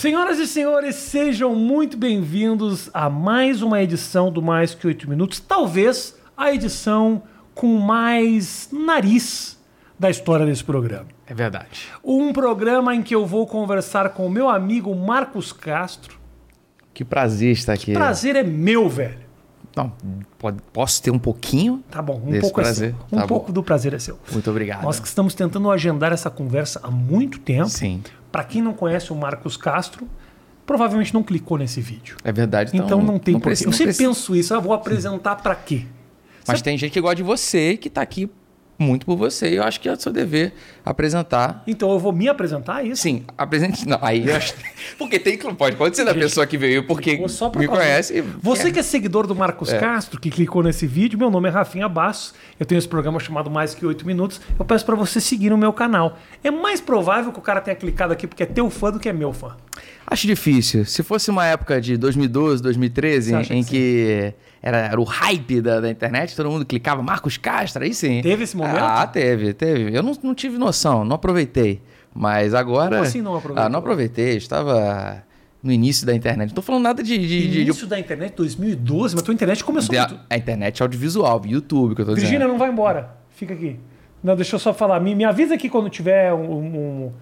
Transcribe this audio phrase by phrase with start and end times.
[0.00, 5.40] Senhoras e senhores, sejam muito bem-vindos a mais uma edição do Mais Que Oito Minutos.
[5.40, 7.22] Talvez a edição
[7.54, 9.58] com mais nariz
[9.98, 11.04] da história desse programa.
[11.26, 11.88] É verdade.
[12.02, 16.18] Um programa em que eu vou conversar com o meu amigo Marcos Castro.
[16.94, 17.92] Que prazer estar aqui.
[17.92, 19.28] Prazer é meu, velho.
[19.76, 19.92] Não,
[20.38, 21.84] pode- posso ter um pouquinho?
[21.90, 22.88] Tá bom, um Desse pouco prazer?
[22.88, 23.06] é seu.
[23.12, 23.52] Um Tá pouco bom.
[23.52, 24.18] do prazer é seu.
[24.32, 24.82] Muito obrigado.
[24.82, 27.68] Nós que estamos tentando agendar essa conversa há muito tempo.
[27.68, 30.08] Sim, Para quem não conhece o Marcos Castro,
[30.64, 32.16] provavelmente não clicou nesse vídeo.
[32.22, 32.70] é verdade.
[32.76, 33.48] Então, não tem porquê.
[33.48, 35.84] precisa- Eu não precisa- penso isso, eu vou apresentar para quê?
[36.46, 38.28] Mas tem gente que gosta de você, que tá aqui
[38.82, 39.50] muito por você.
[39.50, 40.52] E eu acho que é seu dever
[40.84, 41.62] apresentar.
[41.66, 43.02] Então eu vou me apresentar é isso?
[43.02, 43.86] Sim, apresente.
[43.86, 44.54] Não, aí eu acho.
[44.98, 45.50] Porque tem que.
[45.54, 48.18] Pode, pode ser da pessoa que veio porque só me conhece.
[48.18, 51.52] e- Você que é seguidor do Marcos Castro, que clicou nesse vídeo, meu nome é
[51.52, 52.34] Rafinha Bastos.
[52.58, 54.40] Eu tenho esse programa chamado Mais Que Oito Minutos.
[54.58, 56.18] Eu peço para você seguir no meu canal.
[56.42, 59.08] É mais provável que o cara tenha clicado aqui porque é teu fã do que
[59.08, 59.56] é meu fã.
[60.06, 60.84] Acho difícil.
[60.84, 65.60] Se fosse uma época de 2012, 2013, Você em, que que era, era o hype
[65.60, 68.20] da, da internet, todo mundo clicava Marcos Castro, aí sim.
[68.22, 68.76] Teve esse momento?
[68.78, 69.96] Ah, teve, teve.
[69.96, 71.80] Eu não, não tive noção, não aproveitei.
[72.14, 72.90] Mas agora.
[72.90, 73.64] Como assim não aproveitou?
[73.64, 74.36] Ah, não aproveitei.
[74.36, 75.22] Estava
[75.62, 76.48] no início da internet.
[76.48, 77.16] Não tô falando nada de.
[77.16, 80.20] de, de- de- Início da internet, 2012, mas tua internet começou de- muito...
[80.28, 82.50] a internet audiovisual, YouTube, que eu tô Virgínia, dizendo.
[82.52, 83.16] não vai embora.
[83.30, 83.78] Fica aqui.
[84.22, 85.00] Não, deixa eu só falar.
[85.00, 86.50] Me, me avisa aqui quando tiver um,
[87.06, 87.12] um-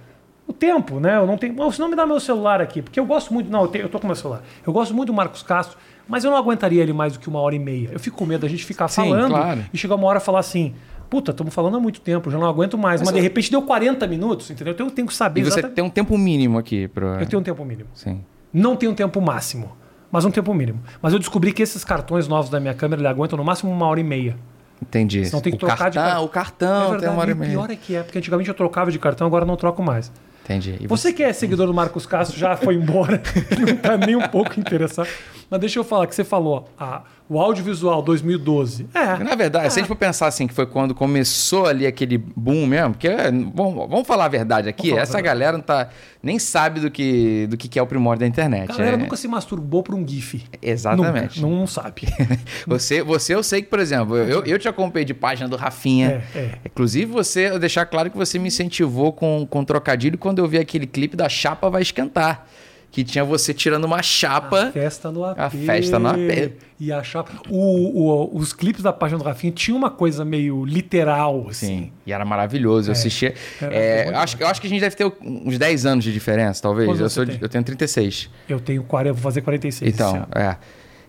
[0.47, 1.17] o tempo, né?
[1.17, 1.55] Eu não tenho.
[1.61, 3.51] Ou se não me dá meu celular aqui, porque eu gosto muito.
[3.51, 4.43] Não, eu, tenho, eu tô com meu celular.
[4.67, 5.77] Eu gosto muito do Marcos Castro,
[6.09, 7.91] mas eu não aguentaria ele mais do que uma hora e meia.
[7.93, 9.65] Eu fico com medo da gente ficar Sim, falando claro.
[9.73, 10.75] e chegar uma hora e falar assim.
[11.11, 13.01] Puta, estamos falando há muito tempo, já não aguento mais.
[13.01, 14.75] Mas, de repente deu 40 minutos, entendeu?
[14.75, 15.75] Então eu tenho que saber E você exatamente.
[15.75, 17.07] tem um tempo mínimo aqui pro.
[17.15, 17.89] Eu tenho um tempo mínimo.
[17.95, 18.21] Sim.
[18.53, 19.73] Não tem um tempo máximo,
[20.11, 20.81] mas um tempo mínimo.
[21.01, 23.87] Mas eu descobri que esses cartões novos da minha câmera ele aguentam no máximo uma
[23.87, 24.37] hora e meia.
[24.83, 25.25] Entendi.
[25.25, 26.79] Senão tem que o trocar de cartão, cartão.
[26.79, 27.51] O cartão tem uma hora e o meia.
[27.53, 30.13] pior é que é, porque antigamente eu trocava de cartão, agora eu não troco mais.
[30.49, 30.77] Entendi.
[30.81, 33.21] E Você que é seguidor do Marcos Castro já foi embora,
[33.61, 35.09] não tá nem um pouco interessado.
[35.51, 38.87] Mas deixa eu falar que você falou, ah, o audiovisual 2012.
[38.95, 39.23] É.
[39.23, 42.67] Na verdade, se a gente for pensar assim, que foi quando começou ali aquele boom
[42.67, 45.23] mesmo, porque é, vamos, falar a verdade aqui, essa verdade.
[45.25, 45.91] galera não tá,
[46.23, 48.71] nem sabe do que, do que que é o primórdio da internet.
[48.73, 50.43] A galera é- nunca se masturbou por um GIF.
[50.63, 51.41] Exatamente.
[51.41, 52.03] Nunca, não sabe.
[52.67, 56.23] Você, você, eu sei que, por exemplo, eu, eu te acompanhei de página do Rafinha.
[56.35, 56.59] É, é.
[56.65, 60.59] Inclusive, você, eu deixar claro que você me incentivou com, com trocadilho quando eu vi
[60.59, 62.47] aquele clipe da Chapa Vai Esquentar.
[62.91, 64.71] Que tinha você tirando uma chapa.
[64.73, 65.39] Festa no AP.
[65.39, 66.53] A festa no AP.
[66.81, 67.31] E a chapa.
[67.51, 67.59] O,
[68.03, 71.67] o- os clipes da página do Rafinha tinham uma coisa meio literal, assim.
[71.67, 72.89] Sim, e era maravilhoso.
[72.89, 73.35] Eu assistia.
[73.61, 76.99] É, acho, eu acho que a gente deve ter uns 10 anos de diferença, talvez.
[76.99, 77.39] Eu, sou tem?
[77.41, 78.31] eu tenho 36.
[78.49, 79.83] Eu tenho 40, vou fazer 46.
[79.93, 80.57] esse Então, é.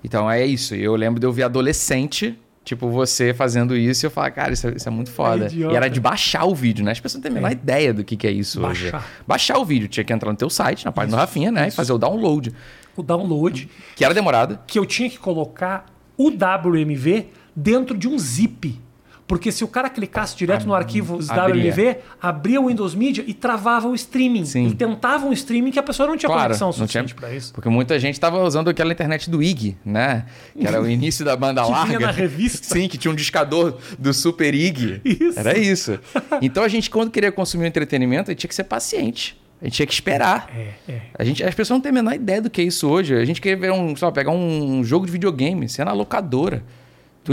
[0.03, 0.75] Então é isso.
[0.75, 4.67] Eu lembro de eu ver adolescente, tipo, você fazendo isso, e eu falava, cara, isso,
[4.67, 5.45] é- isso é muito foda.
[5.47, 5.73] idiota.
[5.73, 6.91] e era de baixar o vídeo, né?
[6.91, 8.95] As pessoas não têm a menor ideia do que, que é isso Baixar.
[9.01, 9.05] hoje.
[9.27, 9.87] Baixar o vídeo.
[9.87, 11.67] Tinha que entrar no teu site, na página do Rafinha, né?
[11.67, 12.53] E fazer o download.
[12.95, 14.59] O download, Que era demorado.
[14.67, 15.85] que eu tinha que colocar
[16.17, 18.79] o WMV dentro de um zip.
[19.29, 21.19] Porque se o cara clicasse direto no arquivo.
[21.19, 24.43] WMV, abria o Windows Media e travava o streaming.
[24.43, 24.65] Sim.
[24.65, 27.53] Ele tentava um streaming que a pessoa não tinha Claro, conexão suficiente para isso.
[27.53, 30.25] porque muita gente estava usando aquela internet do IG, né?
[30.57, 31.85] Que era o início da banda Que larga.
[31.85, 32.73] vinha na revista.
[32.73, 34.99] Sim, que tinha um discador do Super IG.
[35.05, 35.39] Isso.
[35.39, 35.99] Era isso.
[36.41, 39.39] Então a gente, quando queria consumir um entretenimento, tinha que ser paciente.
[39.61, 40.49] A gente tinha que esperar.
[40.55, 41.01] É, é.
[41.19, 43.13] A gente, as pessoas não têm a menor ideia do que é isso hoje.
[43.13, 46.63] A gente queria ver um, só pegar um jogo de videogame, ia na locadora.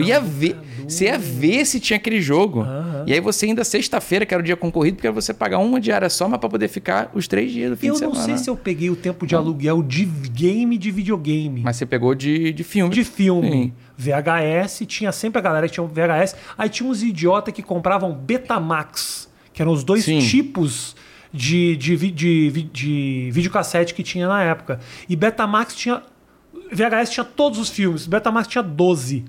[0.03, 2.61] Tu ia ver, você ia ver se tinha aquele jogo.
[2.61, 3.05] Aham.
[3.07, 6.11] E aí você ainda sexta-feira, que era o dia concorrido, porque você pagar uma diária
[6.11, 8.27] só, mas para poder ficar os três dias do fim Eu de não semana.
[8.27, 11.63] sei se eu peguei o tempo de aluguel de game de videogame.
[11.63, 12.95] Mas você pegou de, de filme.
[12.95, 13.51] de filme.
[13.51, 13.73] Sim.
[13.97, 16.37] VHS, tinha sempre a galera que tinha um VHS.
[16.59, 20.19] Aí tinha uns idiotas que compravam Betamax, que eram os dois Sim.
[20.19, 20.95] tipos
[21.33, 24.81] de, de, de, vi- de videocassete que tinha na época.
[25.09, 26.03] E Betamax tinha.
[26.73, 29.25] VHS tinha todos os filmes, Betamax tinha 12.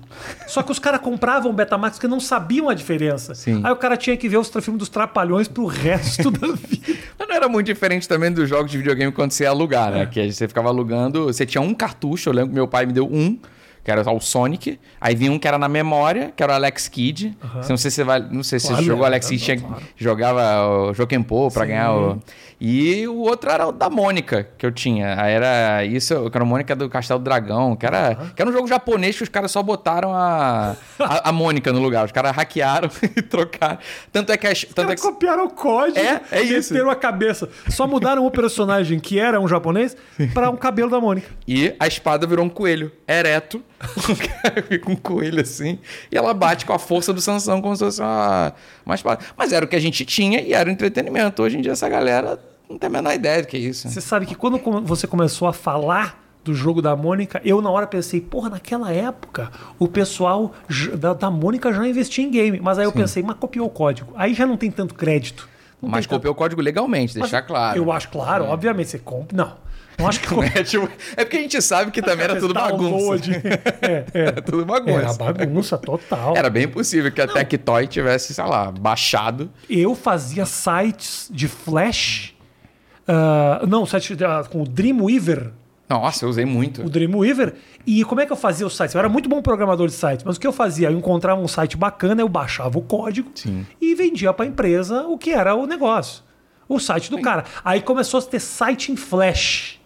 [0.46, 3.34] Só que os caras compravam Betamax porque não sabiam a diferença.
[3.34, 3.60] Sim.
[3.64, 6.98] Aí o cara tinha que ver os filmes dos Trapalhões pro resto da vida.
[7.18, 9.98] Mas não era muito diferente também dos jogos de videogame quando você ia alugar, É.
[10.00, 10.06] né?
[10.06, 11.26] Que você ficava alugando.
[11.26, 13.38] Você tinha um cartucho, eu lembro que meu pai me deu um,
[13.84, 14.78] que era o Sonic.
[15.00, 17.36] Aí vinha um que era na memória, que era o Alex Kidd.
[17.68, 18.20] Não sei se você vai.
[18.20, 19.82] Não sei se Claro, você jogou o Alex Kidd, claro.
[19.96, 21.68] jogava o Jokenpô pra Sim.
[21.70, 22.18] ganhar o.
[22.60, 25.06] E o outro era o da Mônica, que eu tinha.
[25.06, 28.52] Era isso, que era a Mônica do Castelo do Dragão, que era, que era um
[28.52, 32.04] jogo japonês que os caras só botaram a, a, a Mônica no lugar.
[32.04, 33.78] Os caras hackearam e trocaram.
[34.12, 34.64] Tanto é que as.
[34.64, 36.72] Os Tanto é que, copiaram o código É, é e isso.
[36.72, 37.48] meteram a cabeça.
[37.68, 39.96] Só mudaram o personagem, que era um japonês,
[40.34, 41.28] para um cabelo da Mônica.
[41.46, 43.62] E a espada virou um coelho ereto,
[44.84, 45.78] com um coelho assim,
[46.10, 48.52] e ela bate com a força do Sansão como se fosse uma,
[48.84, 49.24] uma espada.
[49.36, 51.42] Mas era o que a gente tinha e era o entretenimento.
[51.42, 53.88] Hoje em dia essa galera Não tenho a menor ideia do que é isso.
[53.88, 57.86] Você sabe que quando você começou a falar do jogo da Mônica, eu na hora
[57.86, 60.52] pensei, porra, naquela época o pessoal
[60.98, 62.60] da, da Mônica já investia em game.
[62.60, 64.12] Mas aí eu pensei, mas copiou o código.
[64.16, 65.48] Aí já não tem tanto crédito.
[65.80, 67.78] Não Mas tem tanto- copiou o código legalmente, deixar claro.
[67.78, 69.36] Eu acho claro, obviamente, você compra.
[69.36, 69.68] Não.
[69.98, 70.28] Não acho que
[70.58, 73.24] É, tipo, é porque a gente sabe que também era tudo bagunça.
[73.82, 74.20] É, é.
[74.28, 75.22] Era tudo bagunça.
[75.22, 76.36] Era bagunça total.
[76.36, 79.50] Era bem possível que a Tectoy tivesse, sei lá, baixado.
[79.68, 82.34] Eu fazia sites de Flash.
[83.08, 85.50] Ah, não, site ah, com o Dreamweaver.
[85.88, 86.82] Nossa, eu usei muito.
[86.82, 87.54] O Dreamweaver.
[87.86, 88.94] E como é que eu fazia os sites?
[88.94, 90.90] Eu era muito bom programador de sites, mas o que eu fazia?
[90.90, 93.66] Eu encontrava um site bacana, eu baixava o código Sim.
[93.80, 96.22] e vendia para a empresa o que era o negócio.
[96.68, 97.44] O site do cara.
[97.64, 99.77] Aí começou a ter site em Flash.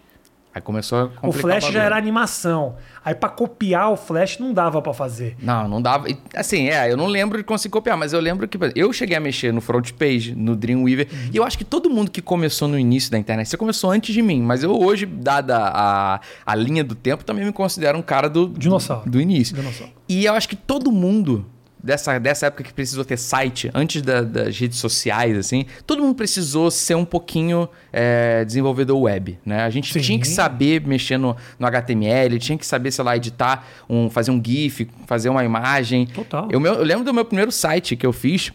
[0.55, 1.81] Aí começou a O Flash já bagulho.
[1.83, 2.75] era animação.
[3.03, 5.35] Aí para copiar o Flash não dava para fazer.
[5.41, 6.05] Não, não dava.
[6.35, 9.19] Assim, é, eu não lembro de conseguir copiar, mas eu lembro que eu cheguei a
[9.19, 11.29] mexer no front page, no Dreamweaver, Uhum.
[11.33, 14.13] e eu acho que todo mundo que começou no início da internet, você começou antes
[14.13, 18.01] de mim, mas eu hoje, dada a, a linha do tempo, também me considero um
[18.03, 19.09] cara do Dinossauro.
[19.09, 19.55] do início.
[19.55, 19.91] Dinossauro.
[20.07, 21.45] E eu acho que todo mundo
[21.83, 26.15] dessa, dessa época que precisou ter site, antes da- das redes sociais, assim, todo mundo
[26.15, 29.63] precisou ser um pouquinho é, desenvolvedor web, né?
[29.63, 29.99] A gente Sim.
[29.99, 34.31] tinha que saber mexer no, no HTML, tinha que saber, sei lá, editar, um, fazer
[34.31, 36.05] um GIF, fazer uma imagem.
[36.07, 36.47] Total.
[36.49, 38.51] Eu, eu lembro do meu primeiro site que eu fiz.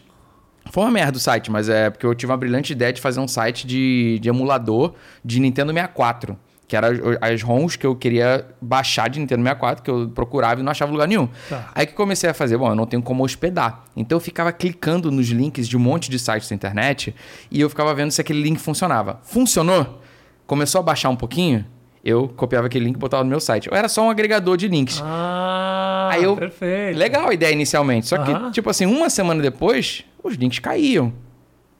[0.71, 3.19] Foi uma merda o site, mas é porque eu tive uma brilhante ideia de fazer
[3.19, 4.93] um site de, de emulador
[5.23, 6.37] de Nintendo 64.
[6.69, 6.89] Que eram
[7.19, 10.91] as ROMs que eu queria baixar de Nintendo 64, que eu procurava e não achava
[10.91, 11.27] lugar nenhum.
[11.49, 11.71] Tá.
[11.73, 13.85] Aí que comecei a fazer, bom, eu não tenho como hospedar.
[13.97, 17.13] Então eu ficava clicando nos links de um monte de sites da internet
[17.49, 19.19] e eu ficava vendo se aquele link funcionava.
[19.23, 19.99] Funcionou?
[20.45, 21.65] Começou a baixar um pouquinho,
[22.05, 23.67] eu copiava aquele link e botava no meu site.
[23.67, 25.01] Eu era só um agregador de links.
[25.03, 26.97] Ah, Aí eu- perfeito.
[26.99, 28.05] Legal a ideia inicialmente.
[28.07, 31.11] Só que, tipo assim, uma semana depois, os links caíam.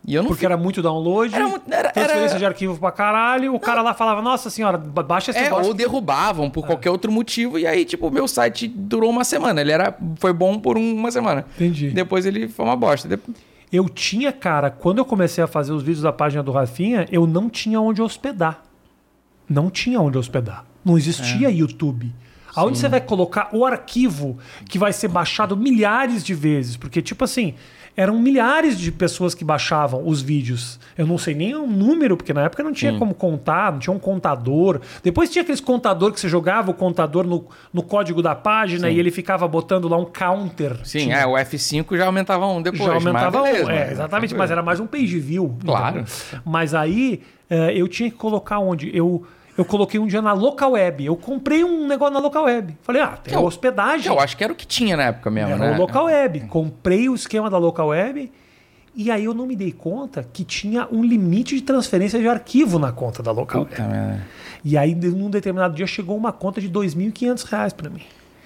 [0.07, 3.54] E eu não Porque era muito download, Era era- transferência era- de arquivo pra caralho,
[3.54, 5.68] o cara lá falava, nossa senhora, ba- baixa esse É, negócio.
[5.68, 9.60] ou derrubavam por qualquer outro motivo, e aí, tipo, o meu site durou uma semana.
[9.62, 11.46] Ele era, foi bom por uma semana.
[11.56, 11.90] Entendi.
[11.92, 13.19] Depois ele foi uma bosta.
[13.72, 17.28] Eu tinha, cara, quando eu comecei a fazer os vídeos da página do Rafinha, eu
[17.28, 18.63] não tinha onde hospedar.
[19.48, 20.66] Não tinha onde hospedar.
[20.84, 20.98] Não É.
[20.98, 22.12] existia YouTube.
[22.56, 24.38] Aonde você vai colocar o arquivo
[24.68, 26.75] que vai ser baixado milhares de vezes?
[26.78, 27.54] Porque, tipo assim,
[28.00, 30.80] eram milhares de pessoas que baixavam os vídeos.
[30.98, 33.94] Eu não sei nem o número, porque na época não tinha como contar, não tinha
[33.94, 34.80] um contador.
[35.04, 38.98] Depois tinha aqueles contador que você jogava o contador no, no código da página e
[38.98, 40.78] ele ficava botando lá um counter.
[40.86, 42.86] Sim, Tinha- é, o F5 já aumentava um depois.
[42.86, 43.69] já aumentava mas um.
[43.69, 45.54] É, mas- exatamente, mas era mais um page view.
[45.66, 46.00] Claro.
[46.00, 46.42] entendeu?
[46.45, 48.95] Mas aí eh, eu tinha que colocar onde?
[48.95, 49.25] Eu,
[49.60, 51.06] eu coloquei um dia na local web.
[51.06, 52.78] Eu comprei um negócio na local web.
[52.82, 54.08] Falei, ah, tem o- hospedagem.
[54.12, 55.76] Eu acho que era o que tinha na época mesmo, Era né?
[55.78, 56.40] o local web.
[56.48, 58.32] Comprei o esquema da local web.
[58.96, 62.80] E aí eu não me dei conta que tinha um limite de transferência de arquivo
[62.80, 63.94] na conta da local Puta web.
[63.94, 64.28] merda.
[64.66, 68.02] E aí, num determinado dia, chegou uma conta de 2.500 reais para mim.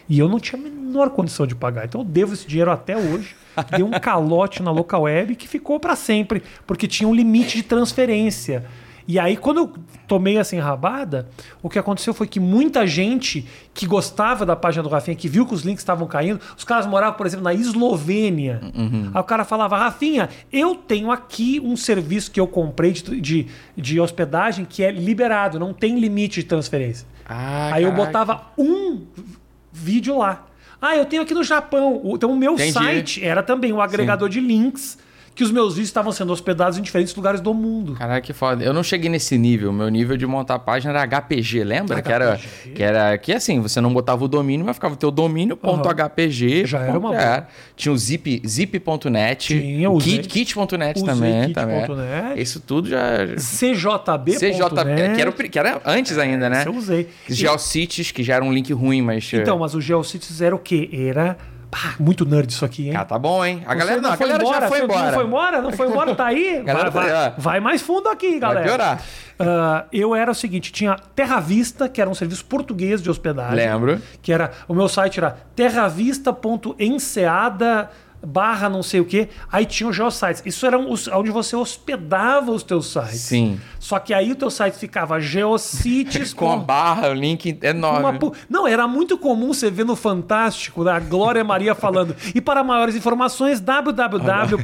[0.07, 1.85] E eu não tinha a menor condição de pagar.
[1.85, 3.35] Então eu devo esse dinheiro até hoje.
[3.71, 7.63] Dei um calote na local web que ficou para sempre, porque tinha um limite de
[7.63, 8.65] transferência.
[9.07, 9.73] E aí, quando eu
[10.07, 11.27] tomei essa enrabada,
[11.61, 15.45] o que aconteceu foi que muita gente que gostava da página do Rafinha, que viu
[15.45, 18.61] que os links estavam caindo, os caras moravam, por exemplo, na Eslovênia.
[19.13, 23.47] Aí o cara falava, Rafinha, eu tenho aqui um serviço que eu comprei de, de,
[23.75, 27.05] de hospedagem que é liberado, não tem limite de transferência.
[27.25, 28.05] Ah, Aí eu caraca.
[28.05, 29.01] botava um
[29.71, 30.45] vídeo lá.
[30.81, 32.01] Ah, eu tenho aqui no Japão.
[32.13, 32.73] Então o meu Entendi.
[32.73, 34.97] site era também um agregador de links
[35.35, 37.93] que os meus vídeos estavam sendo hospedados em diferentes lugares do mundo.
[37.93, 38.63] Caraca, que foda.
[38.63, 39.73] Eu não cheguei nesse nível.
[39.73, 42.01] Meu nível de montar página era HPG, lembra?
[42.01, 42.69] Que era HPG.
[42.73, 45.87] que era que assim, você não botava o domínio, mas ficava o teu domínio ponto
[45.89, 46.65] .hpg.
[46.65, 47.47] Já era uma é.
[47.75, 49.53] Tinha o zip zip.net,
[50.01, 51.81] kit kit.net Usei também, kit também.
[51.95, 52.41] net.
[52.41, 54.33] Isso tudo já CJB.
[54.33, 56.63] CJ, que era, que era antes ainda, né?
[56.65, 57.09] Eu usei.
[57.27, 60.89] Geocities, que já era um link ruim, mas Então, mas o GeoCities era o quê?
[60.91, 61.37] Era.
[61.73, 62.95] Pá, muito nerd isso aqui, hein?
[62.95, 63.63] Ah, tá bom, hein?
[63.65, 65.05] A galera, Você não, a galera já foi embora.
[65.07, 65.59] Não foi embora?
[65.61, 66.13] Não foi embora?
[66.15, 66.61] Tá aí?
[66.63, 67.31] Vai, vai- ó.
[67.35, 68.59] vai mais fundo aqui, galera.
[68.59, 69.01] Vai piorar.
[69.39, 73.55] Ah, eu era o seguinte, tinha Terra Vista, que era um serviço português de hospedagem.
[73.55, 73.99] Lembro.
[74.21, 77.89] Que era, o meu site era terravista.enseada
[78.25, 79.29] barra não sei o que.
[79.51, 80.41] Aí tinha os geosites.
[80.45, 83.19] Isso era os, onde você hospedava os teus sites.
[83.19, 83.59] Sim.
[83.79, 88.17] Só que aí o teu site ficava geocities Com a barra, o link enorme.
[88.19, 92.15] uma Não, era muito comum você ver no Fantástico a Glória Maria falando.
[92.33, 94.63] E para maiores informações, www.cnn.com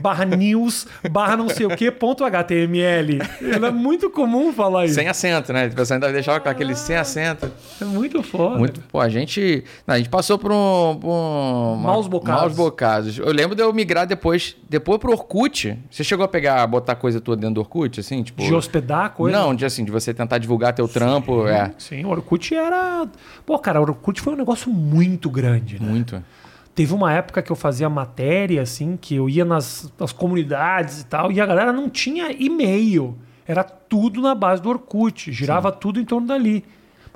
[0.00, 3.18] barra news barra não sei o que ponto HTML.
[3.40, 4.94] Era muito comum falar isso.
[4.94, 5.66] Sem acento, né?
[5.66, 7.50] O pessoal ainda deixava com aquele sem acento.
[7.80, 8.58] É muito foda.
[8.58, 11.45] Muito, pô, a gente, não, a gente passou por um, por um,
[11.82, 12.42] Maus bocados.
[12.42, 13.18] maus bocados.
[13.18, 15.78] Eu lembro de eu migrar depois, depois pro Orkut.
[15.90, 18.42] Você chegou a pegar, botar coisa tua dentro do Orkut, assim, tipo...
[18.42, 19.36] De hospedar coisa?
[19.36, 21.72] Não, de assim, de você tentar divulgar teu trampo, é.
[21.78, 23.06] Sim, o Orkut era.
[23.44, 25.88] Pô, cara, o Orkut foi um negócio muito grande, né?
[25.88, 26.22] Muito.
[26.74, 31.06] Teve uma época que eu fazia matéria, assim, que eu ia nas, nas comunidades e
[31.06, 33.16] tal, e a galera não tinha e-mail.
[33.46, 36.64] Era tudo na base do Orkut, girava tudo em torno dali.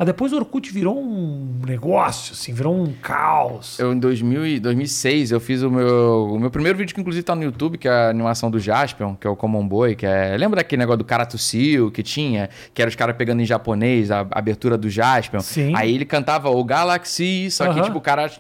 [0.01, 3.79] Mas depois o Orkut virou um negócio, assim, virou um caos.
[3.79, 7.23] Eu, em 2000 e 2006, eu fiz o meu, o meu primeiro vídeo, que inclusive
[7.23, 10.07] tá no YouTube, que é a animação do Jaspion, que é o Common Boy, que
[10.07, 10.39] é...
[10.39, 12.49] Lembra daquele negócio do cara tossiu que tinha?
[12.73, 15.41] Que era os caras pegando em japonês, a, a abertura do Jaspion.
[15.41, 15.75] Sim.
[15.77, 18.31] Aí ele cantava o Galaxy, só que, tipo, o cara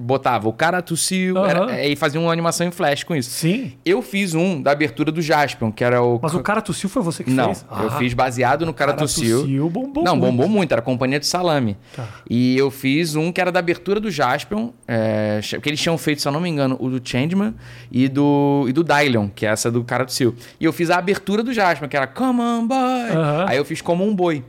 [0.00, 1.48] botava o cara tossiu, Aham.
[1.48, 3.30] era- e fazia uma animação em flash com isso.
[3.30, 3.72] Sim.
[3.84, 6.18] Eu fiz um da abertura do Jaspion, que era o...
[6.22, 7.64] Mas o cara tossiu foi você que Não, fez?
[7.70, 9.40] eu Ah, fiz baseado no cara, Cara tossiu.
[9.40, 10.30] Tossiu bombou Não, muito.
[10.32, 11.76] bombou muito, era companhia de salame.
[11.94, 12.06] Tá.
[12.28, 16.22] E eu fiz um que era da abertura do Jaspion, é, que eles tinham feito,
[16.22, 17.54] se eu não me engano, o do Changeman
[17.92, 20.32] e do, e do Dylion, que é essa do cara do Sil.
[20.60, 22.78] E eu fiz a abertura do Jaspion, que era Come on, boy.
[23.12, 23.46] Aham.
[23.48, 24.42] Aí eu fiz como um boi.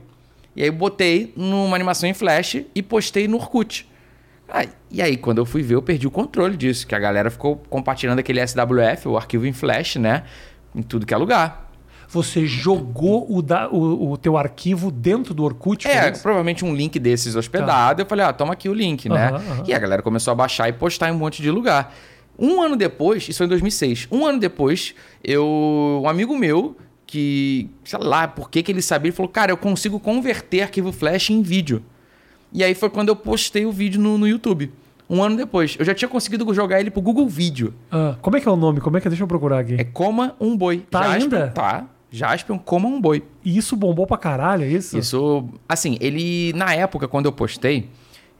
[0.54, 3.88] E aí eu botei numa animação em flash e postei no Orkut.
[4.54, 7.30] Aí- e aí, quando eu fui ver, eu perdi o controle disso, que a galera
[7.30, 10.24] ficou compartilhando aquele SWF, o arquivo em flash, né?
[10.74, 11.70] Em tudo que é lugar.
[12.08, 15.88] Você jogou o, da- o, o teu arquivo dentro do Orkut?
[15.88, 16.20] É, isso?
[16.22, 18.02] provavelmente um link desses hospedado.
[18.02, 19.30] Eu falei, ah, toma aqui o link, né?
[19.30, 19.64] Aham.
[19.66, 21.94] E a galera começou a baixar e postar em um monte de lugar.
[22.38, 24.94] Um ano depois, isso foi em 2006, um ano depois,
[25.24, 29.50] eu, um amigo meu, que, sei lá, por que, que ele sabia, ele falou, cara,
[29.52, 31.82] eu consigo converter arquivo flash em vídeo.
[32.52, 34.72] E aí foi quando eu postei o vídeo no, no YouTube.
[35.08, 35.76] Um ano depois.
[35.78, 37.74] Eu já tinha conseguido jogar ele pro Google Vídeo.
[37.90, 38.80] Ah, como é que é o nome?
[38.80, 39.10] Como é que é?
[39.10, 39.74] Deixa eu procurar aqui.
[39.78, 40.84] É Coma um Boi.
[40.90, 41.48] Tá ainda?
[41.48, 41.86] Tá.
[42.10, 43.22] Jaspion, Coma um Boi.
[43.44, 44.98] E isso bombou pra caralho, é isso?
[44.98, 47.88] Isso, assim, ele, na época, quando eu postei,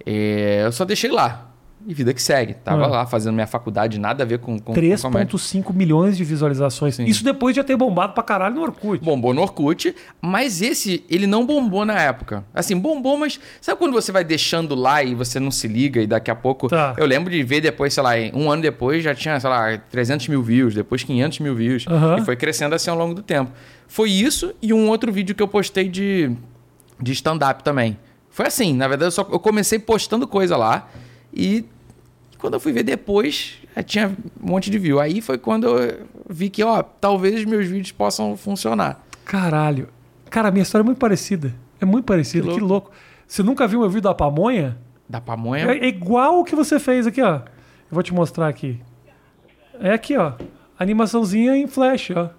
[0.04, 1.52] é, eu só deixei lá.
[1.87, 2.55] E vida que segue.
[2.55, 2.89] Tava Ah.
[2.89, 4.97] lá fazendo minha faculdade, nada a ver com, com, com comédia.
[4.97, 6.95] 3,5 milhões de visualizações.
[6.95, 7.05] Sim.
[7.05, 9.05] Isso depois de já ter bombado pra caralho no Orkut.
[9.05, 12.45] Bombou no Orkut, mas esse, ele não bombou na época.
[12.55, 16.07] Assim, bombou, mas sabe quando você vai deixando lá e você não se liga e
[16.07, 16.69] daqui a pouco...
[16.69, 16.95] Tá.
[16.97, 20.29] Eu lembro de ver depois, sei lá, um ano depois já tinha, sei lá, 300
[20.29, 21.85] mil views, depois 500 mil views.
[21.89, 22.19] Aham.
[22.19, 23.51] E foi crescendo assim ao longo do tempo.
[23.89, 26.31] Foi isso e um outro vídeo que eu postei de,
[27.01, 27.99] de stand-up também.
[28.31, 30.89] Foi assim, na verdade eu, só, eu comecei postando coisa lá
[31.33, 31.65] e
[32.39, 34.09] quando eu fui ver depois, tinha
[34.43, 34.99] um monte de view.
[35.01, 39.05] Aí foi quando eu vi que, ó, talvez os meus vídeos possam funcionar.
[39.25, 39.89] Caralho.
[40.29, 41.55] Cara, a minha história é muito parecida.
[41.81, 42.47] É muito parecida.
[42.49, 42.73] Que Que louco.
[42.89, 42.91] louco.
[43.27, 44.77] Você nunca viu meu vídeo da pamonha?
[45.09, 45.71] Da pamonha.
[45.73, 47.37] É, é igual o que você fez aqui, ó.
[47.37, 47.43] Eu
[47.91, 48.81] vou te mostrar aqui.
[49.81, 50.33] É aqui, ó.
[50.79, 52.31] Animaçãozinha em flash, ó.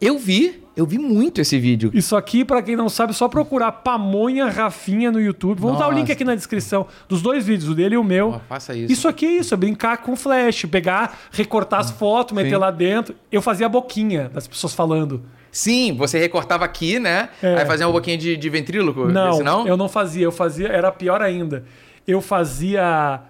[0.00, 1.90] Eu vi, eu vi muito esse vídeo.
[1.94, 5.58] Isso aqui, pra quem não sabe, é só procurar Pamonha Rafinha no YouTube.
[5.58, 8.40] Vou botar o link aqui na descrição dos dois vídeos, o dele e o meu.
[8.46, 8.92] Faça isso.
[8.92, 12.56] Isso aqui é isso, é brincar com flash, pegar, recortar as fotos, meter Sim.
[12.56, 13.14] lá dentro.
[13.32, 15.22] Eu fazia a boquinha das pessoas falando.
[15.50, 17.30] Sim, você recortava aqui, né?
[17.42, 17.60] É.
[17.60, 19.06] Aí fazia uma boquinha de, de ventríloco.
[19.06, 19.66] Não, não?
[19.66, 20.24] eu não fazia.
[20.24, 21.64] Eu fazia, era pior ainda.
[22.06, 23.22] Eu fazia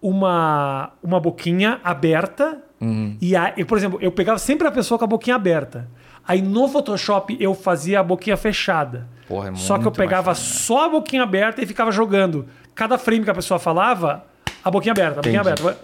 [0.00, 2.62] uma, uma boquinha aberta.
[2.80, 3.14] Uhum.
[3.20, 5.86] E eu, por exemplo, eu pegava sempre a pessoa com a boquinha aberta.
[6.26, 9.06] Aí no Photoshop eu fazia a boquinha fechada.
[9.28, 10.34] Porra, é Só que eu pegava né?
[10.34, 12.46] só a boquinha aberta e ficava jogando.
[12.74, 14.24] Cada frame que a pessoa falava,
[14.62, 15.62] a boquinha aberta, a boquinha Entendi.
[15.62, 15.78] aberta.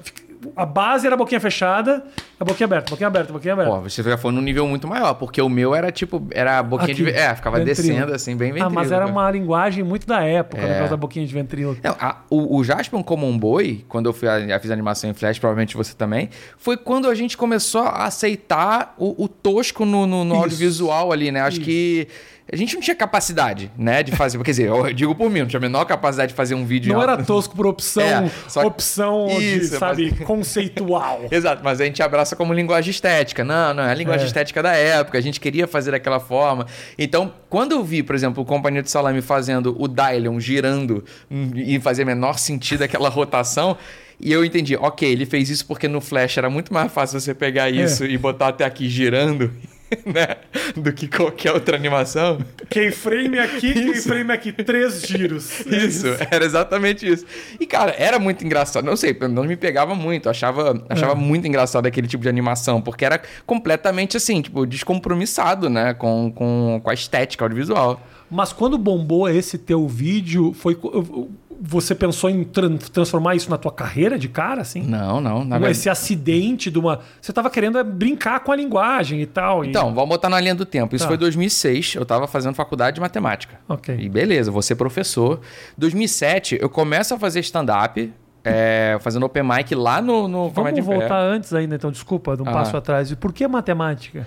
[0.56, 2.02] A base era a boquinha fechada,
[2.38, 3.70] a boquinha aberta, a boquinha aberta, boquinha aberta.
[3.70, 6.62] Pô, você já foi num nível muito maior, porque o meu era tipo, era a
[6.62, 7.10] boquinha Aqui, de.
[7.10, 7.82] É, ficava ventríloco.
[7.82, 8.74] descendo assim, bem ah, ventríloco.
[8.74, 10.68] mas era uma linguagem muito da época, o É.
[10.68, 11.80] negócio da boquinha de ventríloco.
[11.84, 15.14] Não, a- o, o Jaspion Common Boy, quando eu fui a, fiz a animação em
[15.14, 20.06] Flash, provavelmente você também, foi quando a gente começou a aceitar o, o tosco no,
[20.06, 21.40] no, no audiovisual ali, né?
[21.42, 21.66] Acho Isso.
[21.66, 22.08] que
[22.52, 24.38] a gente não tinha capacidade, né, de fazer.
[24.42, 26.92] Quer dizer, eu digo por mim, não tinha a menor capacidade de fazer um vídeo.
[26.92, 31.26] Não em era tosco por opção, É, só- opção de, Isso, sabe, mas- conceitual.
[31.30, 33.44] Exato, mas a gente abraça como linguagem estética.
[33.44, 34.26] Não, não, é a linguagem É.
[34.26, 36.66] estética da época, a gente queria fazer daquela forma.
[36.98, 41.50] Então, quando eu vi, por exemplo, o Companhia de Salame fazendo o Dylion girando hum,
[41.54, 43.76] e fazer menor sentido aquela rotação,
[44.18, 47.34] e eu entendi, ok, ele fez isso porque no Flash era muito mais fácil você
[47.34, 49.50] pegar isso e botar até aqui girando.
[50.06, 50.36] Né?
[50.76, 52.38] Do que qualquer outra animação.
[52.68, 55.66] Keyframe aqui, keyframe aqui, três giros.
[55.66, 57.24] É Isso, era exatamente isso.
[57.58, 58.84] E, cara, era muito engraçado.
[58.84, 60.26] Não sei, pelo menos me pegava muito.
[60.26, 61.14] Eu Achava, achava É.
[61.16, 65.92] muito engraçado aquele tipo de animação, porque era completamente assim, tipo, descompromissado, né?
[65.94, 68.00] Com, com, com a estética audiovisual.
[68.30, 71.28] Mas quando bombou esse teu vídeo, foi co-
[71.62, 74.82] você pensou em tran- transformar isso na tua carreira de cara, assim?
[74.82, 75.38] Não, não.
[75.44, 75.70] Na Com verdade.
[75.72, 77.00] esse acidente de uma.
[77.20, 79.64] Você tava querendo é brincar com a linguagem e tal.
[79.64, 80.96] e- Então, vamos botar na linha do tempo.
[80.96, 81.08] Isso Tá.
[81.08, 83.60] foi 2006, eu tava fazendo faculdade de matemática.
[83.68, 83.94] Ok.
[83.98, 85.40] E beleza, vou ser professor.
[85.76, 88.12] 2007, eu começo a fazer stand-up
[88.42, 92.48] é, fazendo open mic lá no, no Vamos voltar antes ainda, então, desculpa, de um
[92.48, 92.52] Ah.
[92.52, 93.10] passo atrás.
[93.10, 94.26] E por que matemática?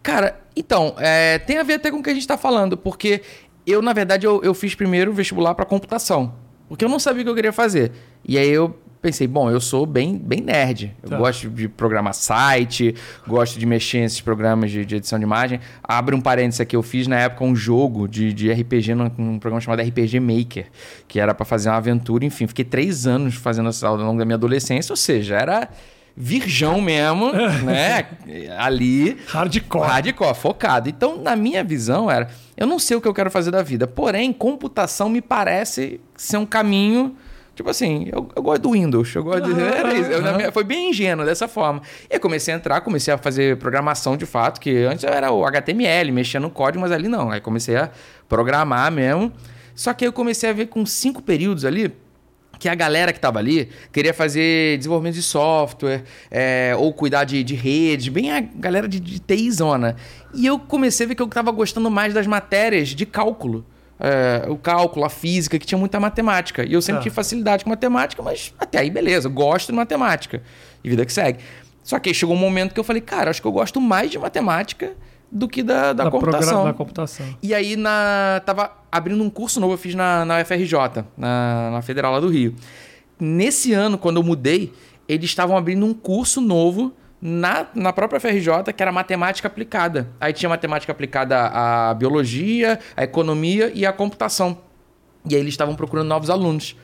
[0.00, 3.20] Cara, então, é, tem a ver até com o que a gente tá falando, porque
[3.66, 6.32] eu, na verdade, eu, eu fiz primeiro vestibular para computação,
[6.68, 7.92] porque eu não sabia o que eu queria fazer.
[8.24, 10.94] E aí eu pensei, bom, eu sou bem, bem nerd.
[11.02, 11.16] Eu Tá.
[11.18, 12.94] gosto de programar site,
[13.26, 15.60] gosto de mexer nesses programas de, de edição de imagem.
[15.82, 19.38] Abre um parênteses aqui, eu fiz na época um jogo de, de RPG num, num
[19.38, 20.66] programa chamado RPG Maker,
[21.06, 22.46] que era para fazer uma aventura, enfim.
[22.48, 25.68] Fiquei três anos fazendo essa aula ao longo da minha adolescência, ou seja, era
[26.20, 27.32] virgão mesmo,
[27.64, 28.04] né?
[28.58, 29.16] Ali.
[29.28, 29.86] Hardcore.
[29.86, 30.88] Hardcore, focado.
[30.88, 33.86] Então, na minha visão, era: eu não sei o que eu quero fazer da vida,
[33.86, 37.14] porém, computação me parece ser um caminho.
[37.54, 39.60] Tipo assim, eu, eu gosto do Windows, eu gosto de.
[39.60, 41.82] Era isso, eu, minha- foi bem ingênuo dessa forma.
[42.10, 45.44] E aí comecei a entrar, comecei a fazer programação de fato, que antes era o
[45.44, 47.30] HTML, mexia no código, mas ali não.
[47.30, 47.90] Aí comecei a
[48.28, 49.32] programar mesmo.
[49.74, 51.92] Só que aí eu comecei a ver com cinco períodos ali
[52.58, 57.42] que a galera que tava ali queria fazer desenvolvimento de software é, ou cuidar de,
[57.44, 59.96] de rede, bem a galera de, de TI zona.
[60.34, 63.64] E eu comecei a ver que eu tava gostando mais das matérias de cálculo.
[64.00, 66.64] É, o cálculo, a física, que tinha muita matemática.
[66.64, 67.02] E eu sempre Tá.
[67.04, 70.40] tive facilidade com matemática, mas até aí beleza, gosto de matemática.
[70.84, 71.38] E vida que segue.
[71.82, 74.10] Só que aí chegou um momento que eu falei, cara, acho que eu gosto mais
[74.10, 74.92] de matemática
[75.30, 76.40] do que da, da, computação.
[76.40, 77.26] programa- da computação.
[77.42, 81.82] E aí na, tava abrindo um curso novo, eu fiz na, na UFRJ, na, na
[81.82, 82.54] Federal lá do Rio.
[83.20, 84.72] Nesse ano, quando eu mudei,
[85.08, 90.08] eles estavam abrindo um curso novo na, na própria FRJ, que era matemática aplicada.
[90.20, 94.58] Aí tinha matemática aplicada à biologia, à economia e à computação.
[95.28, 96.76] E aí eles estavam procurando novos alunos.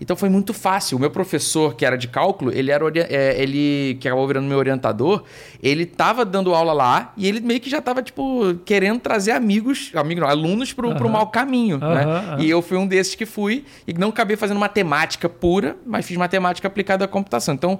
[0.00, 0.96] Então foi muito fácil.
[0.96, 4.58] O meu professor, que era de cálculo, ele era é, ele que acabou virando meu
[4.58, 5.24] orientador,
[5.62, 9.90] ele estava dando aula lá e ele meio que já estava tipo querendo trazer amigos,
[9.94, 11.12] amigos não, alunos pro, pro Aham.
[11.12, 12.36] mau caminho, né?
[12.38, 16.16] E eu fui um desses que fui e não acabei fazendo matemática pura, mas fiz
[16.16, 17.54] matemática aplicada à computação.
[17.54, 17.78] Então,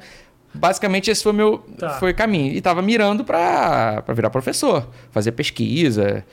[0.54, 1.90] basicamente esse foi meu Tá.
[1.98, 6.24] foi o caminho e estava mirando para virar professor, fazer pesquisa.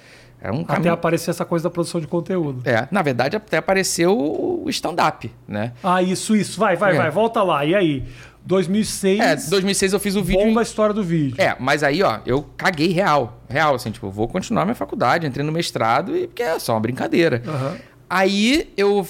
[0.44, 0.94] É um Até caminho.
[0.94, 2.62] aparecer essa coisa da produção de conteúdo.
[2.70, 5.72] É, na verdade até apareceu o stand-up, né?
[5.82, 6.60] Ah, isso, isso.
[6.60, 6.98] Vai, vai, É.
[6.98, 7.10] vai.
[7.10, 7.64] Volta lá.
[7.64, 8.04] E aí?
[8.46, 9.20] 2006.
[9.22, 10.44] É, 2006 eu fiz o vídeo.
[10.46, 11.36] Bomba a história do vídeo.
[11.42, 13.42] É, mas aí, ó, eu caguei real.
[13.48, 16.82] Real, assim, tipo, vou continuar minha faculdade, entrei no mestrado e porque é só uma
[16.82, 17.42] brincadeira.
[17.48, 17.78] Aham.
[18.10, 19.08] Aí eu,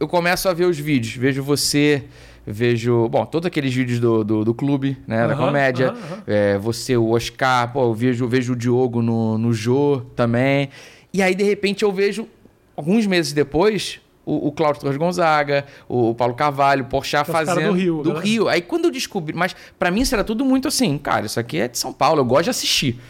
[0.00, 1.14] eu começo a ver os vídeos.
[1.14, 2.04] Vejo você,
[2.46, 3.08] vejo.
[3.08, 5.26] Bom, todos aqueles vídeos do, do, do clube, né?
[5.26, 5.88] Da Aham, comédia.
[5.88, 6.22] aham, aham.
[6.26, 10.68] É, você, o Oscar, pô, eu vejo, vejo o Diogo no, no Jô também.
[11.12, 12.26] E aí, de repente, eu vejo,
[12.76, 14.00] alguns meses depois.
[14.24, 17.68] O, o Cláudio Torres Gonzaga, o Paulo Carvalho, o Porchat Que é fazendo.
[17.70, 18.20] do Rio, do né?
[18.20, 18.48] Rio.
[18.48, 19.34] Aí quando eu descobri.
[19.34, 22.20] Mas pra mim isso era tudo muito assim, cara, isso aqui é de São Paulo,
[22.20, 23.00] eu gosto de assistir.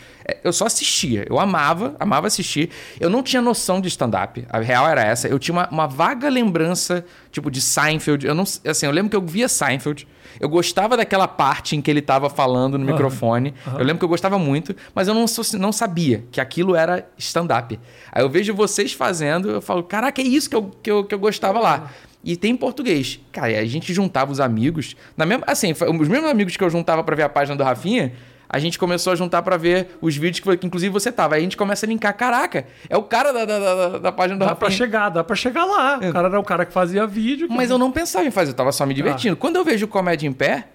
[0.42, 2.70] Eu só assistia, eu amava, amava assistir.
[2.98, 4.44] Eu não tinha noção de stand-up.
[4.48, 5.28] A real era essa.
[5.28, 8.26] Eu tinha uma, uma vaga lembrança, tipo, de Seinfeld.
[8.26, 10.06] Eu não assim, eu lembro que eu via Seinfeld.
[10.38, 13.54] Eu gostava daquela parte em que ele tava falando no microfone.
[13.66, 15.26] Eu lembro que eu gostava muito, mas eu não,
[15.58, 17.78] não sabia que aquilo era stand-up.
[18.12, 21.14] Aí eu vejo vocês fazendo, eu falo, caraca, é isso que eu, que eu, que
[21.14, 21.90] eu gostava lá.
[22.22, 23.18] E tem em português.
[23.32, 24.94] Cara, a gente juntava os amigos.
[25.16, 28.12] Na mesma, assim, os mesmos amigos que eu juntava pra ver a página do Rafinha,
[28.52, 31.36] a gente começou a juntar pra ver os vídeos que, que inclusive você tava.
[31.36, 32.12] Aí a gente começa a linkar.
[32.16, 34.76] Caraca, é o cara da, da, da, da página do Dá pra Rafinha.
[34.86, 35.98] chegar, dá pra chegar lá.
[35.98, 37.46] O cara era o cara que fazia vídeo.
[37.46, 39.36] que- Mas eu não pensava em fazer, eu tava só me divertindo.
[39.36, 40.66] Quando eu vejo comédia em pé,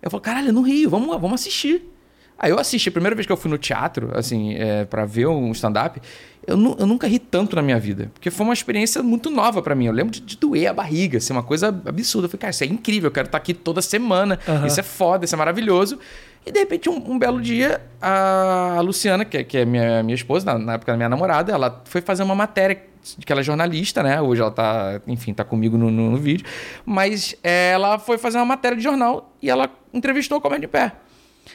[0.00, 1.92] eu falo, caralho, é no Rio, vamos, vamos assistir.
[2.38, 5.26] Aí eu assisti, a primeira vez que eu fui no teatro, assim, é, para ver
[5.26, 6.00] um stand-up,
[6.46, 8.12] eu, nu- eu nunca ri tanto na minha vida.
[8.14, 9.86] Porque foi uma experiência muito nova pra mim.
[9.86, 12.26] Eu lembro de, de doer a barriga, assim, uma coisa absurda.
[12.26, 14.38] Eu falei, cara, isso é incrível, eu quero estar aqui toda semana.
[14.46, 14.68] Aham.
[14.68, 15.98] Isso é foda, isso é maravilhoso.
[16.46, 20.14] E de repente, um, um belo dia, a Luciana, que, é- que é minha, minha
[20.14, 22.80] esposa, na, na época da minha namorada, ela foi fazer uma matéria,
[23.24, 24.20] que ela é jornalista, né?
[24.20, 26.46] Hoje ela tá, enfim, tá comigo no, no- no vídeo.
[26.86, 30.70] Mas é, ela foi fazer uma matéria de jornal e ela entrevistou o Comédia em
[30.70, 30.92] Pé.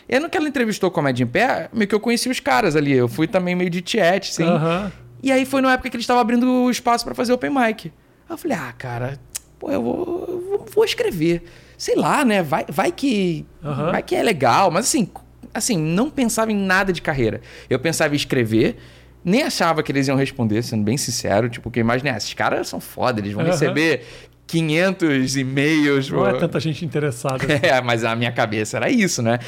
[0.09, 2.39] E aí, no que ela entrevistou o Comédia em Pé, meio que eu conheci os
[2.39, 2.91] caras ali.
[2.93, 4.43] Eu fui também meio de tiete, assim.
[4.43, 4.91] Aham.
[5.21, 7.85] E aí foi na época que eles estavam abrindo o espaço pra fazer open mic.
[7.87, 7.91] Aí
[8.29, 9.17] eu falei, ah, cara,
[9.57, 11.43] pô, eu vou, eu vou escrever.
[11.77, 12.41] Sei lá, né?
[12.43, 13.45] Vai, vai que.
[13.63, 13.91] Aham.
[13.91, 14.71] Vai que é legal.
[14.71, 15.07] Mas assim,
[15.53, 17.41] assim, não pensava em nada de carreira.
[17.69, 18.77] Eu pensava em escrever.
[19.25, 21.49] Nem achava que eles iam responder, sendo bem sincero.
[21.49, 23.51] Tipo, porque eu imaginei, ah, esses caras são foda, eles vão Aham.
[23.51, 24.03] receber
[24.47, 26.09] 500 e-mails.
[26.09, 26.39] Não é pô.
[26.39, 27.37] tanta gente interessada.
[27.63, 29.39] É, mas a minha cabeça era isso, né?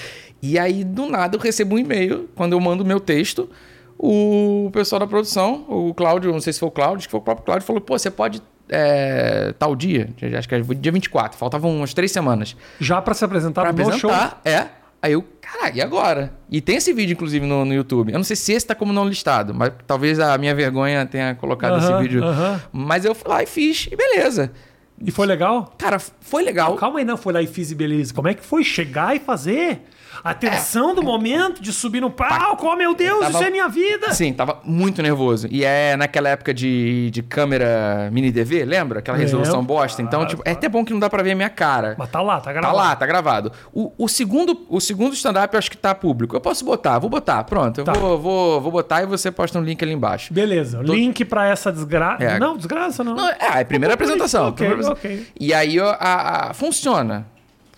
[0.41, 3.49] E aí, do nada, eu recebo um e-mail, quando eu mando o meu texto,
[3.97, 7.23] o pessoal da produção, o Cláudio, não sei se foi o Cláudio, que foi o
[7.23, 11.75] próprio Cláudio, falou, pô, você pode é, tal dia, acho que era dia 24, faltavam
[11.75, 14.09] umas três semanas Já pra se apresentar pra no show.
[14.11, 14.41] apresentar.
[14.45, 14.67] É.
[15.01, 16.33] Aí eu, caralho, e agora?
[16.49, 18.11] E tem esse vídeo, inclusive, no, no YouTube.
[18.11, 21.35] Eu não sei se esse tá como não listado, mas talvez a minha vergonha tenha
[21.35, 22.23] colocado esse Aham, vídeo.
[22.23, 22.59] aham.
[22.73, 24.51] Mas eu fui lá e fiz, e beleza.
[24.99, 25.75] E foi legal?
[25.77, 26.75] Cara, foi legal.
[26.75, 27.17] Calma aí, não.
[27.17, 28.13] Foi lá e fiz e beleza.
[28.15, 29.81] Como é que foi chegar e fazer?
[30.25, 32.65] A tensão do momento de subir no palco.
[32.67, 34.11] Oh, meu Deus, Tava- isso é minha vida.
[34.11, 35.47] Sim, tava muito nervoso.
[35.51, 38.99] E é naquela época de, de câmera mini DV, lembra?
[38.99, 39.75] Aquela resolução Lembro.
[39.75, 40.01] bosta.
[40.01, 41.95] Então, tipo, é até bom que não dá pra ver a minha cara.
[41.97, 42.75] Mas tá lá, tá Tá gravado.
[42.75, 43.51] lá, tá gravado.
[43.71, 46.35] O, o segundo, o segundo stand-up eu acho que tá público.
[46.35, 47.43] Eu posso botar, vou botar.
[47.43, 47.93] Pronto, eu Tá.
[47.93, 50.33] vou, vou, vou botar e você posta um link ali embaixo.
[50.33, 50.81] Beleza.
[50.81, 52.23] Link pra essa desgraça.
[52.23, 52.39] É.
[52.39, 53.13] Não, desgraça não.
[53.15, 54.47] Não, é, é a primeira apresentação.
[54.47, 55.27] Ok, Primeira ok.
[55.39, 57.27] E aí ó, a, a- funciona.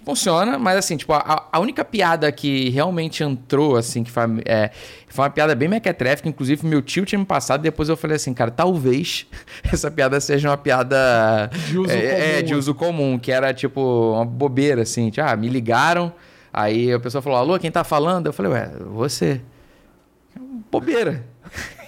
[0.07, 4.71] Funciona, mas assim, tipo, a, a única piada que realmente entrou, assim, que foi, é,
[5.09, 8.15] foi uma piada bem mequetrefe, que inclusive meu tio tinha me passado, depois eu falei
[8.15, 9.27] assim, cara, talvez
[9.69, 13.53] essa piada seja uma piada De uso é, comum, é, de uso comum, que era
[13.53, 16.13] tipo uma bobeira, assim, tipo, ah, me ligaram,
[16.53, 18.27] aí a pessoa falou, alô, quem tá falando?
[18.27, 19.41] Eu falei, ué, você.
[20.71, 21.25] Bobeira.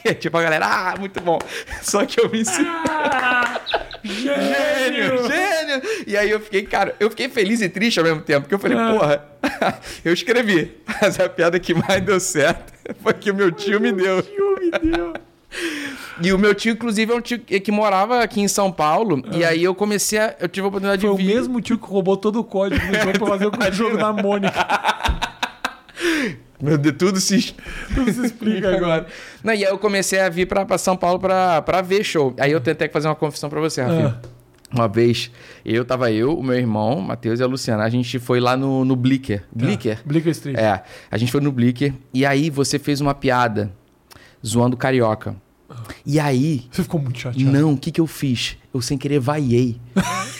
[0.19, 1.37] Tipo, a galera, ah, muito bom.
[1.83, 2.65] Só que eu me senti.
[2.89, 3.59] Ah,
[4.03, 5.48] Gênio, gênio!
[6.07, 8.59] E aí eu fiquei, cara, eu fiquei feliz e triste ao mesmo tempo, porque eu
[8.59, 8.93] falei, Ah.
[8.93, 9.25] porra,
[10.03, 13.91] eu escrevi, mas a piada que mais deu certo foi que o meu tio me
[13.91, 14.21] deu.
[14.21, 15.13] Tio, me deu.
[16.21, 19.43] E o meu tio, inclusive, é um tio que morava aqui em São Paulo, e
[19.45, 20.35] aí eu comecei a.
[20.37, 21.01] Eu tive a oportunidade.
[21.01, 21.33] Foi o de vir.
[21.33, 24.53] mesmo tio que roubou todo o código do jogo pra fazer o jogo da Mônica.
[26.61, 27.55] Meu Deus, tudo se
[27.95, 29.07] Tudo se explica agora.
[29.43, 32.33] Não, e aí eu comecei a vir pra, pra São Paulo pra, pra ver show.
[32.37, 34.19] Aí eu tentei fazer uma confissão pra você, Rafinha.
[34.21, 34.27] Ah.
[34.71, 35.31] Uma vez,
[35.65, 37.83] eu tava eu, o meu irmão, Matheus e a Luciana.
[37.83, 39.43] A gente foi lá no, no Blicker.
[39.51, 39.99] Blicker?
[40.05, 40.57] Blicker Street.
[40.57, 43.71] É, a gente foi no Blicker e aí você fez uma piada
[44.45, 45.35] zoando carioca.
[46.05, 47.51] E aí, Você ficou muito chateado.
[47.51, 48.57] não, o que que eu fiz?
[48.73, 49.79] Eu sem querer vaiei.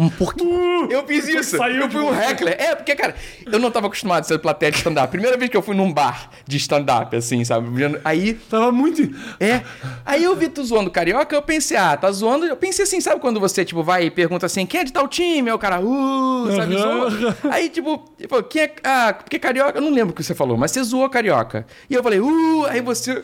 [0.00, 0.42] Um Porque
[0.88, 1.58] eu fiz isso.
[1.58, 2.56] saiu eu fui um heckler.
[2.58, 5.10] É, porque, cara, eu não tava acostumado a ser plateia de stand-up.
[5.10, 7.68] Primeira vez que eu fui num bar de stand-up, assim, sabe?
[8.02, 9.02] Aí Tava muito.
[9.38, 9.62] é.
[10.06, 12.46] Aí eu vi tu zoando carioca, eu pensei, ah, tá zoando.
[12.46, 15.06] Eu pensei assim, sabe quando você, tipo, vai e pergunta assim, quem é de tal
[15.06, 15.50] time?
[15.50, 17.36] Aí o cara, uh, sabe, zoa.
[17.50, 18.72] Aí, tipo, tipo, quem é.
[18.82, 21.66] Ah, porque carioca, eu não lembro o que você falou, mas você zoou carioca.
[21.90, 23.22] E eu falei, uh, aí você.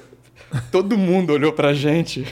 [0.70, 2.26] Todo mundo olhou pra gente.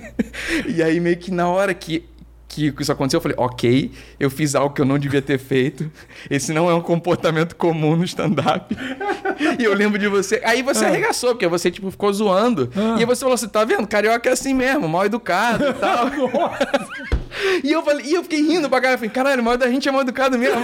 [0.66, 2.04] e aí, meio que na hora que.
[2.54, 5.90] Que isso aconteceu, eu falei, ok, eu fiz algo que eu não devia ter feito.
[6.30, 8.76] Esse não é um comportamento comum no stand-up.
[9.58, 10.40] e eu lembro de você.
[10.44, 12.70] Aí você arregaçou, porque você, tipo, ficou zoando.
[12.96, 13.86] E aí você falou assim: tá vendo?
[13.86, 16.10] Carioca é assim mesmo, mal educado e tal.
[17.62, 18.94] e eu falei, e eu fiquei rindo pra caralho.
[18.94, 20.62] Eu falei, caralho, mal da gente é mal educado mesmo.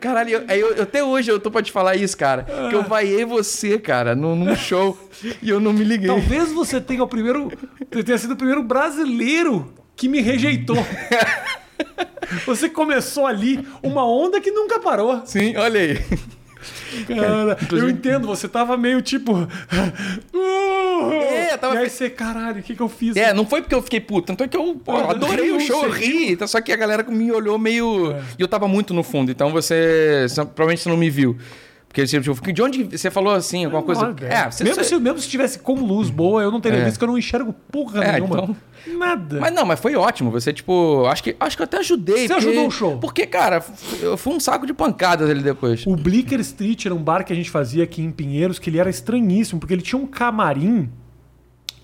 [0.00, 2.44] caralho, eu- aí eu, até hoje eu tô pra te falar isso, cara.
[2.68, 4.98] Que eu vaiei você, cara, num, num show.
[5.42, 6.08] E eu não me liguei.
[6.08, 7.50] Talvez você tenha o primeiro.
[8.04, 10.76] tenha sido o primeiro brasileiro que me rejeitou.
[12.46, 15.22] Você começou ali uma onda que nunca parou.
[15.24, 16.04] Sim, olha aí.
[17.06, 19.32] Cara, eu entendo, você tava meio tipo.
[20.32, 23.14] Uh, É, tava E aí você, caralho, o que, que eu fiz?
[23.16, 25.84] É, não foi porque eu fiquei puto, tanto é que eu pô, adorei o show,
[25.84, 28.12] eu ri, então, só que a galera me olhou meio.
[28.38, 30.26] E eu tava muito no fundo, então você.
[30.26, 31.36] você- provavelmente você não me viu.
[31.96, 34.04] Porque você, tipo, de onde você falou assim, alguma coisa.
[34.08, 36.80] Olha, É, você mesmo, você- se, mesmo se tivesse com luz boa, eu não teria
[36.80, 36.84] É.
[36.84, 38.36] visto que eu não enxergo porra É, nenhuma.
[38.36, 38.56] então-
[38.98, 39.40] Nada.
[39.40, 40.30] Mas não, mas foi ótimo.
[40.30, 42.28] Você, tipo, acho que, acho que eu até ajudei.
[42.28, 42.98] Você porque- ajudou o show?
[42.98, 43.64] Porque, cara,
[44.02, 45.86] eu fui um saco de pancadas ali depois.
[45.86, 48.78] O Blicker Street era um bar que a gente fazia aqui em Pinheiros, que ele
[48.78, 50.90] era estranhíssimo, porque ele tinha um camarim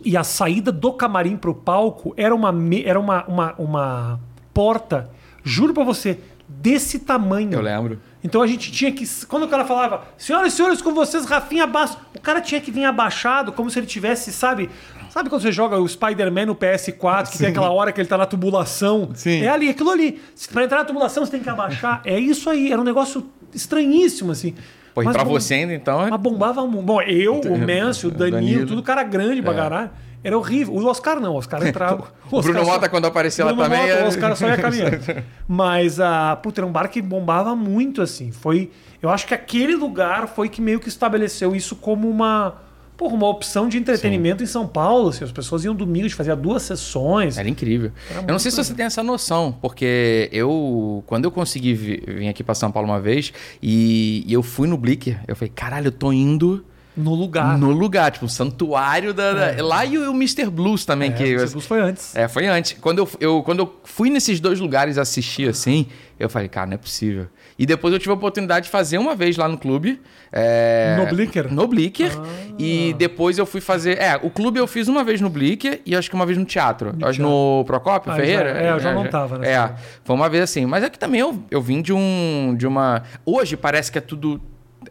[0.05, 4.20] e a saída do camarim pro palco era uma, me- era uma, uma, uma
[4.53, 5.11] porta,
[5.42, 6.18] juro pra você,
[6.61, 7.53] desse tamanho.
[7.53, 8.01] Eu lembro.
[8.25, 9.05] Então a gente tinha que.
[9.27, 12.71] Quando o cara falava, senhoras e senhores, com vocês, Rafinha Basso, o cara tinha que
[12.71, 14.71] vir abaixado, como se ele tivesse, sabe?
[15.11, 18.17] Sabe quando você joga o Spider-Man no PS4, que tem aquela hora que ele tá
[18.17, 19.11] na tubulação?
[19.15, 19.43] Sim.
[19.43, 20.21] É ali, aquilo ali.
[20.53, 22.01] Pra entrar na tubulação, você tem que abaixar.
[22.05, 22.73] É isso aí.
[22.73, 24.55] Era um negócio estranhíssimo, assim.
[24.95, 26.07] Pô, e pra bom- você ainda, então.
[26.09, 26.85] Mas bombava muito.
[26.85, 28.67] Bom, eu, o Mancio, o Danilo, Danilo.
[28.67, 29.91] tudo cara grande pra caralho.
[30.24, 30.74] Era horrível.
[30.74, 32.04] O Oscar não, o Oscar entrava.
[32.30, 33.80] O Bruno Oscar só- Mota, quando apareceu lá Bruno também.
[33.88, 34.98] Mota, é- Os caras só iam caminhando.
[35.48, 38.30] Mas, a puta, era um bar que bombava muito, assim.
[38.30, 38.70] Foi.
[39.00, 42.54] Eu acho que aquele lugar foi que meio que estabeleceu isso como uma.
[42.96, 45.08] Porra, uma opção de entretenimento em São Paulo.
[45.08, 47.37] Assim, as pessoas iam domingo, a gente fazia duas sessões.
[47.37, 47.90] Era incrível.
[48.14, 52.28] eu não sei se você tem essa noção, porque eu, quando eu consegui vi- vir
[52.28, 55.88] aqui pra São Paulo uma vez e, e eu fui no Blicker, eu falei, caralho,
[55.88, 56.64] eu tô indo
[56.96, 57.57] No lugar.
[57.59, 59.52] no lugar, tipo, o santuário da.
[59.52, 60.50] da- Lá e o, o Mr.
[60.50, 61.37] Blues também, É, que.
[61.37, 62.14] o Cebus foi antes.
[62.14, 62.76] É, foi antes.
[62.81, 65.87] Quando eu, eu- quando eu fui nesses dois lugares assistir assim,
[66.20, 67.26] eu falei, cara, não é possível.
[67.59, 70.00] E depois eu tive a oportunidade de fazer uma vez lá no clube.
[70.31, 71.52] é, No Blicker?
[71.52, 72.11] No Blicker.
[72.18, 72.22] Ah.
[72.59, 73.98] E depois eu fui fazer.
[73.98, 76.44] É, o clube eu fiz uma vez no Blicker e acho que uma vez no
[76.44, 76.94] teatro.
[77.02, 78.55] acho no Procópio Ah, Ferreira.
[78.55, 79.74] já- é, eu já não tava nessa É,
[80.05, 80.66] foi uma vez assim.
[80.66, 82.55] Mas é que também eu, eu vim de um.
[82.57, 83.02] de uma.
[83.24, 84.40] Hoje parece que é tudo.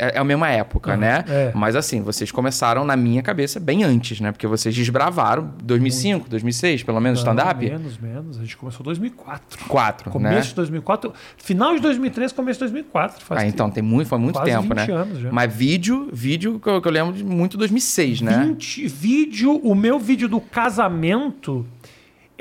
[0.01, 1.23] É, é a mesma época, né?
[1.27, 1.51] é.
[1.53, 4.31] Mas assim, vocês começaram na minha cabeça bem antes, né?
[4.31, 7.63] Porque vocês desbravaram 2005, 2006, pelo menos, stand-up?
[7.63, 8.37] Menos, menos.
[8.37, 9.65] A gente começou em 2004.
[9.67, 10.41] Quatro, Começo né?
[10.41, 11.13] de 2004.
[11.37, 13.23] Final de 2003, começo de 2004.
[13.23, 14.93] Faz Ah, então tem muito, foi muito tempo, 20 né?
[14.93, 15.31] anos já.
[15.31, 18.43] Mas vídeo, vídeo que eu, que eu lembro de muito 2006, né?
[18.45, 21.65] 20 vídeo, o meu vídeo do casamento,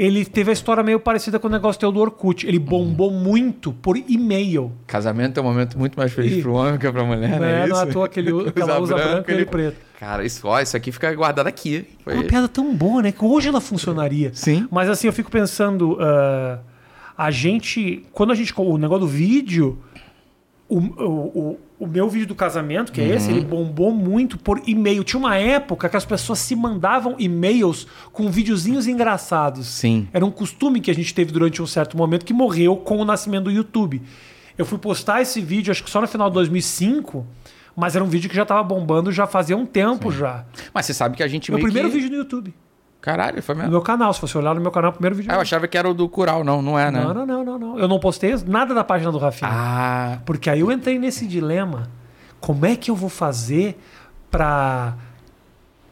[0.03, 2.47] ele teve a história meio parecida com o negócio teu do Orkut.
[2.47, 4.73] Ele bombou muito por e-mail.
[4.87, 6.41] Casamento é um momento muito mais feliz Ih.
[6.41, 7.65] pro homem que pra mulher, Não né?
[7.65, 9.77] é, não é à toa que, ele, que ela Usa branco, branco, e ele preto.
[9.99, 11.87] Cara, isso, ó, isso aqui fica guardado aqui.
[12.03, 13.13] Foi- Uma piada tão boa, né?
[13.13, 14.31] Que hoje ela funcionaria.
[14.33, 14.67] Sim.
[14.71, 16.61] Mas assim, eu fico pensando, ah,
[17.19, 19.79] a gente, quando a gente, o negócio do vídeo,
[20.67, 24.61] o, o, o, o meu vídeo do casamento, que é esse, ele bombou muito por
[24.67, 25.03] e-mail.
[25.03, 29.67] Tinha uma época que as pessoas se mandavam e-mails com videozinhos engraçados.
[29.67, 30.07] Sim.
[30.13, 33.05] Era um costume que a gente teve durante um certo momento que morreu com o
[33.05, 34.03] nascimento do YouTube.
[34.59, 37.27] Eu fui postar esse vídeo, acho que só no final de 2005,
[37.75, 40.45] mas era um vídeo que já estava bombando já fazia um tempo já.
[40.75, 41.95] Mas você sabe que a gente Meu primeiro que...
[41.95, 42.55] vídeo no YouTube.
[43.01, 43.73] Caralho, foi No mesmo.
[43.73, 45.31] meu canal, se você olhar no meu canal, o primeiro vídeo.
[45.33, 47.03] Ah, eu achava que era o do Cural, não, não é, né?
[47.03, 47.79] Não, não, não, não, não.
[47.79, 49.51] Eu não postei nada da página do Rafinha.
[49.53, 51.89] Ah, Porque aí eu entrei nesse dilema.
[52.41, 53.79] Como é que eu vou fazer
[54.31, 54.95] pra.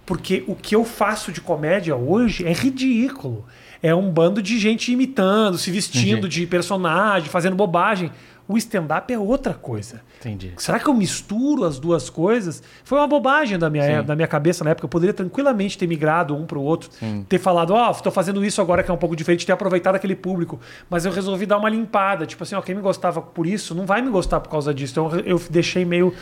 [0.07, 3.45] Porque o que eu faço de comédia hoje é ridículo.
[3.83, 6.41] É um bando de gente imitando, se vestindo Entendi.
[6.41, 8.11] de personagem, fazendo bobagem.
[8.49, 10.01] O stand-up é outra coisa.
[10.19, 10.55] entendi.
[10.57, 12.63] Será que eu misturo as duas coisas?
[12.83, 14.07] Foi uma bobagem da minha, Sim.
[14.07, 14.87] da minha cabeça na época.
[14.87, 16.89] Eu poderia tranquilamente ter migrado um para o outro,
[17.29, 20.17] ter falado, ó, tô fazendo isso agora que é um pouco diferente, ter aproveitado aquele
[20.17, 20.59] público.
[20.89, 22.25] Mas eu resolvi dar uma limpada.
[22.25, 24.93] Tipo assim, ó, quem me gostava por isso não vai me gostar por causa disso.
[24.93, 26.15] Então eu deixei meio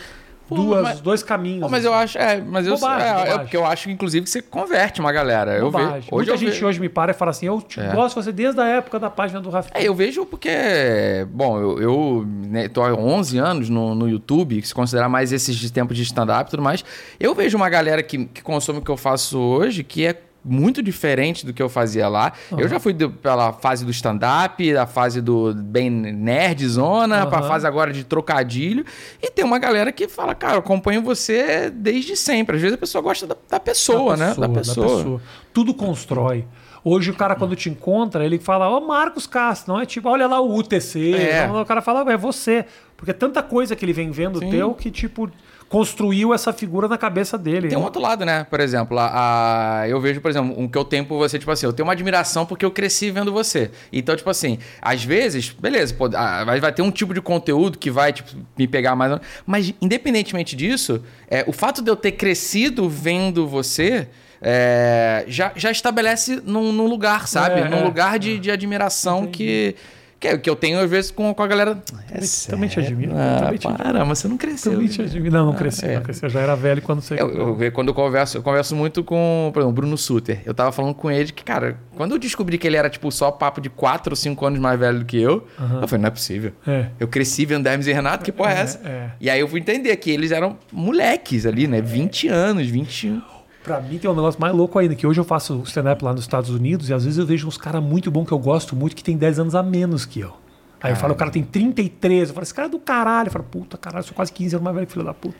[0.54, 1.60] duas, mas- dois caminhos.
[1.62, 3.38] Pô, mas eu acho, é, mas eu, Bobagem, é, é bobagem.
[3.40, 5.56] porque eu acho, inclusive, que você converte uma galera.
[5.56, 7.92] Eu vejo, hoje Muita eu gente hoje me para e fala assim, eu te É.
[7.92, 9.72] gosto de você desde a época da página do Rafinha.
[9.74, 14.60] É, eu vejo porque, bom, eu, eu né, tô há 11 anos no, no YouTube,
[14.60, 16.84] que se considerar mais esses de tempo de stand-up e tudo mais.
[17.18, 20.80] Eu vejo uma galera que, que consome o que eu faço hoje, que é muito
[20.82, 22.32] diferente do que eu fazia lá.
[22.56, 27.48] Eu já fui do- pela fase do stand-up, da fase do bem nerdzona, pra Aham.
[27.48, 28.84] fase agora de trocadilho.
[29.22, 32.56] E tem uma galera que fala, cara, eu acompanho você desde sempre.
[32.56, 34.34] Às vezes a pessoa gosta da, da pessoa, né?
[34.38, 35.20] Da pessoa.
[35.52, 36.44] Tudo constrói.
[36.84, 40.28] Hoje o cara, quando te encontra, ele fala, ó, Marcos Castro, não é tipo, olha
[40.28, 41.14] lá o UTC.
[41.14, 41.44] É.
[41.44, 42.64] Então, o cara fala, é você.
[42.96, 44.50] Porque é tanta coisa que ele vem vendo Sim.
[44.50, 45.28] teu que, tipo,
[45.68, 47.68] construiu essa figura na cabeça dele.
[47.68, 48.44] Tem um outro lado, né?
[48.48, 51.50] Por exemplo, a, a- eu vejo, por exemplo, um que eu tenho por você, tipo
[51.50, 53.70] assim, eu tenho uma admiração porque eu cresci vendo você.
[53.92, 57.90] Então, tipo assim, às vezes, beleza, pô, vai, vai ter um tipo de conteúdo que
[57.90, 59.18] vai, tipo, me pegar mais.
[59.44, 64.08] Mas, independentemente disso, é, o fato de eu ter crescido vendo você.
[64.40, 67.60] é, já, já estabelece num, num lugar, sabe?
[67.62, 67.82] É, num é.
[67.84, 69.74] lugar de, de admiração que,
[70.18, 71.78] que, que eu tenho, às vezes, com, com a galera.
[72.10, 74.72] É também te admiro, Ah, também te para, mas você não cresceu.
[74.72, 75.30] Também te admiro.
[75.34, 75.94] Não, não cresci, é.
[75.96, 76.22] não cresci.
[76.24, 77.14] Eu já era velho quando você.
[77.14, 80.40] Eu, eu- eu- quando eu converso, eu converso muito com, por exemplo, o Bruno Suter.
[80.46, 83.30] Eu tava falando com ele que, cara, quando eu descobri que ele era, tipo, só
[83.30, 85.46] papo de 4 ou 5 anos mais velho do que eu,
[85.82, 86.52] eu falei, não é possível.
[86.66, 86.86] É.
[86.98, 88.80] Eu cresci vendo Hermes e Renato, que porra é, É, essa?
[88.88, 89.10] é.
[89.20, 91.80] E aí eu fui entender que eles eram moleques ali, né?
[91.80, 93.20] 20 anos, 21.
[93.66, 96.20] Pra mim tem um negócio mais louco ainda, que hoje eu faço stand-up lá nos
[96.22, 98.94] Estados Unidos e às vezes eu vejo uns caras muito bons que eu gosto muito
[98.94, 100.32] que tem 10 anos a menos que eu.
[100.80, 102.28] Aí eu falo, o cara tem 33.
[102.28, 103.26] Eu falo, esse cara é do caralho.
[103.26, 105.34] Eu falo, puta caralho, eu sou quase 15 anos mais velho que filho da puta.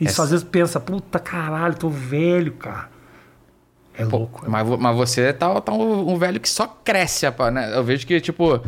[0.00, 2.88] Isso Essa- às vezes pensa, puta caralho, tô velho, cara.
[3.94, 4.46] É louco.
[4.46, 7.76] é Mas, mas você tá, tá um, um velho que só cresce, apa- né?
[7.76, 8.58] Eu vejo que, tipo...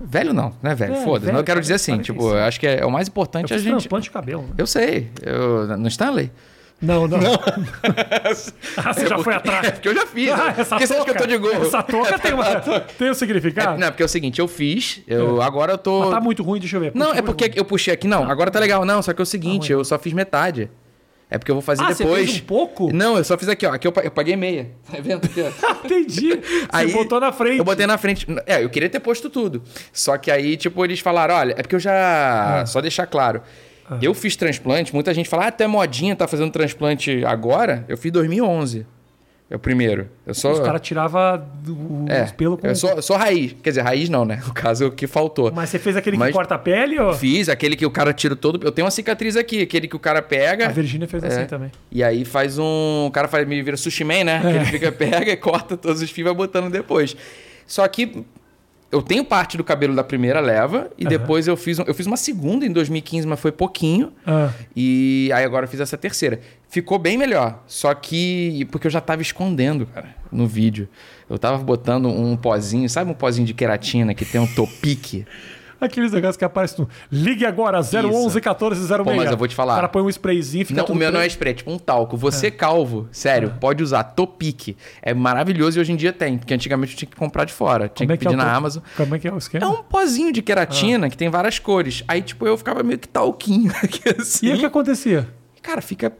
[0.00, 0.94] Velho não, né, velho?
[0.94, 1.32] É, Foda-se.
[1.32, 2.18] eu quero dizer assim, 45.
[2.18, 3.72] tipo, eu acho que é, é o mais Eu importante a fiz gente...
[3.74, 4.42] transplante de cabelo.
[4.42, 4.48] Né?
[4.58, 5.12] Eu sei.
[5.22, 6.32] Eu, no Stanley.
[6.82, 7.18] Não, não.
[8.76, 9.68] ah, você É já porque- foi atrás.
[9.68, 10.30] É porque eu já fiz.
[10.30, 11.64] Ah, essa Por que você acha que eu tô de gorro?
[11.66, 12.44] Essa touca tem, uma,
[12.98, 13.78] tem um É, significado?
[13.78, 16.00] não, porque é o seguinte, eu fiz, eu, agora eu tô...
[16.00, 16.92] Mas tá muito ruim, deixa eu ver.
[16.94, 18.84] Não, Puxa, é porque eu puxei aqui, não, agora tá legal.
[18.84, 20.68] Não, só que é o seguinte, eu só fiz metade.
[21.30, 22.28] É porque eu vou fazer Ah, você depois.
[22.30, 22.92] fez um pouco?
[22.92, 23.72] Não, eu só fiz aqui, ó.
[23.72, 24.70] Aqui eu, eu paguei meia.
[24.92, 25.70] Tá vendo aqui, ó?
[25.86, 26.28] Entendi.
[26.28, 27.56] Você Aí, botou na frente.
[27.56, 28.26] Eu botei na frente.
[28.44, 29.62] É, eu queria ter posto tudo.
[29.94, 32.60] Só que aí, tipo, eles falaram: olha, é porque eu já.
[32.60, 32.66] Ah.
[32.66, 33.40] Só deixar claro.
[34.00, 37.84] Eu fiz transplante, muita gente fala, ah, tu é modinha, tá fazendo transplante agora.
[37.88, 38.86] Eu fiz 2011.
[39.50, 40.08] É o primeiro.
[40.26, 40.52] Eu sou.
[40.52, 41.44] Os caras tiravam
[42.06, 42.66] os é, pelos com...
[42.66, 43.54] eu sou, eu sou raiz.
[43.62, 44.40] Quer dizer, raiz não, né?
[44.48, 45.52] No caso, o que faltou.
[45.54, 46.98] Mas você fez aquele Mas- que corta a pele?
[46.98, 47.12] Ou...
[47.12, 48.58] Fiz aquele que o cara tira todo.
[48.64, 50.68] Eu tenho uma cicatriz aqui, aquele que o cara pega.
[50.68, 51.44] A Virgínia fez assim É.
[51.44, 51.70] também.
[51.90, 53.04] E aí faz um.
[53.08, 54.40] O cara faz, me vira sushi man, né?
[54.42, 54.56] É.
[54.56, 57.14] Ele fica, pega e corta todos os fios e vai botando depois.
[57.66, 58.24] Só que
[58.92, 61.08] eu tenho parte do cabelo da primeira leva e Aham.
[61.08, 64.12] depois eu fiz, um- eu fiz uma segunda em 2015, mas foi pouquinho.
[64.26, 66.38] Ah, E aí agora eu fiz essa terceira.
[66.68, 67.62] Ficou bem melhor.
[67.66, 68.66] Só que.
[68.70, 70.88] Porque eu já tava escondendo, cara, no vídeo.
[71.28, 75.24] Eu tava botando um pozinho, sabe um pozinho de queratina que tem um topique?
[75.86, 79.02] Aqueles negócios que aparecem no Ligue agora 011 1406.
[79.02, 79.72] Pô, mas eu vou te falar.
[79.72, 81.70] O cara põe um sprayzinho e fica Não, o meu não é spray, é tipo
[81.72, 82.16] um talco.
[82.16, 84.76] Você calvo, sério, pode usar Topic.
[85.02, 87.88] É maravilhoso e hoje em dia tem, porque antigamente eu tinha que comprar de fora.
[87.88, 88.82] Tinha Como é que que é pedir na Amazon.
[88.96, 89.64] Como é que é o esquema?
[89.64, 92.04] É um pozinho de queratina que tem várias cores.
[92.06, 94.46] Aí, tipo, eu ficava meio que talquinho aqui assim.
[94.46, 95.28] E o que acontecia?
[95.62, 96.12] Cara, fica,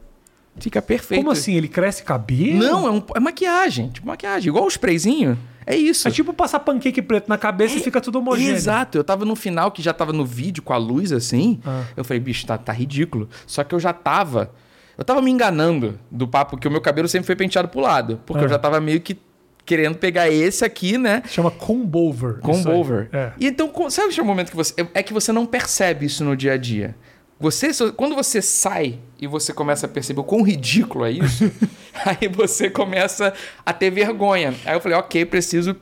[0.59, 1.21] fica perfeito.
[1.21, 1.55] Como assim?
[1.55, 2.59] Ele cresce cabelo?
[2.59, 3.89] Não, é, um- é maquiagem.
[3.91, 4.49] Tipo, maquiagem.
[4.49, 5.39] Igual o sprayzinho.
[5.67, 6.09] É isso.
[6.09, 8.55] É tipo passar pancake preto na cabeça e fica tudo homogêneo.
[8.55, 11.61] Exato, eu tava no final que já tava no vídeo com a luz assim.
[11.65, 11.85] Ah.
[11.97, 13.29] Eu falei, bicho, tá, tá ridículo.
[13.47, 14.51] Só que eu já tava.
[14.99, 18.21] Eu tava me enganando do papo que o meu cabelo sempre foi penteado pro lado.
[18.27, 18.47] Porque Ah.
[18.47, 19.17] eu já tava meio que
[19.65, 21.23] querendo pegar esse aqui, né?
[21.27, 22.39] Chama combover.
[22.41, 22.75] Comb isso aí.
[22.77, 23.09] over.
[23.13, 23.33] É.
[23.39, 24.75] E então, sabe o momento que você.
[24.93, 26.95] É que você não percebe isso no dia a dia.
[27.43, 31.51] Você, quando você sai e você começa a perceber o quão ridículo é isso,
[32.07, 33.35] aí você começa
[33.67, 34.55] a ter vergonha.
[34.65, 35.75] Aí eu falei, ok, preciso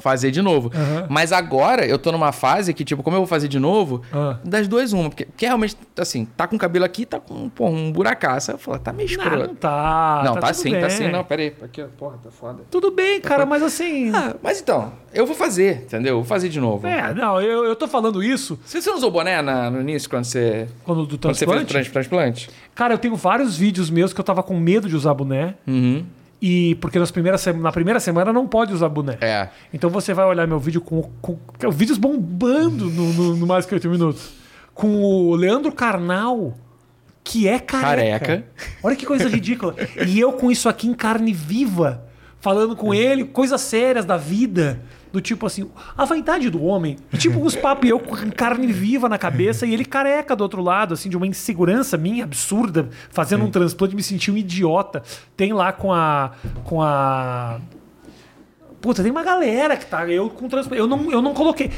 [0.00, 0.70] fazer de novo.
[0.74, 1.06] Aham.
[1.08, 4.38] Mas agora eu tô numa fase que, tipo, como eu vou fazer de novo, Ah.
[4.44, 5.08] das duas, uma.
[5.10, 8.50] Porque, porque realmente, assim, tá com o cabelo aqui, tá com pô, um buracaço.
[8.50, 9.46] Aí eu falo, tá meio Não, escroto.
[9.48, 10.22] não tá.
[10.24, 11.08] Não, tá, tudo sim, tá sim.
[11.08, 11.54] Não, pera aí.
[11.62, 12.62] Aqui, porra, tá foda.
[12.70, 14.10] Tudo bem, cara, mas assim.
[14.14, 16.12] Ah, mas então, eu vou fazer, entendeu?
[16.14, 16.86] Eu vou fazer de novo.
[16.86, 20.08] É, não, eu, eu tô falando isso Você, você não usou boné na- no início
[20.08, 21.90] quando você, quando do quando você fez o transplante.
[21.90, 22.50] trans- transplante?
[22.74, 25.54] Cara, eu tenho vários vídeos meus que eu tava com medo de usar boné.
[25.66, 26.04] Uhum.
[26.40, 29.18] E porque nas primeiras, na primeira semana não pode usar boné.
[29.20, 29.48] É.
[29.72, 33.66] Então você vai olhar meu vídeo com, com, com vídeos bombando no, no, no mais
[33.66, 34.30] que 8 minutos.
[34.72, 36.56] Com o Leandro Carnal,
[37.22, 38.18] que é careca.
[38.26, 38.46] Careca.
[38.82, 39.74] Olha que coisa ridícula.
[40.06, 42.04] E eu com isso aqui em carne viva,
[42.40, 44.82] falando com ele coisas sérias da vida.
[45.12, 46.96] Do tipo assim, a vaidade do homem.
[47.18, 50.94] Tipo uns papos eu com carne viva na cabeça e ele careca do outro lado,
[50.94, 55.02] assim, de uma insegurança minha absurda, fazendo um transplante, me senti um idiota.
[55.36, 56.30] Tem lá com a.
[56.62, 57.60] com a.
[58.80, 60.06] Puta, tem uma galera que tá.
[60.08, 60.80] Eu com transplante.
[60.80, 61.72] Eu não, eu não coloquei.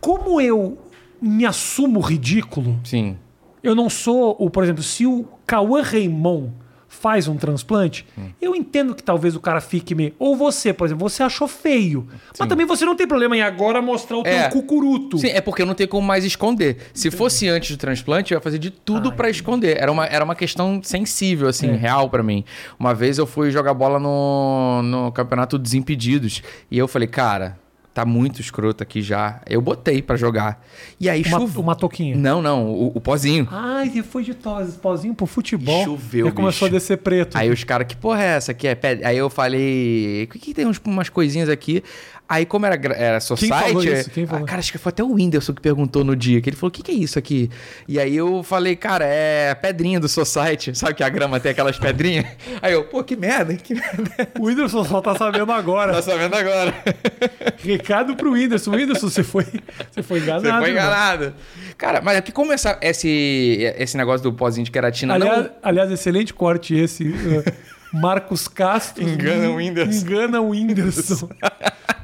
[0.00, 0.78] Como eu
[1.20, 3.18] me assumo ridículo, Sim.
[3.62, 6.52] eu não sou o, por exemplo, se o Cauã Raymond
[6.94, 8.28] faz um transplante, Hum.
[8.40, 10.14] eu entendo que talvez o cara fique meio.
[10.18, 12.06] Ou você, por exemplo, você achou feio.
[12.38, 14.48] Mas também você não tem problema em agora mostrar o teu É.
[14.48, 15.18] cucuruto.
[15.18, 16.78] Sim, é porque não tem como mais esconder.
[16.94, 19.76] Se fosse antes do transplante, eu ia fazer de tudo pra esconder.
[19.78, 21.76] Era uma, era uma questão sensível, assim, É.
[21.76, 22.44] real pra mim.
[22.78, 26.42] Uma vez eu fui jogar bola no, no campeonato Desimpedidos.
[26.70, 27.58] E eu falei, cara,
[27.94, 29.40] tá muito escroto aqui já.
[29.48, 30.60] Eu botei pra jogar.
[31.00, 31.62] E aí Uma, choveu.
[31.62, 32.16] uma toquinha.
[32.16, 33.46] Não, não, o, o pozinho.
[33.50, 35.84] Ai, foi de tos, pozinho pro futebol.
[35.84, 37.36] Choveu, E começou a descer preto.
[37.38, 38.66] Aí os caras, que porra é essa aqui?
[38.66, 41.82] É Aí eu falei, o que, que tem uns- umas coisinhas aqui?
[42.26, 43.52] Aí, como era, era society.
[43.52, 44.10] falou isso?
[44.10, 44.46] Quem falou?
[44.46, 46.72] Cara, acho que foi até o Whindersson que perguntou no dia, que ele falou: o
[46.72, 47.50] que, que é isso aqui?
[47.86, 50.72] E aí eu falei, cara, é pedrinha do Society.
[50.76, 52.24] Sabe que a grama tem aquelas pedrinhas?
[52.62, 54.28] Aí eu, pô, que merda, que merda.
[54.38, 55.92] O Whindersson só tá sabendo agora.
[55.92, 56.74] Tá sabendo agora.
[57.62, 58.70] Recado pro Whindersson.
[58.70, 59.46] Whindersson, você foi,
[59.90, 60.46] você foi enganado.
[60.46, 61.34] Você foi enganado.
[61.76, 65.50] Cara, mas aqui como essa, esse, esse negócio do pozinho de queratina Aliás, não.
[65.62, 67.12] aliás, excelente corte esse.
[67.94, 69.02] Marcos Castro.
[69.02, 70.00] Engana o Whindersson.
[70.06, 71.28] Engana o Whindersson.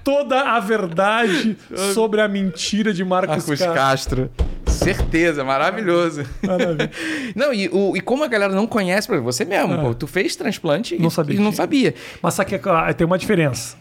[0.05, 1.57] Toda a verdade
[1.94, 3.74] sobre a mentira de Marcos, Marcos Castro.
[3.74, 4.31] Castro.
[4.66, 6.24] Certeza, maravilhoso.
[6.42, 6.90] Maravilha.
[7.35, 10.96] Não, e, o- e como a galera não conhece, você mesmo, pô, tu fez transplante
[10.98, 11.94] Não e, sabia e não sabia.
[12.22, 13.76] Mas sabe que ah, tem uma diferença.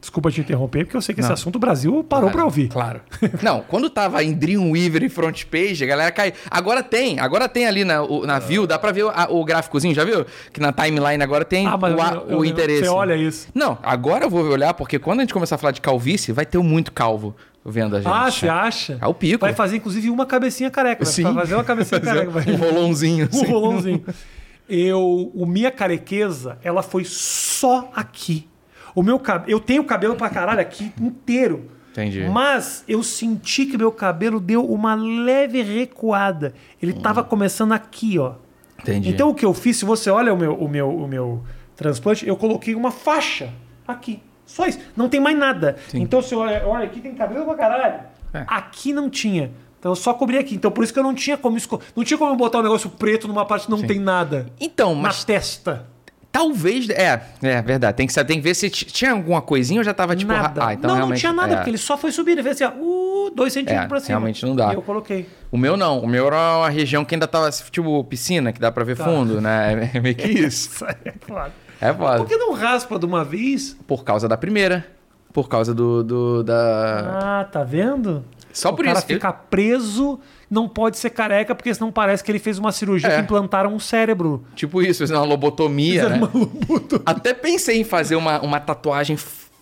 [0.00, 1.34] Desculpa te interromper, porque eu sei que esse Não.
[1.34, 2.68] assunto o Brasil parou pra ouvir.
[2.68, 3.02] Claro.
[3.42, 6.32] Não, quando tava em Dreamweaver e front page, a galera caiu.
[6.50, 9.44] Agora tem, agora tem ali na, o- na view, dá pra ver o, a- o
[9.44, 10.24] gráficozinho, já viu?
[10.52, 12.80] Que na timeline agora tem Ah, mas o, a- eu- eu- o interesse.
[12.84, 13.48] Você olha isso.
[13.54, 16.46] Não, agora eu vou olhar, porque quando a gente começar a falar de calvície, vai
[16.46, 18.10] ter muito calvo vendo a gente.
[18.10, 18.98] Ah, você acha?
[19.02, 19.40] É o pico.
[19.40, 21.04] Vai fazer, inclusive, uma cabecinha careca.
[21.04, 21.34] Vai Sim.
[21.34, 22.30] fazer uma cabecinha Fazer careca.
[22.30, 23.28] vai- Um rolãozinho.
[23.34, 24.02] Um rolãozinho.
[24.68, 28.48] Eu, o minha carequeza, ela foi só aqui.
[28.94, 29.50] O meu cab...
[29.50, 31.70] Eu tenho cabelo pra caralho aqui inteiro.
[31.92, 32.28] Entendi.
[32.28, 36.54] Mas eu senti que meu cabelo deu uma leve recuada.
[36.80, 38.34] Ele tava começando aqui, ó.
[38.80, 39.10] Entendi.
[39.10, 41.42] Então o que eu fiz, se você olha o meu, o meu, o meu
[41.76, 43.52] transplante, eu coloquei uma faixa
[43.86, 44.22] aqui.
[44.46, 44.78] Só isso.
[44.96, 45.76] Não tem mais nada.
[45.94, 48.00] Então se olha, olha aqui tem cabelo pra caralho.
[48.32, 48.44] É.
[48.46, 49.50] Aqui não tinha.
[49.78, 50.54] Então eu só cobri aqui.
[50.54, 51.80] Então por isso que eu não tinha como esco...
[51.96, 54.46] não tinha como eu botar um negócio preto numa parte que não tem nada.
[54.60, 55.86] Então, Na mas testa.
[56.32, 56.88] Talvez.
[56.90, 57.96] É, é verdade.
[57.96, 60.32] Tem que, tem que ver se tinha alguma coisinha ou já tava tipo.
[60.32, 60.66] nada.
[60.66, 61.56] Ah, então não, não tinha nada, é.
[61.56, 62.32] porque ele só foi subir.
[62.32, 64.08] Ele fez assim, ó, uh, dois centímetros É, pra cima.
[64.18, 64.72] realmente não dá.
[64.72, 65.28] E eu coloquei.
[65.50, 66.00] O meu não.
[66.00, 69.04] O meu era uma região que ainda tava, tipo, piscina, que dá pra ver Tá.
[69.04, 69.90] fundo, né?
[69.94, 70.84] É meio que isso.
[70.84, 71.52] É foda.
[71.80, 72.24] É Por foda.
[72.26, 73.76] que não raspa de uma vez?
[73.86, 74.86] Por causa da primeira.
[75.32, 76.02] Por causa do.
[76.02, 77.40] do da...
[77.40, 78.24] Ah, tá vendo?
[78.52, 79.06] Só o por cara isso.
[79.06, 80.18] fica preso,
[80.50, 83.16] não pode ser careca, porque senão parece que ele fez uma cirurgia É.
[83.16, 84.44] que implantaram um cérebro.
[84.56, 86.16] Tipo isso, fazer uma lobotomia, né?
[86.16, 87.02] uma lobotomia.
[87.06, 89.16] Até pensei em fazer uma, uma tatuagem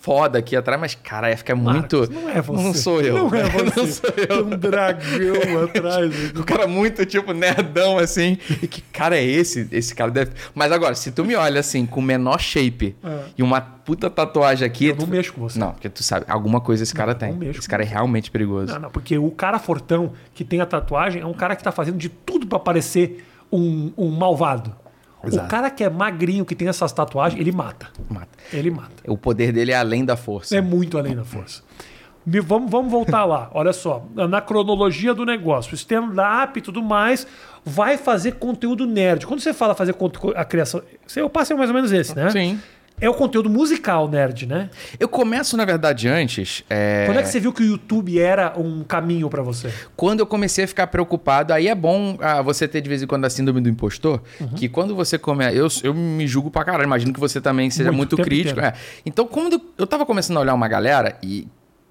[0.08, 1.98] foda aqui atrás, mas, cara, ia ficar muito.
[1.98, 2.62] Marcos, não é você.
[2.62, 3.14] Não sou eu.
[3.18, 3.92] Não é Não você.
[3.92, 4.26] sou eu.
[4.26, 6.14] Tem um dragão atrás.
[6.38, 8.38] O cara muito, tipo, nerdão, assim.
[8.62, 9.68] E que cara é esse?
[9.70, 10.30] Esse cara deve.
[10.54, 13.18] Mas agora, se tu me olha assim, com o menor shape É.
[13.36, 14.86] e uma puta tatuagem aqui.
[14.86, 15.58] Eu não tu- mexo com você.
[15.58, 17.30] Não, porque tu sabe, alguma coisa esse cara tem.
[17.32, 18.72] não mexo Esse cara é realmente perigoso.
[18.72, 21.70] Não, não, porque o cara fortão que tem a tatuagem é um cara que tá
[21.72, 24.74] fazendo de tudo pra parecer um, um malvado.
[25.24, 25.46] Exato.
[25.46, 27.88] O cara que é magrinho, que tem essas tatuagens, ele mata.
[28.08, 28.28] Mata.
[28.52, 28.90] Ele mata.
[29.06, 30.56] O poder dele é além da força.
[30.56, 31.62] É muito além da força.
[32.24, 33.50] Me- Vamos, vamos voltar lá.
[33.54, 34.04] Olha só.
[34.14, 37.26] Na cronologia do negócio, stand-up e tudo mais,
[37.64, 39.26] vai fazer conteúdo nerd.
[39.26, 39.94] Quando você fala fazer
[40.36, 40.82] a criação.
[41.16, 42.30] Eu passo é mais ou menos esse, né?
[42.30, 42.60] Sim.
[43.00, 44.70] É o conteúdo musical nerd, né?
[44.98, 46.64] Eu começo, na verdade, antes.
[46.68, 49.72] é, Quando é que você viu que o YouTube era um caminho pra você?
[49.96, 53.06] Quando eu comecei a ficar preocupado, aí é bom ah, você ter de vez em
[53.06, 54.48] quando a síndrome do impostor, Uhum.
[54.48, 55.44] que quando você come.
[55.54, 58.58] Eu, eu me julgo pra caralho, imagino que você também seja Muito, muito, crítico.
[58.60, 58.72] é.
[59.06, 61.46] Então, quando eu tava começando a olhar uma galera, e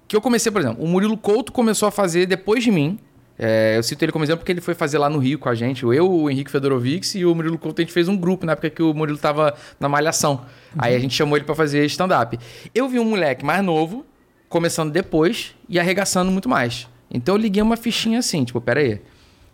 [0.06, 2.98] que eu comecei, por exemplo, o Murilo Couto começou a fazer depois de mim.
[3.38, 5.54] É, eu cito ele como exemplo porque ele foi fazer lá no Rio com a
[5.54, 5.84] gente.
[5.84, 8.68] Eu, o Henrique Fedorovics e o Murilo Couto, a gente fez um grupo na época
[8.68, 10.44] que o Murilo tava na Malhação.
[10.76, 12.38] Aí a gente chamou ele pra fazer stand-up.
[12.74, 14.04] Eu vi um moleque mais novo,
[14.48, 16.88] começando depois e arregaçando muito mais.
[17.10, 19.00] Então eu liguei uma fichinha assim, tipo, pera aí.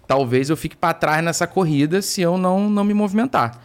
[0.07, 3.61] Talvez eu fique pra trás nessa corrida se eu não, não me movimentar.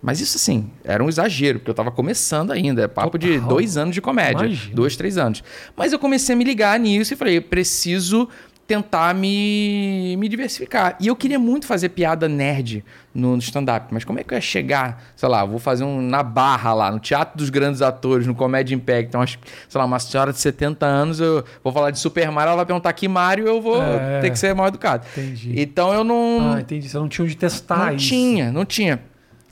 [0.00, 2.82] Mas isso assim, era um exagero, porque eu tava começando ainda.
[2.82, 3.48] É papo de Total.
[3.48, 4.44] dois anos de comédia.
[4.44, 4.74] Imagina.
[4.74, 5.42] Dois, três anos.
[5.74, 8.28] Mas eu comecei a me ligar nisso e falei, eu preciso
[8.66, 10.96] tentar me, me diversificar.
[10.98, 12.82] E eu queria muito fazer piada nerd
[13.14, 13.88] no, no stand-up.
[13.90, 15.02] Mas como é que eu ia chegar?
[15.14, 18.74] Sei lá, vou fazer um na barra lá, no Teatro dos Grandes Atores, no Comédia
[18.74, 19.04] Impact.
[19.08, 19.38] Então, acho,
[19.68, 22.66] sei lá, uma senhora de 70 anos, eu vou falar de Super Mario, ela vai
[22.66, 24.20] perguntar que Mario, eu vou É.
[24.20, 25.06] ter que ser mal educado.
[25.12, 25.52] Entendi.
[25.60, 26.54] Então eu não.
[26.54, 26.88] Ah, entendi.
[26.88, 28.08] Você não tinha onde testar Não isso.
[28.08, 29.00] tinha, não tinha.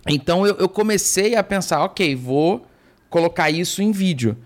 [0.08, 2.66] Então eu, eu comecei a pensar, ok, vou
[3.10, 4.36] colocar isso em vídeo.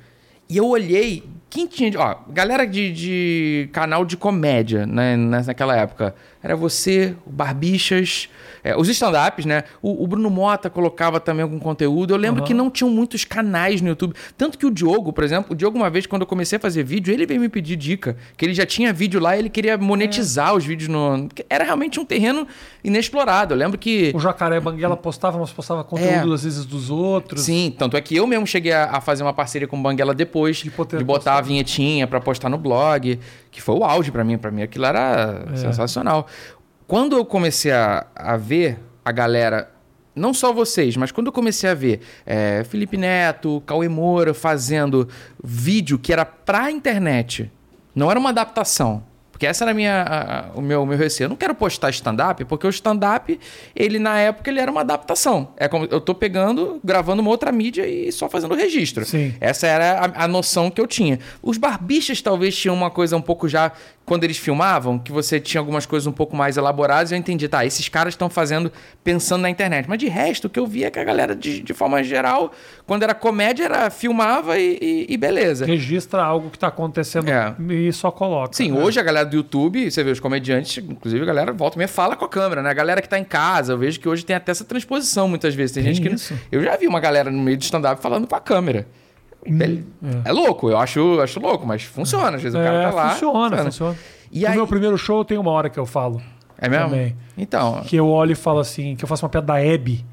[0.49, 1.91] E eu olhei, quem tinha.
[1.99, 6.15] Ó, galera de, de canal de comédia, né, naquela época.
[6.47, 8.29] Era você, o Barbixas,
[8.63, 9.65] é, os stand-ups, né?
[9.83, 12.15] O, o Bruno Mota colocava também algum conteúdo.
[12.15, 12.47] Eu lembro Aham.
[12.47, 14.15] que não tinham muitos canais no YouTube.
[14.39, 16.85] Tanto que o Diogo, por exemplo, o Diogo, uma vez, quando eu comecei a fazer
[16.85, 18.17] vídeo, ele veio me pedir dica.
[18.37, 21.29] Que ele já tinha vídeo lá e ele queria monetizar os vídeos no.
[21.51, 22.47] Era realmente um terreno
[22.85, 23.53] inexplorado.
[23.53, 24.13] Eu lembro que.
[24.15, 27.43] O Jacaré Banguela postava, mas postava conteúdo às vezes dos outros.
[27.43, 27.45] É.
[27.45, 30.15] Sim, tanto é que eu mesmo cheguei a, a fazer uma parceria com o Banguela
[30.15, 31.39] depois de, poder botar postar.
[31.39, 33.19] a vinhetinha pra postar no blog,
[33.57, 35.57] que foi o auge pra mim, Pra mim aquilo era É.
[35.57, 36.27] sensacional.
[36.87, 39.71] Quando eu comecei a, a ver a galera,
[40.15, 45.09] não só vocês, mas quando eu comecei a ver é, Felipe Neto, Cauê Moura fazendo
[45.43, 47.51] vídeo que era pra internet,
[47.95, 49.03] não era uma adaptação.
[49.37, 51.27] Porque essa era a minha, a- a- o meu, o meu receio.
[51.27, 53.39] Eu não quero postar stand-up, porque o stand-up,
[53.75, 55.53] ele na época, ele era uma adaptação.
[55.59, 59.05] É como eu tô pegando, gravando uma outra mídia e só fazendo registro.
[59.05, 59.35] Sim.
[59.39, 61.19] Essa era a, a noção que eu tinha.
[61.43, 63.73] Os barbixas talvez tinham uma coisa um pouco já.
[64.07, 67.67] Quando eles filmavam, que você tinha algumas coisas um pouco mais elaboradas, eu entendi, tá,
[67.67, 68.71] esses caras estão fazendo
[69.03, 69.87] pensando na internet.
[69.89, 72.53] Mas de resto, o que eu via é que a galera, de, de forma geral,
[72.87, 75.67] quando era comédia, era filmava e, e- e beleza.
[75.67, 77.55] Registra algo que tá acontecendo É.
[77.69, 78.55] e só coloca.
[78.55, 78.81] Sim, né?
[78.81, 81.89] hoje a galera do YouTube, você vê os comediantes, inclusive a galera volta e meia
[81.89, 82.71] fala com a câmera, né?
[82.71, 85.53] A galera que tá em casa, eu vejo que hoje tem até essa transposição muitas
[85.53, 85.75] vezes.
[85.75, 86.15] Tem, Tem gente que.
[86.15, 86.33] isso?
[86.53, 88.87] Eu já vi uma galera no meio do stand-up falando com a câmera.
[89.53, 89.83] Bel-
[90.25, 90.33] É.
[90.33, 92.37] louco, eu acho, acho louco, mas funciona.
[92.37, 93.11] Às vezes o cara É, tá lá.
[93.11, 93.97] funciona, funciona.
[94.33, 96.21] E no aí- meu primeiro show tem uma hora que eu falo.
[96.59, 96.89] É mesmo?
[96.91, 97.17] Também.
[97.37, 97.83] Então.
[97.85, 100.05] Que eu olho e falo assim, que eu faço uma piada da Hebe.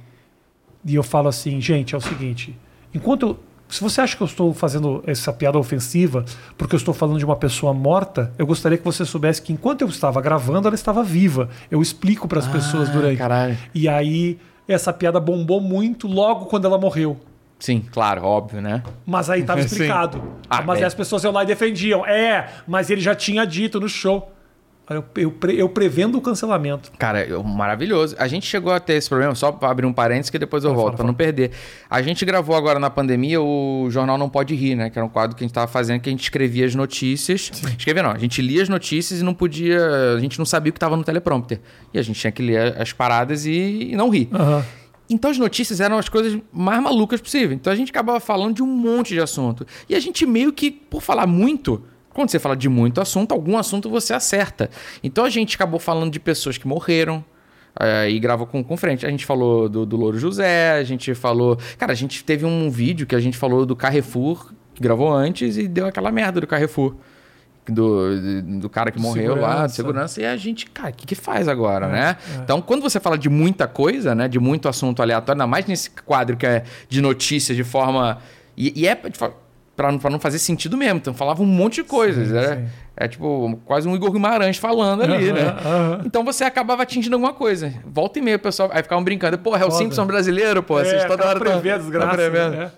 [0.85, 2.57] E eu falo assim, gente, é o seguinte.
[2.93, 6.23] Enquanto eu, Se você acha que eu estou fazendo essa piada ofensiva
[6.57, 9.81] porque eu estou falando de uma pessoa morta, eu gostaria que você soubesse que enquanto
[9.81, 11.49] eu estava gravando, ela estava viva.
[11.71, 13.17] Eu explico para as pessoas durante.
[13.17, 13.57] caralho.
[13.73, 17.17] E aí, essa piada bombou muito logo quando ela morreu.
[17.63, 18.83] Sim, claro, óbvio, né?
[19.05, 20.21] Mas aí estava explicado.
[20.49, 20.85] Ah, mas aí é.
[20.85, 22.05] as pessoas iam lá e defendiam.
[22.05, 24.29] É, mas ele já tinha dito no show.
[24.89, 26.91] Eu, eu, eu prevendo o cancelamento.
[26.99, 28.17] Cara, eu- maravilhoso.
[28.19, 30.71] A gente chegou a ter esse problema, só pra abrir um parênteses que depois eu
[30.71, 31.51] Fala, volto, pra não perder.
[31.89, 34.89] A gente gravou agora na pandemia o Jornal Não Pode Rir, né?
[34.89, 37.49] Que era um quadro que a gente tava fazendo, que a gente escrevia as notícias.
[37.77, 39.79] Escrevia não, a gente lia as notícias e não podia...
[40.17, 41.61] A gente não sabia o que tava no teleprompter.
[41.93, 44.27] E a gente tinha que ler as paradas e, e não rir.
[44.33, 44.65] Aham.
[45.09, 47.53] Então as notícias eram as coisas mais malucas possível.
[47.53, 49.65] Então a gente acabava falando de um monte de assunto.
[49.87, 51.83] E a gente meio que, por falar muito,
[52.13, 54.69] quando você fala de muito assunto, algum assunto você acerta.
[55.03, 57.23] Então a gente acabou falando de pessoas que morreram.
[57.79, 59.05] eh, e gravou com, com frente.
[59.05, 61.57] A gente falou do, do Louro José, a gente falou.
[61.77, 65.57] Cara, a gente teve um vídeo que a gente falou do Carrefour, que gravou antes,
[65.57, 66.95] e deu aquela merda do Carrefour.
[67.65, 70.15] Do, do cara que morreu lá, de Segurança.
[70.15, 72.17] segurança, e a gente, cara, o que, que faz agora, É, né?
[72.43, 74.27] Então, quando você fala de muita coisa, né?
[74.27, 78.17] De muito assunto aleatório, ainda mais nesse quadro que é de notícias de forma.
[78.57, 78.95] E, e é.
[79.75, 80.97] Pra, não- fazer sentido mesmo.
[80.97, 82.27] Então falava um monte de coisas.
[82.27, 82.65] Sim, era, sim.
[82.95, 85.55] é tipo quase um Igor Guimarães falando ali, né?
[86.05, 87.73] Então você acabava atingindo alguma coisa.
[87.83, 88.69] Volta e meia, o pessoal.
[88.71, 89.35] Aí ficavam brincando.
[89.39, 89.77] Porra, é o Foda.
[89.83, 90.75] Simpson brasileiro, pô.
[90.77, 92.13] Vocês É, toda cara hora tão- prevê a tão desgraça.
[92.15, 92.55] prevendo.
[92.55, 92.71] né?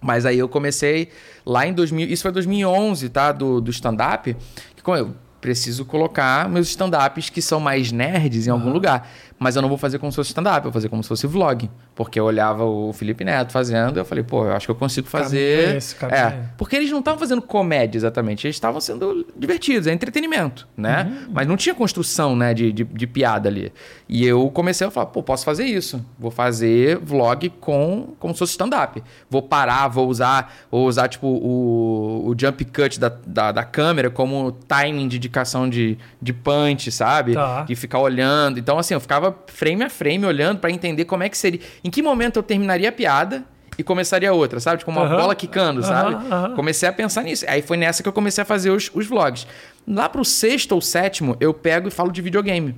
[0.00, 1.08] Mas aí eu comecei
[1.44, 3.32] lá em 2000, isso foi 2011, tá?
[3.32, 4.36] Do, do stand-up.
[4.74, 9.10] Que como eu preciso colocar meus stand-ups que são mais nerds em algum lugar.
[9.42, 11.26] Mas eu não vou fazer como se fosse stand-up, eu vou fazer como se fosse
[11.26, 11.70] vlog.
[11.94, 14.74] Porque eu olhava o Felipe Neto fazendo e eu falei, pô, eu acho que eu
[14.74, 15.56] consigo fazer.
[15.56, 19.26] Caminho é esse, caminho é, porque eles não estavam fazendo comédia exatamente, eles estavam sendo
[19.34, 21.10] divertidos, é entretenimento, né?
[21.10, 21.32] Uhum.
[21.32, 23.72] Mas não tinha construção, né, de, de, de piada ali.
[24.06, 26.04] E eu comecei a falar, pô, posso fazer isso.
[26.18, 29.02] Vou fazer vlog com como se fosse stand-up.
[29.30, 34.10] Vou parar, vou usar, vou usar tipo, o, o jump cut da, da, da câmera
[34.10, 37.32] como timing de indicação de, de punch, sabe?
[37.32, 37.62] Tá.
[37.62, 38.58] De ficar olhando.
[38.58, 41.60] Então, assim, eu ficava frame a frame olhando pra entender como é que seria.
[41.82, 43.44] Em que momento eu terminaria a piada
[43.78, 44.78] e começaria outra, sabe?
[44.78, 46.16] Tipo uma bola quicando, sabe?
[46.54, 47.44] Comecei a pensar nisso.
[47.48, 49.46] Aí foi nessa que eu comecei a fazer os, os vlogs.
[49.86, 52.76] Lá pro sexto ou sétimo, eu pego e falo de videogame.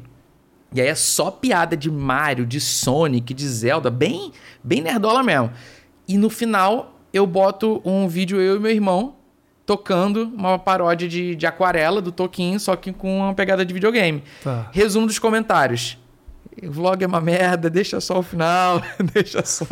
[0.74, 4.32] E aí é só piada de Mario, de Sonic, de Zelda, bem,
[4.62, 5.50] bem nerdola mesmo.
[6.08, 9.16] E no final eu boto um vídeo eu e meu irmão
[9.66, 14.22] tocando uma paródia de, de aquarela do Toquinho, só que com uma pegada de videogame.
[14.42, 14.68] Tá.
[14.72, 15.98] Resumo dos comentários.
[16.60, 18.82] O vlog é uma merda, deixa só o final,
[19.14, 19.66] deixa só.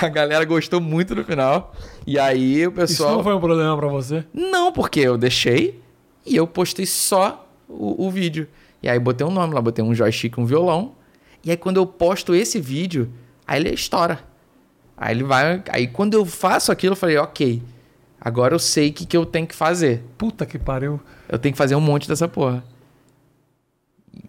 [0.00, 1.74] A galera gostou muito do final.
[2.06, 3.16] E aí o Isso pessoal.
[3.16, 4.24] não foi um problema pra você?
[4.34, 5.80] Não, porque eu deixei
[6.24, 8.48] e eu postei só o, o vídeo.
[8.82, 10.94] E aí botei um nome lá, botei um joystick, um violão.
[11.44, 13.10] E aí quando eu posto esse vídeo,
[13.46, 14.20] aí ele estoura.
[14.96, 15.62] Aí ele vai.
[15.70, 17.62] Aí quando eu faço aquilo, eu falei, ok.
[18.20, 20.02] Agora eu sei o que, que eu tenho que fazer.
[20.18, 21.00] Puta que pariu.
[21.28, 22.64] Eu tenho que fazer um monte dessa porra.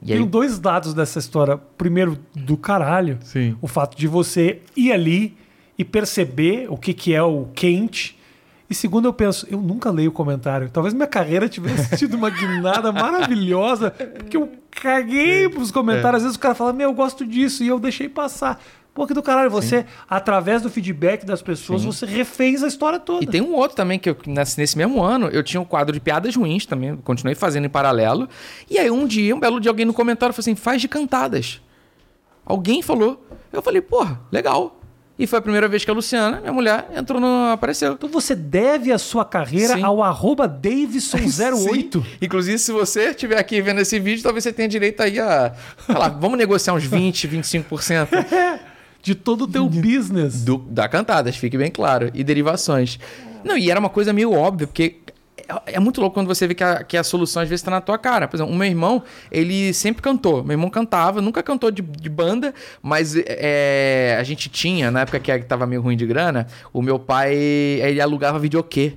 [0.03, 0.19] E aí.
[0.19, 1.57] Tem dois dados dessa história.
[1.77, 3.17] Primeiro, do caralho.
[3.23, 3.57] Sim.
[3.61, 5.35] O fato de você ir ali
[5.77, 8.17] e perceber o que, que é o quente.
[8.69, 10.69] E segundo, eu penso, eu nunca leio o comentário.
[10.69, 16.17] Talvez minha carreira tivesse tido uma guinada maravilhosa, porque eu caguei pros comentários.
[16.17, 18.61] Às vezes o cara fala, meu, eu gosto disso, e eu deixei passar.
[18.97, 23.23] Pô, que do caralho, você, através do feedback das pessoas, você refez a história toda.
[23.23, 25.99] E tem um outro também que eu, nesse, mesmo ano eu tinha um quadro de
[25.99, 28.27] piadas ruins também, continuei fazendo em paralelo.
[28.67, 31.61] E aí um dia, um belo dia, alguém no comentário falou assim: faz de cantadas.
[32.43, 33.23] Alguém falou.
[33.53, 34.81] Eu falei, porra, legal.
[35.19, 37.51] E foi a primeira vez que a Luciana, minha mulher, entrou no.
[37.51, 37.93] apareceu.
[37.93, 39.83] Então você deve a sua carreira Sim.
[39.83, 41.93] ao arroba Davidson08.
[42.01, 42.05] Sim.
[42.19, 45.53] Inclusive, se você estiver aqui vendo esse vídeo, talvez você tenha direito aí a.
[45.87, 48.07] Lá, vamos negociar uns 20, 25%.
[49.01, 50.43] De todo o teu business.
[50.43, 52.11] do, da Cantadas, fique bem claro.
[52.13, 52.99] E derivações.
[53.43, 54.97] Não, e era uma coisa meio óbvia, porque
[55.47, 57.71] é, é muito louco quando você vê que a, que a solução às vezes está
[57.71, 58.27] na tua cara.
[58.27, 60.43] Por exemplo, o meu irmão, ele sempre cantou.
[60.43, 65.19] Meu irmão cantava, nunca cantou de, de banda, mas é, a gente tinha, na época
[65.19, 68.93] que estava meio ruim de grana, o meu pai, ele alugava videokê.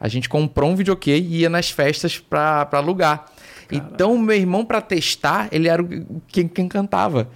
[0.00, 3.26] A gente comprou um videokê e ia nas festas pra, pra alugar.
[3.70, 5.84] Então, o meu irmão, pra testar, ele era
[6.28, 7.28] quem, quem cantava.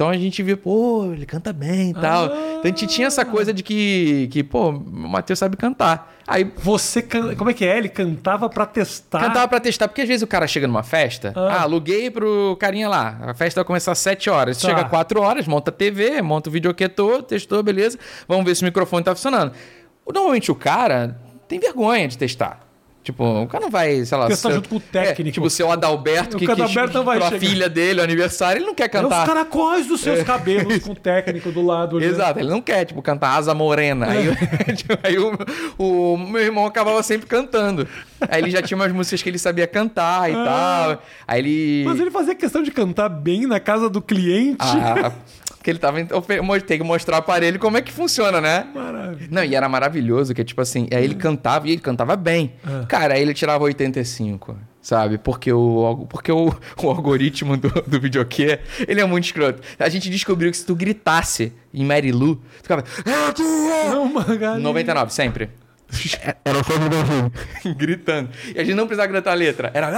[0.00, 2.24] Então a gente via, pô, ele canta bem e tal.
[2.24, 6.10] Então a gente tinha essa coisa de que, que pô, o Matheus sabe cantar.
[6.26, 7.34] Aí Você can...
[7.34, 7.76] Como é que é?
[7.76, 9.20] Ele cantava pra testar.
[9.20, 11.56] cantava pra testar, porque às vezes o cara chega numa festa, Ah.
[11.56, 13.18] ah, aluguei pro carinha lá.
[13.20, 14.58] A festa vai começar às 7 horas.
[14.58, 14.68] Tá.
[14.68, 17.98] chega às 4 horas, monta a TV, monta o videokê todo, testou, beleza.
[18.26, 19.52] Vamos ver se o microfone tá funcionando.
[20.06, 22.69] Normalmente o cara tem vergonha de testar.
[23.02, 24.26] Tipo, o cara não vai, sei lá...
[24.26, 25.28] Testar seu- junto com o técnico.
[25.30, 27.40] É, tipo, o seu Adalberto, O que, que Adalberto vai pra chegar.
[27.40, 29.22] filha dele, o aniversário, ele não quer É cantar.
[29.22, 31.96] os caracóis dos seus cabelos com o técnico do lado.
[31.96, 32.04] ali.
[32.04, 34.06] Exato, ele não quer, tipo, cantar Asa Morena.
[34.06, 34.28] Aí,
[34.76, 35.32] tipo, aí o,
[35.78, 37.88] o meu irmão acabava sempre cantando.
[38.28, 41.02] Aí ele já tinha umas músicas que ele sabia cantar e tal.
[41.26, 41.84] Aí ele.
[41.86, 44.58] Mas ele fazia questão de cantar bem na casa do cliente.
[44.60, 45.10] Ah,
[45.60, 45.98] porque ele tava.
[46.66, 48.66] Tem que mostrar o aparelho como é que funciona, né?
[48.74, 49.28] Maravilha.
[49.30, 52.54] Não, e era maravilhoso, que tipo assim, aí ele cantava e ele cantava bem.
[52.64, 52.86] Ah.
[52.88, 55.18] Cara, aí ele tirava 85, sabe?
[55.18, 56.48] Porque o, porque o,
[56.82, 59.62] o algoritmo do, do videokê, ele é muito escroto.
[59.78, 62.82] A gente descobriu que se tu gritasse em Mary Lou, tu ficava...
[63.90, 64.62] Não, Magali.
[64.62, 65.50] 99, sempre.
[66.42, 67.30] Era só no
[67.76, 68.30] Gritando.
[68.54, 69.70] E a gente não precisava gritar a letra.
[69.74, 69.90] Era...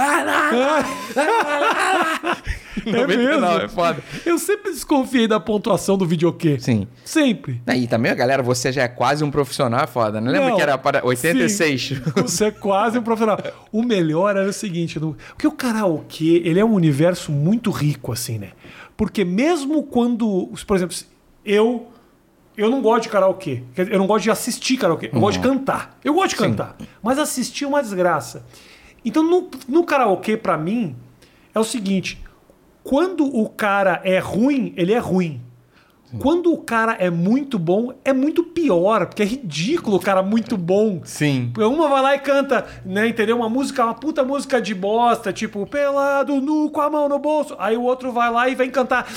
[2.85, 3.45] É 99, mesmo?
[3.45, 4.03] é foda.
[4.25, 6.59] Eu sempre desconfiei da pontuação do videokê.
[6.59, 6.87] Sim.
[7.03, 7.61] Sempre.
[7.75, 10.19] E também, galera, você já é quase um profissional, é foda.
[10.19, 11.81] Não lembra Não, que era para 86?
[11.81, 12.01] sim.
[12.21, 13.37] Você é quase um profissional.
[13.71, 15.15] O melhor era o seguinte, no...
[15.29, 18.49] porque o karaokê, ele é um universo muito rico, assim, né?
[18.95, 20.95] Porque mesmo quando, por exemplo,
[21.45, 21.87] eu
[22.55, 23.63] eu não gosto de karaokê.
[23.75, 25.09] Eu não gosto de assistir karaokê.
[25.11, 25.97] Eu gosto de cantar.
[26.03, 26.77] Eu gosto de cantar.
[27.01, 28.45] Mas assistir é uma desgraça.
[29.03, 30.95] Então, no, no karaokê, pra mim,
[31.53, 32.21] é o seguinte:
[32.83, 35.41] quando o cara é ruim, ele é ruim.
[36.19, 40.55] Quando o cara é muito bom, é muito pior, porque é ridículo o cara muito
[40.57, 41.01] bom.
[41.03, 41.51] Sim.
[41.57, 43.37] Uma vai lá e canta, né, entendeu?
[43.37, 47.55] Uma música, uma puta música de bosta, tipo, pelado, nu, com a mão no bolso.
[47.59, 49.07] Aí o outro vai lá e vem cantar.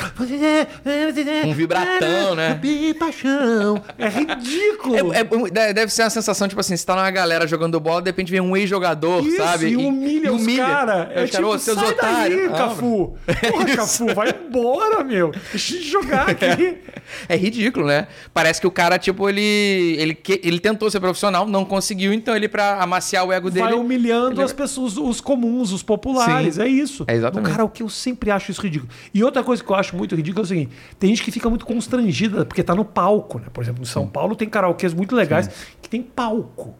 [1.44, 2.58] Um vibratão, né?
[2.98, 3.82] Paixão.
[3.98, 5.12] É ridículo.
[5.12, 8.08] É- é- deve ser uma sensação, tipo assim, você tá numa galera jogando bola, de
[8.10, 9.68] repente vem um ex-jogador, sabe?
[9.68, 11.08] e humilha, os caras.
[11.10, 12.38] É, É caras, tipo, "Ô, seus sai otários.
[12.40, 13.16] daí, Não, Cafu.
[13.50, 15.30] Porra, Cafu, vai embora, meu.
[15.50, 16.78] Deixa eu jogar aqui.
[17.28, 18.08] É ridículo, né?
[18.34, 22.48] Parece que o cara, tipo, ele, ele, ele tentou ser profissional, não conseguiu, então ele,
[22.48, 23.64] pra amaciar o ego dele.
[23.64, 26.56] Vai humilhando ele- as pessoas, os comuns, os populares.
[26.56, 26.62] Sim.
[26.62, 27.04] É isso.
[27.06, 27.50] É exatamente.
[27.50, 28.90] Cara, o que eu sempre acho isso ridículo.
[29.14, 31.48] E outra coisa que eu acho muito ridículo é o seguinte: tem gente que fica
[31.48, 33.46] muito constrangida porque tá no palco, né?
[33.52, 35.48] Por exemplo, em São Paulo tem karaokês muito legais
[35.80, 36.74] que tem palco.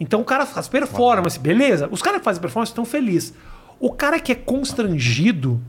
[0.00, 1.88] Então o cara faz performance, beleza?
[1.90, 3.32] Os caras que fazem performance estão felizes.
[3.80, 5.60] O cara que é constrangido,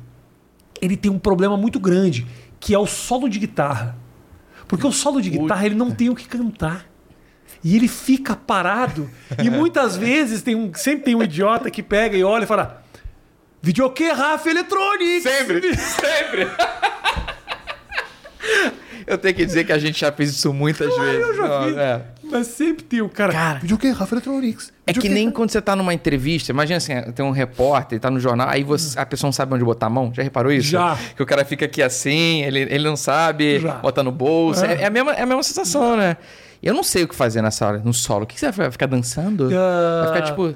[0.82, 2.26] ele tem um problema muito grande,
[2.60, 3.96] que é o solo de guitarra.
[4.68, 6.86] Porque o solo de guitarra ele não tem o que cantar.
[7.64, 9.10] E ele fica parado.
[9.44, 12.84] E muitas vezes tem um, sempre tem um idiota que pega e olha e fala:
[13.62, 15.24] Videokê Rafa Electronics!
[15.24, 16.48] Sempre, sempre.
[19.08, 21.22] Eu tenho que dizer que a gente já fez isso muitas vezes.
[21.22, 21.76] Eu já Não, vi.
[21.80, 22.02] é.
[22.30, 23.32] Mas sempre tem o cara.
[23.32, 23.60] Cara.
[23.60, 24.74] Videokê Rafa Electronics.
[24.86, 28.20] É que nem quando você tá numa entrevista, imagina assim, tem um repórter, tá no
[28.20, 30.12] jornal, aí você- a pessoa não sabe onde botar a mão.
[30.14, 30.68] Já reparou isso?
[30.70, 30.98] Já.
[31.16, 33.76] Que o cara fica aqui assim, ele, ele não sabe, Já.
[33.76, 34.66] bota no bolso.
[34.66, 34.74] É.
[34.74, 36.18] É, é a, mesma, é a mesma sensação, né?
[36.62, 38.24] Eu não sei o que fazer nessa hora, no solo.
[38.24, 39.48] O que você vai ficar dançando?
[39.50, 40.56] Vai ficar tipo.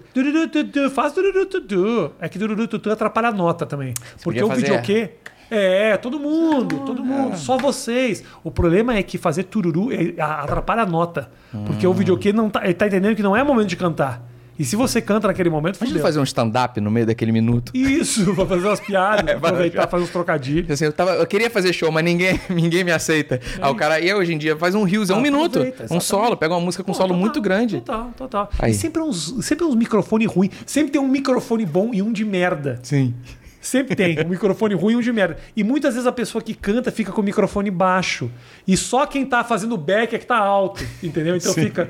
[0.93, 2.11] Faz dururututu.
[2.19, 3.93] É que dururututu atrapalha a nota também.
[4.21, 5.11] Porque podia o fazer- videokê.
[5.51, 8.23] É, todo mundo, todo mundo, só vocês.
[8.43, 11.29] O problema é que fazer tururu é- atrapalha a nota.
[11.65, 14.25] Porque o videokê não tá, ele tá entendendo que não é momento de cantar.
[14.59, 16.03] E se você canta naquele momento, Imagina fudeu.
[16.03, 17.71] fazer um stand-up no meio daquele minuto.
[17.75, 20.69] Isso, pra fazer umas piadas, É, aproveitar, fazer uns trocadilhos.
[20.69, 23.39] Assim, eu, tava, eu queria fazer show, mas ninguém, ninguém me aceita.
[23.59, 25.57] Aí o cara, e hoje em dia, faz um rios, é um minuto.
[25.57, 26.03] Aproveita, Um exatamente.
[26.05, 27.77] solo, pega uma música com um Pô, solo total, muito grande.
[27.81, 28.49] Total, total.
[28.59, 28.71] Aí.
[28.71, 30.49] E sempre uns, sempre uns microfone ruim.
[30.65, 32.79] Sempre tem um microfone bom e um de merda.
[32.83, 33.15] Sim.
[33.61, 35.37] Sempre tem um microfone ruim e um de merda.
[35.55, 38.29] E muitas vezes a pessoa que canta fica com o microfone baixo.
[38.67, 40.83] E só quem tá fazendo back é que tá alto.
[41.03, 41.35] Entendeu?
[41.35, 41.89] Então fica.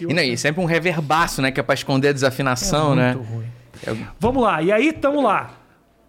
[0.00, 1.52] E, não, e sempre um reverbaço, né?
[1.52, 3.14] Que é pra esconder a desafinação, né?
[3.14, 3.46] Muito ruim.
[3.86, 4.60] É- Vamos lá.
[4.60, 5.52] E aí estamos lá.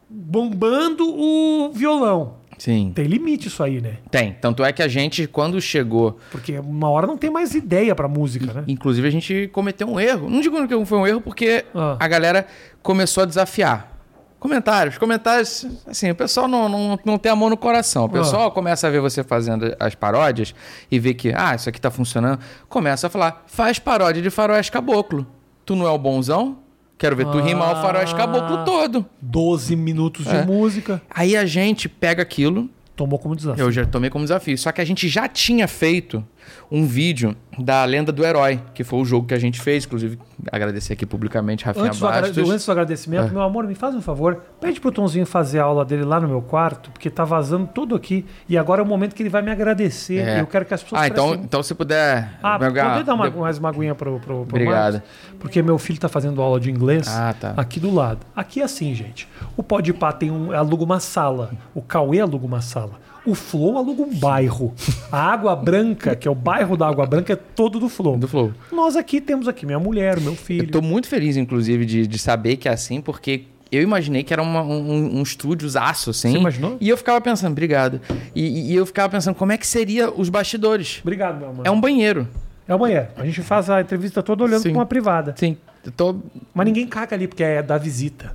[0.10, 2.38] Bombando o violão.
[2.58, 2.92] Sim.
[2.96, 3.98] Tem limite isso aí, né?
[4.10, 4.34] Tem.
[4.40, 8.08] Tanto é que a gente, quando chegou, Porque uma hora não tem mais ideia pra
[8.08, 8.64] música, né?
[8.68, 10.30] inclusive a gente cometeu um erro.
[10.30, 11.98] Não digo que foi um erro porque Ah.
[12.00, 12.46] a galera
[12.82, 13.94] começou a desafiar.
[14.40, 18.06] Comentários, comentários, assim, o pessoal não, não, não tem a mão no coração.
[18.06, 20.54] O pessoal começa a ver você fazendo as paródias
[20.92, 22.40] e vê que, ah, isso aqui tá funcionando.
[22.70, 25.26] Começa a falar, faz paródia de faroeste caboclo.
[25.66, 26.60] Tu não é o bonzão?
[26.98, 29.06] Quero ver tu rimar o faroeste caboclo todo.
[29.22, 30.46] 12 minutos de É.
[30.46, 31.02] música.
[31.10, 33.62] Aí a gente pega aquilo, Tomou como desafio.
[33.66, 34.58] eu já tomei como desafio.
[34.58, 36.26] Só que a gente já tinha feito
[36.72, 39.86] um vídeo da Lenda do Herói, que foi o jogo que a gente fez.
[39.86, 40.20] Inclusive,
[40.52, 42.50] agradecer aqui publicamente Rafinha Antes do, Bastos.
[42.50, 44.42] antes do agradecimento, meu amor, me faz um favor.
[44.60, 47.96] Pede pro Tonzinho fazer a aula dele lá no meu quarto, porque tá vazando tudo
[47.96, 48.26] aqui.
[48.50, 50.18] E agora é o momento que ele vai me agradecer.
[50.20, 50.38] É.
[50.38, 52.38] E eu quero que as pessoas Ah, então, prestem- então se puder...
[52.44, 54.94] Ah, pegar- poder dar uma, mais uma aguinha pro, pro, pro Obrigado.
[54.96, 55.10] Marcos?
[55.40, 57.54] Porque meu filho tá fazendo aula de inglês Ah, tá.
[57.56, 58.20] aqui do lado.
[58.36, 59.28] Aqui é assim, gente.
[59.56, 61.52] O Podpah tem um, aluga uma sala.
[61.74, 62.94] O Cauê aluga uma sala.
[63.26, 64.74] O Flow aluga um bairro.
[65.12, 68.18] A Água Branca, que é o bairro da Água Branca, é todo do Flow.
[68.18, 68.54] Do Flow.
[68.72, 70.66] Nós aqui temos aqui minha mulher, meu filho.
[70.68, 74.32] Eu tô muito feliz, inclusive, de, de saber que é assim, porque eu imaginei que
[74.32, 76.32] era uma- um, um estúdiozaço, assim.
[76.34, 76.78] Você imaginou?
[76.80, 78.00] E eu ficava pensando, obrigado.
[78.36, 81.00] E, e eu ficava pensando, como é que seria os bastidores?
[81.02, 81.66] Obrigado, meu amor.
[81.66, 82.28] É um banheiro.
[82.68, 83.08] É o banheiro.
[83.18, 84.70] A gente faz a entrevista toda olhando Sim.
[84.70, 85.34] pra uma privada.
[85.38, 85.58] Sim.
[85.96, 86.16] Tô...
[86.54, 88.32] Mas ninguém caga ali porque é da visita.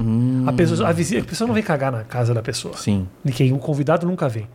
[0.46, 2.74] A, pessoa, a, visi- a pessoa não vem cagar na casa da pessoa.
[2.74, 2.78] Hum.
[2.78, 3.08] Sim.
[3.24, 4.46] Ninguém, o convidado nunca vem.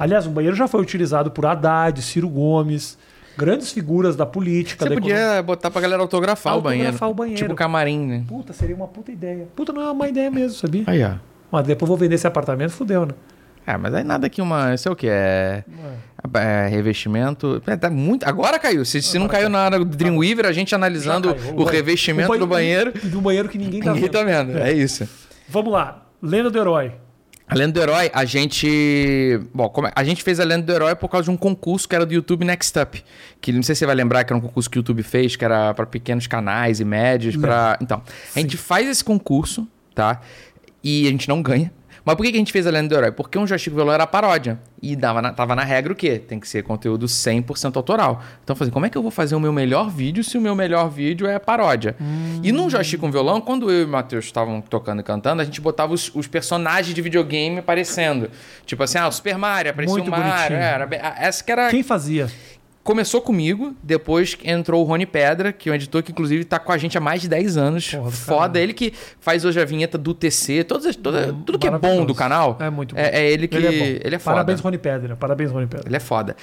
[0.00, 2.96] Aliás, o banheiro já foi utilizado por Haddad, Ciro Gomes,
[3.36, 4.82] grandes figuras da política.
[4.84, 5.42] Você da podia economia.
[5.42, 6.86] botar pra galera autografar, o banheiro.
[6.88, 7.42] Autografar o banheiro.
[7.42, 8.24] Tipo camarim, né?
[8.26, 9.46] Puta, seria uma puta ideia.
[9.54, 10.84] Puta, não é uma má ideia mesmo, sabia?
[10.86, 11.16] Aí, ó.
[11.52, 13.12] Mas depois eu vou vender esse apartamento, fudeu, né?
[13.66, 14.74] É, mas aí nada que uma.
[14.74, 15.06] Isso é o que?
[15.06, 15.62] É.
[16.34, 17.62] é revestimento.
[17.66, 18.24] É, tá muito...
[18.26, 18.84] Agora caiu.
[18.86, 21.56] Se, se não caiu na hora do Dreamweaver, a gente analisando Já caiu.
[21.56, 22.90] o, revestimento do banheiro.
[23.04, 24.12] Do banheiro que ninguém tá Ninguém vendo.
[24.12, 24.58] tá vendo.
[24.58, 25.06] É isso.
[25.46, 26.06] Vamos lá.
[26.22, 26.92] Lenda do Herói.
[27.50, 29.40] A Lenda do Herói, a gente.
[29.52, 31.88] Bom, como é- a gente fez a Lenda do Herói por causa de um concurso
[31.88, 33.02] que era do YouTube Next Up.
[33.40, 35.34] Que não sei se você vai lembrar que era um concurso que o YouTube fez,
[35.34, 37.36] que era para pequenos canais e médios.
[37.36, 37.76] Pra...
[37.80, 38.02] Então,
[38.36, 40.20] a gente faz esse concurso, tá?
[40.82, 41.72] E a gente não ganha.
[42.04, 43.12] Mas por que a gente fez a lenda do herói?
[43.12, 44.58] Porque um joystick violão era paródia.
[44.82, 46.18] E dava na- tava na regra o quê?
[46.18, 48.22] Tem que ser conteúdo 100% autoral.
[48.42, 50.40] Então eu falei, como é que eu vou fazer o meu melhor vídeo se o
[50.40, 51.94] meu melhor vídeo é paródia?
[52.42, 55.44] E num joystick com violão, quando eu e o Matheus estavam tocando e cantando, a
[55.44, 58.30] gente botava os, os personagens de videogame aparecendo.
[58.64, 60.56] Tipo assim, ah, o Super Mario, aparecia Muito o Mario.
[60.56, 62.28] Era, ah, essa que era Quem fazia?
[62.82, 66.72] Começou comigo, depois entrou o Rony Pedra, que é um editor que inclusive tá com
[66.72, 67.90] a gente há mais de 10 anos.
[67.94, 71.66] Porra Foda, ele que faz hoje a vinheta do TC, todas, as- toda, tudo que
[71.68, 72.56] é bom do canal.
[72.60, 73.00] É muito bom.
[73.00, 74.18] É, é ele que Ele ele é é, bom.
[74.18, 74.34] foda.
[74.36, 75.16] Parabéns, Rony Pedra.
[75.16, 75.86] Parabéns, Rony Pedra.
[75.88, 76.34] Ele é foda.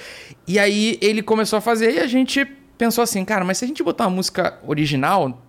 [0.46, 2.44] E aí ele começou a fazer e a gente
[2.78, 5.42] pensou assim, cara, mas se a gente botar uma música original,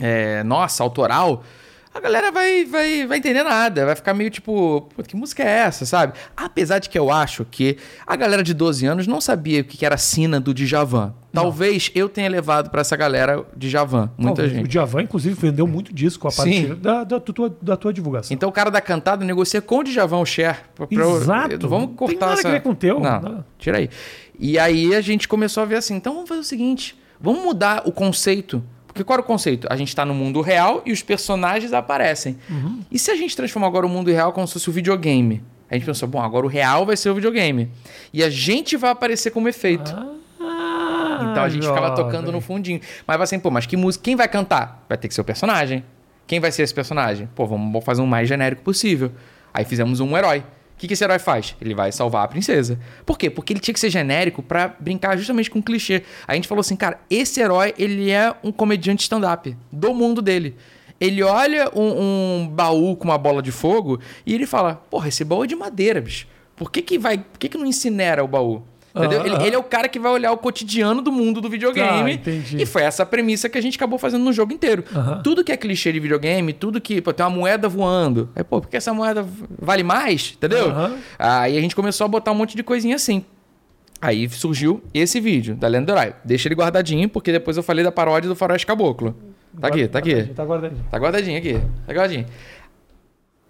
[0.00, 1.42] é, nossa, autoral,
[1.94, 3.84] a galera vai, vai, vai entender nada.
[3.86, 6.14] Vai ficar meio tipo, "Pô, que música é essa, sabe?
[6.36, 7.76] Apesar de que eu acho que
[8.06, 11.14] a galera de 12 anos não sabia o que era sina do Djavan.
[11.32, 14.64] Talvez eu tenha levado pra essa galera Djavan, muita Não, gente.
[14.64, 18.34] O Djavan, inclusive, vendeu muito disco a partir da, da tua, da tua divulgação.
[18.34, 20.58] Então o cara da cantada negocia com o Djavan o share.
[20.74, 21.68] pra- pra eu- Exato.
[21.68, 22.48] Vamos Não cortar tem nada essa...
[22.48, 23.00] a ver com o teu.
[23.00, 23.44] Não, Não.
[23.58, 23.88] tira aí.
[24.38, 27.82] E aí a gente começou a ver assim, então vamos fazer o seguinte, vamos mudar
[27.86, 28.62] o conceito.
[28.92, 29.66] Porque qual era o conceito?
[29.70, 32.36] A gente tá no mundo real e os personagens aparecem.
[32.50, 32.80] Uhum.
[32.90, 35.42] E se a gente transformar agora o mundo real como se fosse o videogame?
[35.70, 37.70] A gente pensou, bom, agora o real vai ser o videogame.
[38.12, 39.90] E a gente vai aparecer como efeito.
[40.40, 42.04] Ah, Então a gente ficava jovem.
[42.04, 42.80] tocando no fundinho.
[43.06, 44.04] Mas vai assim, pô, mas que música?
[44.04, 44.84] Quem vai cantar?
[44.88, 45.82] Vai ter que ser o personagem.
[46.26, 47.28] Quem vai ser esse personagem?
[47.34, 49.12] Pô, vamos fazer um mais genérico possível.
[49.54, 50.42] Aí fizemos um herói.
[50.82, 51.54] Que, que esse herói faz?
[51.60, 52.76] Ele vai salvar a princesa.
[53.06, 53.30] Por quê?
[53.30, 56.02] Porque ele tinha que ser genérico pra brincar justamente com o clichê.
[56.26, 60.56] A gente falou assim, cara, esse herói, ele é um comediante stand-up do mundo dele.
[61.00, 65.24] Ele olha um, um baú com uma bola de fogo e ele fala, porra, esse
[65.24, 66.26] baú é de madeira, bicho.
[66.56, 67.18] Por que que vai...
[67.18, 68.64] Por que que não incinera o baú?
[68.94, 69.18] Entendeu?
[69.20, 69.46] Aham, Ele, aham.
[69.46, 72.12] ele é o cara que vai olhar o cotidiano do mundo do Ah, videogame.
[72.14, 72.60] entendi.
[72.62, 74.84] e foi essa premissa que a gente acabou fazendo no jogo inteiro.
[74.94, 75.22] Aham.
[75.22, 78.28] Tudo que é clichê de videogame, tudo que pô, tem uma moeda voando.
[78.36, 79.26] Aí, pô, porque essa moeda
[79.58, 80.34] vale mais?
[80.36, 80.68] Entendeu?
[80.68, 80.96] Aham.
[81.18, 83.24] Aí a gente começou a botar um monte de coisinha assim.
[84.00, 86.12] Aí surgiu esse vídeo da Lenda do Herói.
[86.24, 89.14] Deixa ele guardadinho, porque depois eu falei da paródia do Faroeste Caboclo.
[89.60, 90.24] Tá aqui, tá aqui.
[90.34, 90.84] Tá guardadinho.
[90.90, 91.52] Tá guardadinho aqui.
[91.86, 92.26] Tá guardadinho.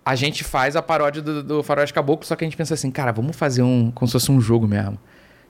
[0.05, 2.91] A gente faz a paródia do, do Faroeste Caboclo, só que a gente pensa assim,
[2.91, 3.91] cara, vamos fazer um.
[3.93, 4.99] como se fosse um jogo mesmo.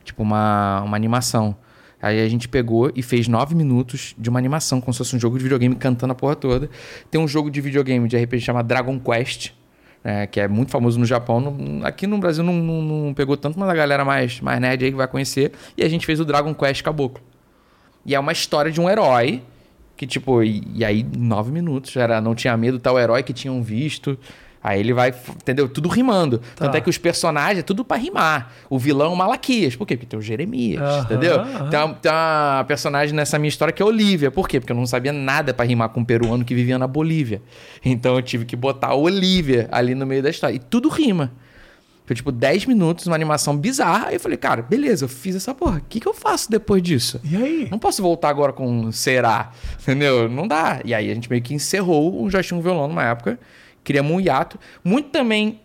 [0.05, 1.57] Tipo, uma, uma animação.
[2.01, 5.21] Aí a gente pegou e fez nove minutos de uma animação, como se fosse um
[5.21, 6.69] jogo de videogame cantando a porra toda.
[7.11, 9.51] Tem um jogo de videogame de RPG chamado Dragon Quest,
[10.03, 11.39] né, que é muito famoso no Japão.
[11.41, 14.85] No- aqui no Brasil não, não- não pegou tanto, mas a galera mais, mais nerd
[14.85, 15.53] aí que vai conhecer.
[15.77, 17.23] E a gente fez o Dragon Quest Caboclo.
[18.05, 19.41] E é uma história de um herói
[19.97, 23.63] que, tipo, e, e aí, nove minutos, era, não tinha medo, tal herói que tinham
[23.63, 24.19] visto.
[24.65, 25.69] Aí ele vai, entendeu?
[25.69, 26.39] Tudo rimando.
[26.39, 26.67] Tá.
[26.67, 28.53] Tanto é que os personagens é tudo pra rimar.
[28.71, 29.75] O vilão é o Malaquias.
[29.75, 29.97] Por quê?
[29.97, 31.41] Porque tem o Jeremias, Aham, entendeu?
[31.41, 31.69] aham.
[31.71, 34.31] Tem, uma, tem uma personagem nessa minha história que é a Olivia.
[34.31, 34.61] Por quê?
[34.61, 37.43] Porque eu não sabia nada pra rimar com um peruano que vivia na Bolívia.
[37.85, 40.55] Então eu tive que botar a Olivia ali no meio da história.
[40.55, 41.33] E tudo rima.
[42.05, 44.09] Foi tipo 10 minutos, uma animação bizarra.
[44.09, 45.79] Aí eu falei, cara, beleza, eu fiz essa porra.
[45.79, 47.21] O que, que eu faço depois disso?
[47.25, 47.69] E aí?
[47.71, 49.51] Não posso voltar agora com será,
[49.81, 50.29] entendeu?
[50.29, 50.81] Não dá.
[50.85, 53.39] E aí a gente meio que encerrou o Joystick Violão numa época.
[53.85, 54.59] Criamos um hiato.
[54.85, 55.61] Muito também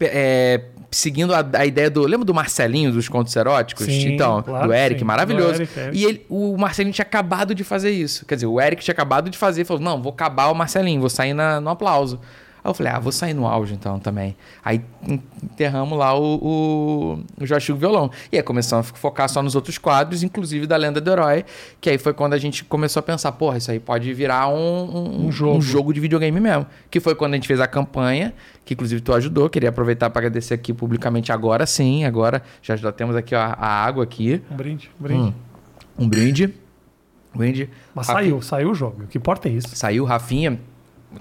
[0.00, 2.02] é, seguindo a, a ideia do...
[2.02, 3.86] Lembra do Marcelinho dos contos eróticos?
[3.86, 5.04] Sim, então, claro do Eric, sim.
[5.04, 5.54] maravilhoso.
[5.54, 5.98] Do Eric, Eric.
[5.98, 8.24] E ele, o Marcelinho tinha acabado de fazer isso.
[8.26, 9.64] Quer dizer, o Eric tinha acabado de fazer.
[9.64, 12.20] Falou, não, vou acabar o Marcelinho, vou sair na- no aplauso.
[12.62, 14.36] Aí eu falei, ah, vou sair no auge então também.
[14.64, 14.82] Aí
[15.42, 18.10] enterramos lá o, o, o Violão.
[18.30, 21.44] E aí começamos a focar só nos outros quadros, inclusive da Lenda do Herói,
[21.80, 24.54] que aí foi quando a gente começou a pensar, porra, isso aí pode virar um,
[24.54, 25.56] um, Um jogo.
[25.58, 26.66] um jogo de videogame mesmo.
[26.90, 28.34] Que foi quando a gente fez a campanha,
[28.64, 29.48] que inclusive tu ajudou.
[29.48, 33.66] Queria aproveitar para agradecer aqui publicamente agora sim, agora já, já temos aqui ó, a
[33.66, 35.34] água aqui, Um brinde, um brinde.
[35.98, 36.54] um brinde.
[37.34, 37.70] Um brinde.
[37.94, 39.04] Mas saiu, saiu o jogo.
[39.04, 39.68] O que importa é isso.
[39.74, 40.58] Saiu, Rafinha.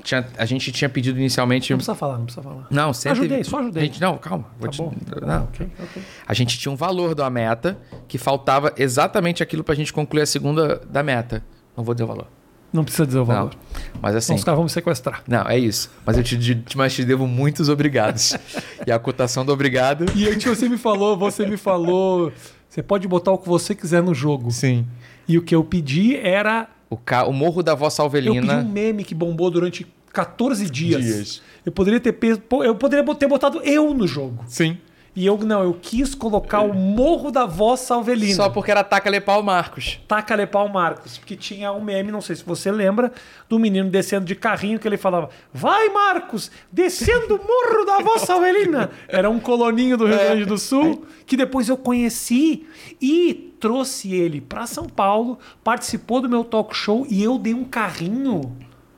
[0.03, 1.71] Tinha- a gente tinha pedido inicialmente.
[1.71, 2.67] Não precisa falar, não precisa falar.
[2.69, 3.19] Não, sempre.
[3.19, 3.83] Ajudei, só ajudei.
[3.83, 4.45] A gente, não, calma.
[4.59, 4.93] Tá te- bom.
[5.25, 5.43] não.
[5.45, 6.03] Ok, ok.
[6.27, 7.77] A gente tinha um valor da meta
[8.07, 11.43] que faltava exatamente aquilo pra gente concluir a segunda da meta.
[11.75, 12.27] Não vou dizer o valor.
[12.71, 13.25] Não precisa dizer o Não.
[13.33, 13.55] valor.
[13.99, 14.35] Mas assim.
[14.35, 15.23] Os caras vão me sequestrar.
[15.27, 15.89] Não, é isso.
[16.05, 18.37] Mas eu te, te- mas te devo muitos obrigados.
[18.85, 20.05] e a cotação do obrigado.
[20.15, 22.31] E aí você me falou, você me falou,
[22.69, 24.51] você pode botar o que você quiser no jogo.
[24.51, 24.85] Sim.
[25.27, 27.25] E o que eu pedi era O, ca...
[27.25, 28.57] o Morro da Vossa eu pedi Alvelina.
[28.57, 31.03] um meme que bombou durante 14 dias.
[31.03, 31.41] Dias.
[31.65, 34.43] Eu poderia ter pe- pô, eu poderia ter botado eu no jogo.
[34.47, 34.77] Sim.
[35.15, 38.35] E eu não, eu quis colocar o Morro da Vossa Alvelina.
[38.35, 39.99] Só porque era Taca Lepau Marcos.
[40.07, 43.11] Taca Lepau Marcos, porque tinha um meme, não sei se você lembra,
[43.49, 48.35] do menino descendo de carrinho que ele falava: Vai, Marcos, descendo o morro da vossa
[48.35, 48.91] Avelina.
[49.07, 50.25] Era um coloninho do Rio É.
[50.29, 52.65] Grande do Sul, que depois eu conheci
[53.01, 57.63] e trouxe ele para São Paulo, participou do meu talk show e eu dei um
[57.63, 58.55] carrinho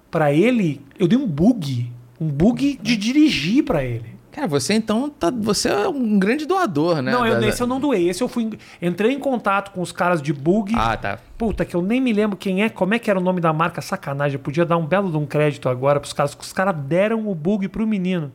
[0.09, 1.91] para ele, eu dei um bug
[2.21, 4.11] um bug de dirigir pra ele.
[4.31, 7.11] Cara, você então tá, você é um grande doador, né?
[7.11, 8.07] Não, eu, esse eu não doei.
[8.07, 8.57] Esse eu fui.
[8.79, 10.71] Entrei em contato com os caras de bug.
[10.77, 11.17] Ah, tá.
[11.37, 13.51] Puta, que eu nem me lembro quem é, como é que era o nome da
[13.51, 14.35] marca, sacanagem.
[14.35, 17.27] Eu podia dar um belo de um crédito agora pros caras, que os caras deram
[17.27, 18.31] o bug pro menino.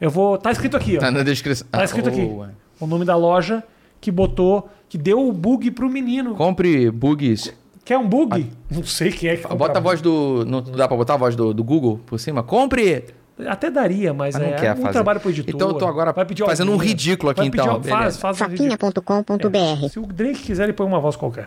[0.00, 0.38] Eu vou.
[0.38, 1.00] Tá escrito aqui, ó.
[1.00, 1.68] Tá na descrição.
[1.70, 2.24] Tá escrito Ah, aqui.
[2.24, 2.52] boa.
[2.80, 3.62] O nome da loja
[4.00, 6.34] que botou, que deu o bug pro menino.
[6.34, 7.52] Compre bugs.
[7.84, 8.50] Quer um bug?
[8.70, 10.44] Não sei quem é que compra Bota a voz do.
[10.44, 12.42] Não dá pra botar a voz do, do Google por cima?
[12.42, 13.04] Compre!
[13.46, 14.92] Até daria, mas, Mas não é quer um fazer.
[14.92, 15.54] trabalho pro editor.
[15.54, 18.40] Então eu tô agora Vai pedir fazendo um ridículo aqui, Vai pedir então, Faz, faz
[18.40, 18.92] um ridículo.
[18.94, 21.46] Safinha.com.br Se o Drake quiser, ele põe uma voz qualquer.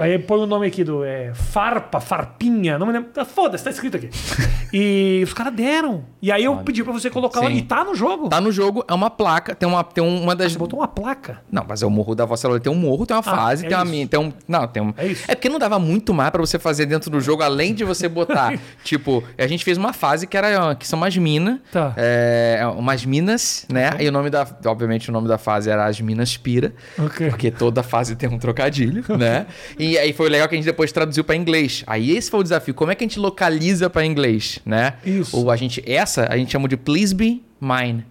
[0.00, 3.10] Aí põe o nome aqui do é, Farpa, Farpinha, não me lembro.
[3.16, 4.10] Ah, Foda-se, tá escrito aqui.
[4.72, 6.04] E os caras deram.
[6.22, 7.56] E aí eu pedi pra você colocar lá Sim.
[7.56, 8.28] e tá no jogo.
[8.28, 10.52] Tá no jogo, é uma placa, tem uma, tem uma das.
[10.52, 11.42] Você botou uma placa.
[11.50, 12.60] Não, mas é o morro da Vossa Lula.
[12.60, 13.92] Tem um morro, tem uma fase, é tem uma isso.
[13.92, 14.08] mina.
[14.08, 14.32] Tem um.
[14.46, 14.94] Não, tem um.
[14.96, 15.24] É isso.
[15.26, 18.08] É porque não dava muito mais pra você fazer dentro do jogo, além de você
[18.08, 18.56] botar.
[18.84, 20.74] tipo, a gente fez uma fase que era.
[20.76, 21.58] que são umas minas.
[21.72, 21.92] Tá.
[21.96, 23.90] É, umas minas, né?
[23.98, 24.46] E o nome da.
[24.66, 26.72] Obviamente, o nome da fase era As Minas Pira.
[26.98, 27.28] Ok.
[27.28, 29.46] Porque toda fase tem um trocadilho, né?
[29.76, 31.82] E aí foi legal que a gente depois traduziu pra inglês.
[31.86, 32.74] Aí esse foi o desafio.
[32.74, 34.94] Como é que a gente localiza pra inglês, né?
[35.04, 35.36] Isso.
[35.36, 35.82] Ou a gente.
[35.86, 38.04] Essa a gente chama de Please Be Mine.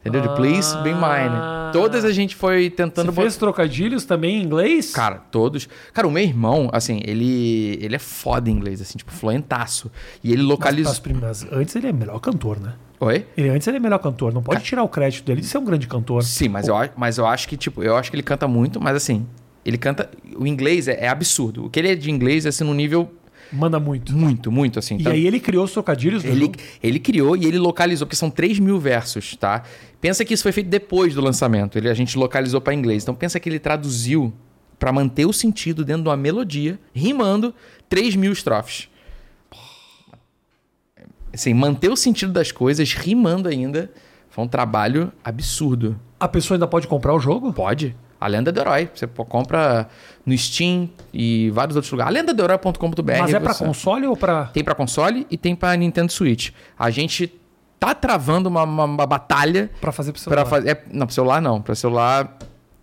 [0.00, 0.22] Entendeu?
[0.22, 1.02] De Please Be Mine.
[1.02, 1.70] Ah.
[1.72, 4.92] Todas a gente foi tentando Você fez trocadilhos também em inglês?
[4.92, 5.68] Cara, todos.
[5.92, 9.90] Cara, o meu irmão, assim, ele ele é foda em inglês, assim, tipo, fluentaço.
[10.22, 10.92] E ele Mas, localizou.
[10.92, 12.74] mas, primas- antes ele é melhor cantor, né?
[13.00, 13.26] Oi?
[13.36, 14.32] Ele, antes ele é melhor cantor.
[14.32, 16.22] Não pode tirar o crédito dele de ser um grande cantor.
[16.22, 18.96] Sim, mas eu, mas eu acho que, tipo, eu acho que ele canta muito, mas
[18.96, 19.26] assim,
[19.68, 20.10] ele canta.
[20.36, 21.66] O inglês é, é absurdo.
[21.66, 23.12] O que ele é de inglês é assim, num nível
[23.52, 24.14] Manda muito.
[24.14, 24.96] muito, muito, assim.
[24.96, 26.54] E Então, aí ele criou os trocadilhos ele, jogo.
[26.82, 29.62] ele criou e ele localizou, porque são 3 mil versos, tá?
[30.00, 31.78] Pensa que isso foi feito depois do lançamento.
[31.78, 33.02] Ele, a gente localizou para inglês.
[33.02, 34.32] Então pensa que ele traduziu
[34.78, 37.54] para manter o sentido dentro de uma melodia, rimando
[37.88, 38.88] 3 mil estrofes.
[41.32, 43.90] Assim, manter o sentido das coisas, rimando ainda,
[44.30, 45.98] foi um trabalho absurdo.
[46.18, 47.52] A pessoa ainda pode comprar o jogo?
[47.52, 47.94] Pode.
[48.20, 48.88] A Lenda do Herói.
[48.94, 49.88] Você compra
[50.26, 52.10] no Steam e vários outros lugares.
[52.16, 53.02] Alendadoherói.com.br.
[53.20, 54.46] Mas é pra você- console ou pra.
[54.46, 56.50] Tem pra console e tem pra Nintendo Switch.
[56.78, 57.32] A gente
[57.78, 60.44] tá travando uma, uma- uma batalha Pra fazer pro celular?
[60.46, 60.70] fazer.
[60.70, 61.60] é, não, pro celular não.
[61.62, 62.36] Pra celular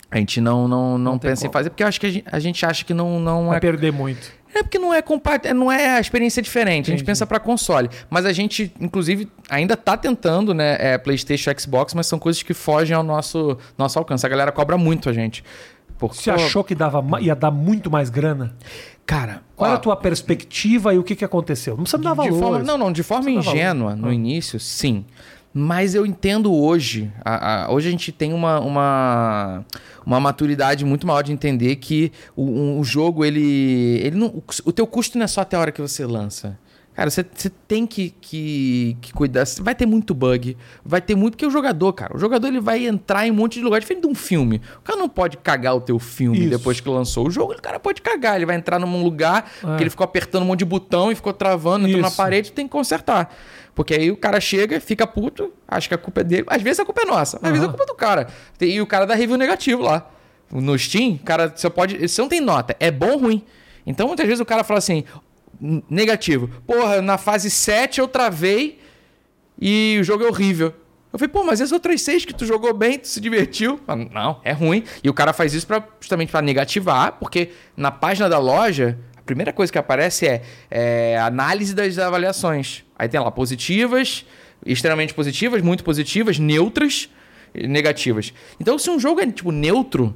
[0.10, 2.26] a gente não, não, não, tem pensa em fazer, porque eu acho que a gente,
[2.32, 3.60] a gente acha que não, não Vai é.
[3.60, 4.32] perder muito.
[4.56, 6.86] É porque não é compa- não é a experiência diferente.
[6.86, 7.04] A gente Entendi.
[7.04, 7.90] pensa pra console.
[8.10, 10.78] Mas a gente, inclusive, ainda tá tentando, né?
[10.80, 14.26] É, PlayStation Xbox, mas são coisas que fogem ao nosso, nosso alcance.
[14.26, 15.44] A galera cobra muito a gente.
[15.98, 18.56] Porque, Você achou que dava, ia dar muito mais grana?
[19.06, 21.76] Cara, Qual ó, era a tua perspectiva e o que, que aconteceu?
[21.78, 22.40] Não precisa me dar valor.
[22.40, 24.02] forma, não, não, de forma ingênua, valor.
[24.02, 24.14] no Ah.
[24.14, 25.06] início, sim.
[25.58, 27.10] Mas eu entendo hoje.
[27.24, 29.66] a- a- hoje a gente tem uma, uma,
[30.06, 34.02] uma maturidade muito maior de entender que o, um- o jogo, ele.
[34.04, 36.60] ele não, o teu custo não é só até a hora que você lança.
[36.94, 39.44] Cara, você, você tem que, que, que cuidar.
[39.60, 40.56] Vai ter muito bug.
[40.84, 41.34] Vai ter muito.
[41.34, 43.82] Porque o jogador, cara, o jogador ele vai entrar em um monte de lugar.
[43.82, 44.62] Diferente de um filme.
[44.78, 46.50] O cara não pode cagar o teu filme Isso.
[46.52, 47.52] depois que lançou o jogo.
[47.52, 48.38] O cara pode cagar.
[48.38, 49.76] Ele vai entrar num lugar É.
[49.76, 52.16] que ele ficou apertando um monte de botão e ficou travando, entrou na Isso.
[52.18, 53.30] parede tem que consertar.
[53.76, 56.46] Porque aí o cara chega, fica puto, acha que a culpa é dele.
[56.48, 58.28] Às vezes a culpa é nossa, às vezes a culpa é do cara.
[58.62, 60.10] E o cara dá review negativo lá.
[60.52, 62.08] No Steam, cara, você pode.
[62.08, 63.44] Você não tem nota, é bom ou ruim.
[63.86, 65.04] Então muitas vezes o cara fala assim:
[65.62, 66.48] "N- negativo.
[66.66, 68.80] Porra, na fase 7 eu travei
[69.60, 70.74] e o jogo é horrível.
[71.12, 73.80] Eu falei, pô, mas essas outras seis que tu jogou bem, tu se divertiu.
[74.12, 74.84] Não, é ruim.
[75.02, 79.52] E o cara faz isso pra, justamente para negativar, porque na página da loja, primeira
[79.52, 82.84] coisa que aparece é, é análise das avaliações.
[82.98, 84.26] Aí tem lá positivas,
[84.66, 87.10] extremamente positivas, muito positivas, neutras
[87.54, 88.34] negativas.
[88.60, 90.16] Então, se um jogo é tipo neutro,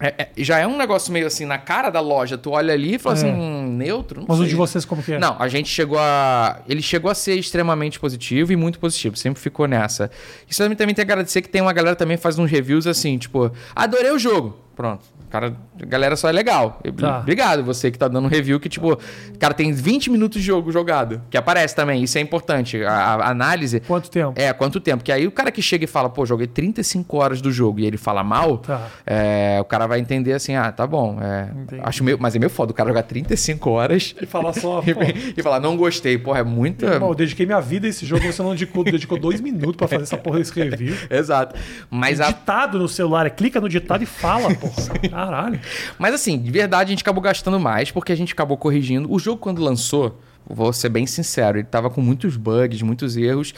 [0.00, 2.94] é- é- já é um negócio meio assim, na cara da loja, tu olha ali
[2.94, 3.18] e fala É.
[3.18, 4.24] assim, hum, neutro?
[4.26, 4.50] Mas o sei.
[4.50, 5.18] de vocês como que é?
[5.18, 6.60] Não, a gente chegou a.
[6.68, 9.14] Ele chegou a ser extremamente positivo e muito positivo.
[9.16, 10.10] Sempre ficou nessa.
[10.48, 13.16] Isso também, também tem que agradecer que tem uma galera também faz uns reviews assim,
[13.18, 14.58] tipo, adorei o jogo.
[14.74, 15.04] Pronto.
[15.30, 16.80] Cara, a galera só é legal.
[16.96, 17.18] Tá.
[17.20, 18.96] Obrigado você que tá dando um review que, tipo,
[19.38, 21.20] cara, tem 20 minutos de jogo jogado.
[21.28, 22.02] Que aparece também.
[22.02, 22.82] Isso é importante.
[22.84, 23.80] A, a análise.
[23.80, 24.32] Quanto tempo?
[24.36, 25.02] É, quanto tempo?
[25.02, 27.86] Que aí o cara que chega e fala, pô, joguei 35 horas do jogo e
[27.86, 28.88] ele fala mal, Tá.
[29.06, 31.18] é, o cara vai entender assim, ah, tá bom.
[31.20, 31.48] é,
[31.82, 35.00] acho meio, mas é meio foda o cara jogar 35 horas E falar só, pô,
[35.36, 36.16] e falar, não gostei.
[36.18, 36.86] Porra, é muita.
[36.86, 39.88] irmão, eu dediquei minha vida a esse jogo, você não dedicou, dedicou dois minutos pra
[39.88, 40.94] fazer essa porra desse review.
[41.10, 41.54] Exato.
[41.90, 42.26] Mas, a...
[42.28, 44.74] Ditado no celular, é clica no ditado e fala, porra.
[45.24, 45.60] Caralho.
[45.98, 49.10] Mas assim, de verdade, a gente acabou gastando mais porque a gente acabou corrigindo.
[49.10, 53.54] O jogo, quando lançou, vou ser bem sincero, ele tava com muitos bugs, muitos erros.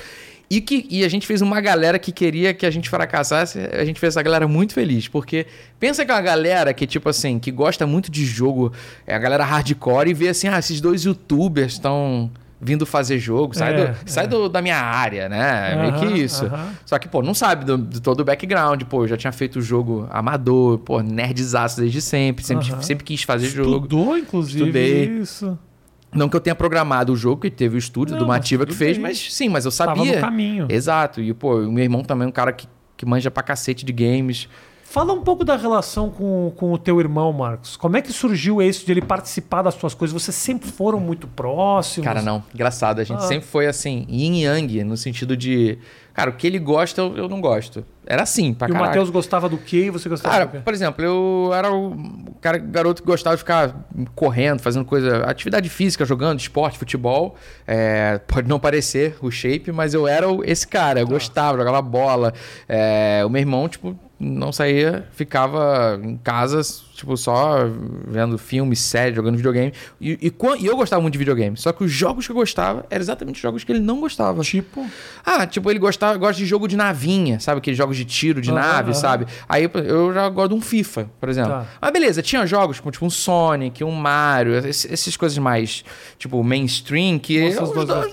[0.48, 3.84] E, que, e a gente fez uma galera que queria que a gente fracassasse, a
[3.84, 5.08] gente fez essa galera muito feliz.
[5.08, 5.44] Porque
[5.80, 8.72] pensa que é uma galera que, tipo assim, que gosta muito de jogo,
[9.04, 12.30] é a galera hardcore e vê assim, ah, esses dois youtubers estão
[12.60, 15.72] vindo fazer jogo, sai, É, do, sai do- da minha área, né?
[15.72, 16.46] É meio que isso.
[16.46, 16.70] aham.
[16.86, 18.82] Só que, pô, não sabe do, de todo o background.
[18.84, 22.44] Pô, eu já tinha feito jogo amador, pô, nerdzaço desde sempre.
[22.44, 22.82] Sempre, Aham.
[22.82, 23.76] sempre quis fazer jogo.
[23.76, 25.04] Estudou, inclusive, Estudei.
[25.20, 25.58] isso.
[26.14, 28.72] Não que eu tenha programado o jogo, que teve o estúdio Não, do Mativa que
[28.74, 29.02] fez, bem.
[29.02, 30.14] mas sim, mas eu Tava sabia.
[30.14, 30.66] no caminho.
[30.70, 31.20] Exato.
[31.20, 33.92] E, pô, o meu irmão também é um cara que, que manja pra cacete de
[33.92, 34.48] games.
[34.88, 37.76] Fala um pouco da relação com, com o teu irmão, Marcos.
[37.76, 40.14] Como é que surgiu isso de ele participar das tuas coisas?
[40.22, 42.04] Vocês sempre foram muito próximos?
[42.06, 42.42] Cara, não.
[42.54, 43.00] Engraçado.
[43.00, 43.26] A gente Ah.
[43.28, 45.76] sempre foi assim, yin yang, no sentido de.
[46.16, 47.84] Cara, o que ele gosta, eu, eu não gosto.
[48.06, 48.88] Era assim, pra E o caralho.
[48.88, 50.58] Matheus gostava do quê e você gostava Cara, do quê?
[50.64, 51.94] por exemplo, eu era o
[52.40, 57.36] cara, garoto que gostava de ficar correndo, fazendo coisa, atividade física, jogando esporte, futebol.
[57.66, 61.00] É, pode não parecer o shape, mas eu era o- esse cara.
[61.00, 62.32] Eu gostava, jogava bola.
[62.66, 66.62] É, o meu irmão, tipo, não saía, ficava em casa,
[66.96, 67.58] tipo, só
[68.06, 69.72] vendo filme, série, jogando videogame.
[70.00, 71.56] E, e, e eu gostava muito de videogame.
[71.56, 74.42] Só que os jogos que eu gostava eram exatamente os jogos que ele não gostava.
[74.42, 74.86] Tipo,
[75.24, 77.58] Ah, tipo, ele gostava, gosta de jogo de navinha, sabe?
[77.58, 79.26] Aqueles jogos de tiro, de nave, sabe?
[79.48, 81.50] Aí eu já gosto de um FIFA, por exemplo.
[81.52, 81.66] Tá.
[81.80, 85.84] Mas beleza, tinha jogos como tipo um Sonic, um Mario, esse- essas coisas mais,
[86.18, 87.42] tipo, mainstream, que eu,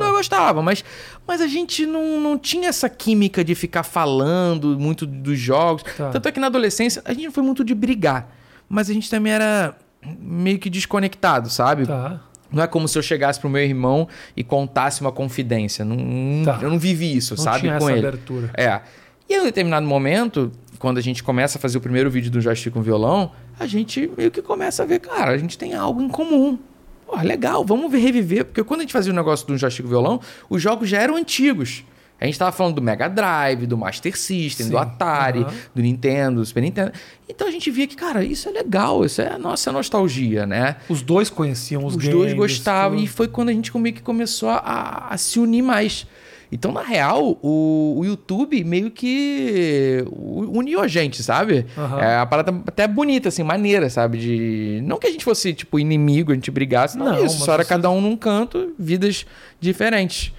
[0.07, 0.83] eu gostava, mas,
[1.27, 5.83] mas a gente não, não tinha essa química de ficar falando muito dos jogos.
[5.97, 6.09] Tá.
[6.09, 8.27] Tanto é que na adolescência a gente não foi muito de brigar,
[8.73, 9.75] mas a gente também era
[10.19, 11.85] meio que desconectado, sabe?
[11.85, 12.19] tá.
[12.51, 15.85] Não é como se eu chegasse pro meu irmão e contasse uma confidência.
[15.85, 16.59] Não, Tá.
[16.61, 17.59] Eu não vivi isso, Não sabe?
[17.61, 18.07] tinha com essa ele.
[18.07, 18.49] abertura.
[18.55, 18.81] É.
[19.29, 22.41] E em um determinado momento, quando a gente começa a fazer o primeiro vídeo do
[22.41, 26.01] joystick com violão, a gente meio que começa a ver, cara, a gente tem algo
[26.01, 26.57] em comum.
[27.05, 28.45] Pô, legal, vamos ver, reviver.
[28.45, 30.19] Porque quando a gente fazia o negócio do joystick com violão,
[30.49, 31.83] os jogos já eram antigos.
[32.21, 35.53] A gente tava falando do Mega Drive, do Master System, Sim, do Atari, aham.
[35.75, 36.93] do Nintendo, do Super Nintendo.
[37.27, 40.77] Então a gente via que, cara, isso é legal, isso é a nossa nostalgia, né?
[40.87, 42.15] Os dois conheciam os, Os games.
[42.15, 43.03] dois gostavam tudo.
[43.05, 46.07] e foi quando a gente meio que começou a, a se unir mais.
[46.49, 51.65] Então, na real, o, o YouTube meio que uniu a gente, sabe?
[51.77, 51.99] Aham.
[51.99, 54.19] É a parada até bonita, assim, maneira, sabe?
[54.19, 54.81] De...
[54.83, 57.39] Não que a gente fosse, tipo, inimigo, a gente brigasse, não, Não, isso.
[57.39, 59.25] Só era vocês- cada um num canto, vidas
[59.59, 60.31] diferentes.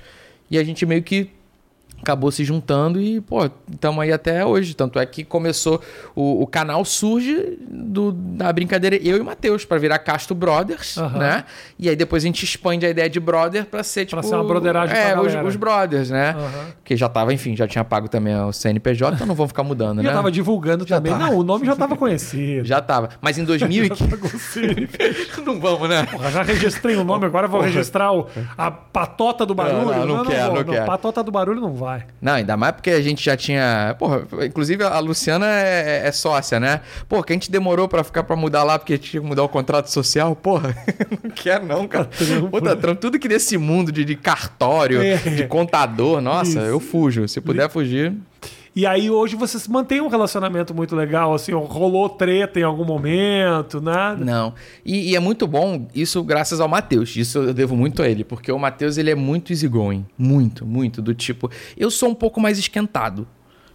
[0.51, 1.29] E a gente meio que
[2.03, 4.75] acabou se juntando e, pô, estamos aí até hoje.
[4.75, 5.81] Tanto é que começou,
[6.15, 10.99] o, o canal surge do, da brincadeira eu e o Matheus, pra virar Casto Brothers,
[10.99, 11.19] Aham.
[11.19, 11.45] né?
[11.79, 14.21] E aí depois a gente expande a ideia de brother pra ser, tipo...
[14.21, 16.31] Pra ser uma broderagem É, os, os brothers, né?
[16.37, 16.67] Aham.
[16.85, 20.03] Que já tava, enfim, já tinha pago também o CNPJ, então não vão ficar mudando,
[20.03, 20.15] Já né?
[20.15, 21.13] tava divulgando também.
[21.13, 21.19] tá.
[21.19, 22.65] Não, o nome já tava conhecido.
[22.67, 23.09] Já tava.
[23.21, 24.05] Mas em 2015...
[25.45, 26.07] não vamos, né?
[26.07, 28.27] Porra, já registrei o nome, agora vou registrar o,
[28.57, 29.85] a patota do barulho.
[29.87, 30.87] Não, não, não quero, vou, não quero.
[30.87, 32.05] Patota do barulho não vai.
[32.21, 33.95] Não, ainda mais porque a gente já tinha.
[33.99, 36.81] Porra, inclusive a Luciana é, é sócia, né?
[37.09, 39.49] Pô, que a gente demorou pra ficar pra mudar lá porque tinha que mudar o
[39.49, 40.35] contrato social.
[40.35, 40.75] Porra,
[41.23, 42.05] não quero não, cara.
[42.07, 42.49] trampo.
[42.49, 43.01] Puta, trampo.
[43.01, 45.17] Tudo que nesse mundo de, de cartório, É.
[45.17, 46.59] de contador, nossa, Isso.
[46.61, 47.27] eu fujo.
[47.29, 48.13] Se puder fugir.
[48.77, 53.81] E aí hoje vocês mantêm um relacionamento muito legal, assim, rolou treta em algum momento,
[53.81, 54.25] nada?
[54.25, 54.53] Não.
[54.85, 57.15] E, e é muito bom isso graças ao Matheus.
[57.15, 60.05] Isso eu devo muito a ele, porque o Matheus ele é muito easygoing.
[60.19, 61.01] Muito, muito.
[61.01, 63.29] Do tipo, eu sou um pouco mais esquentado.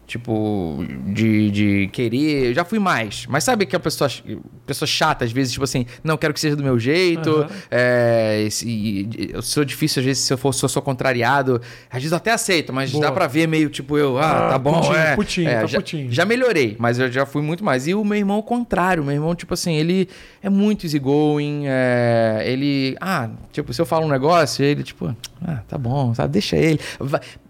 [0.10, 2.48] Tipo, de, de querer.
[2.48, 3.28] Eu já fui mais.
[3.30, 4.10] Mas sabe que a pessoa,
[4.66, 7.30] pessoa chata, às vezes, tipo assim, não quero que seja do meu jeito.
[7.30, 7.48] Aham.
[7.70, 11.62] É, se- eu sou difícil, às vezes, se eu for, se eu sou contrariado.
[11.92, 13.04] Às vezes eu até aceito, mas Boa.
[13.06, 15.16] dá pra ver meio tipo eu, ah, Ah, tá bom, putinho, é.
[15.16, 16.12] putinho, é, tá já, putinho.
[16.12, 17.86] já melhorei, mas eu já fui muito mais.
[17.88, 20.10] E o meu irmão, ao contrário, meu irmão, tipo assim, ele
[20.42, 25.60] é muito easygoing, é, ele, ah, tipo, se eu falo um negócio, ele, tipo, ah,
[25.68, 26.80] tá bom, sabe, deixa ele.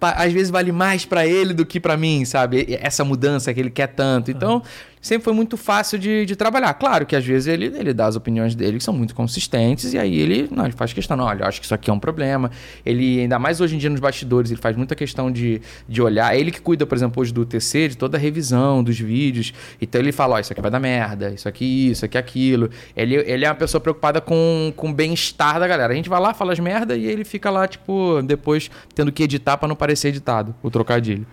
[0.02, 2.49] Às vezes vale mais pra ele do que pra mim, sabe?
[2.56, 4.30] E- Essa mudança que ele quer tanto.
[4.32, 4.62] Então,
[5.02, 6.74] sempre foi muito fácil de, de trabalhar.
[6.74, 9.98] Claro que às vezes ele, ele dá as opiniões dele que são muito consistentes, e
[9.98, 12.00] aí ele, não, ele faz questão, não, olha, eu acho que isso aqui é um
[12.00, 12.52] problema.
[12.86, 16.36] Ele, ainda mais hoje em dia nos bastidores, ele faz muita questão de, de olhar.
[16.38, 19.54] Ele que cuida, por exemplo, hoje do TC, de toda a revisão dos vídeos.
[19.82, 22.70] Então ele fala, ó, isso aqui vai dar merda, isso aqui, isso aqui, aquilo.
[22.96, 25.94] Ele, ele é uma pessoa preocupada com, com o bem-estar da galera.
[25.94, 29.24] A gente vai lá, fala as merda e ele fica lá, tipo, depois tendo que
[29.24, 31.26] editar pra não parecer editado, o trocadilho.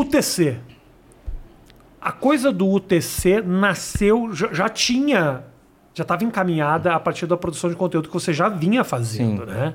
[0.00, 0.58] UTC.
[2.00, 5.44] A coisa do UTC nasceu, já, já tinha,
[5.94, 9.50] já estava encaminhada a partir da produção de conteúdo que você já vinha fazendo, Sim.
[9.50, 9.74] né?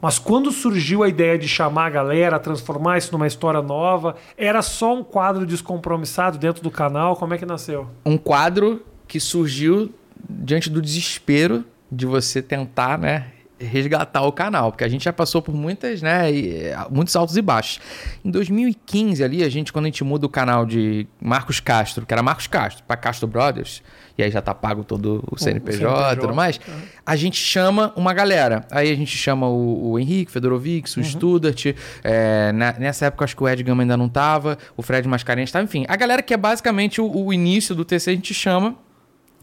[0.00, 4.60] Mas quando surgiu a ideia de chamar a galera, transformar isso numa história nova, era
[4.62, 7.16] só um quadro descompromissado dentro do canal?
[7.16, 7.88] Como é que nasceu?
[8.04, 9.92] um quadro que surgiu
[10.28, 15.40] diante do desespero de você tentar, né, resgatar o canal, porque a gente já passou
[15.40, 17.80] por muitas, né, eh, muitos altos e baixos.
[18.24, 22.12] Em 2015 ali, a gente quando a gente muda o canal de Marcos Castro, que
[22.12, 23.82] era Marcos Castro, para Castro Brothers,
[24.18, 25.78] e aí já tá pago todo o CNPJ
[26.12, 26.60] e tudo mais,
[27.04, 28.66] a gente chama uma galera.
[28.70, 31.66] Aí a gente chama o, o Henrique Fedorovic, o Studart,
[32.04, 35.50] é, na- nessa época acho que o Ed Gama ainda não tava, o Fred Mascarenhas
[35.50, 38.74] tava, enfim, a galera que é basicamente o, o início do TC a gente chama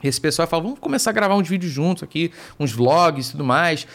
[0.07, 3.43] esse pessoal fala, vamos começar a gravar uns vídeos juntos aqui, uns vlogs e tudo
[3.43, 3.87] mais.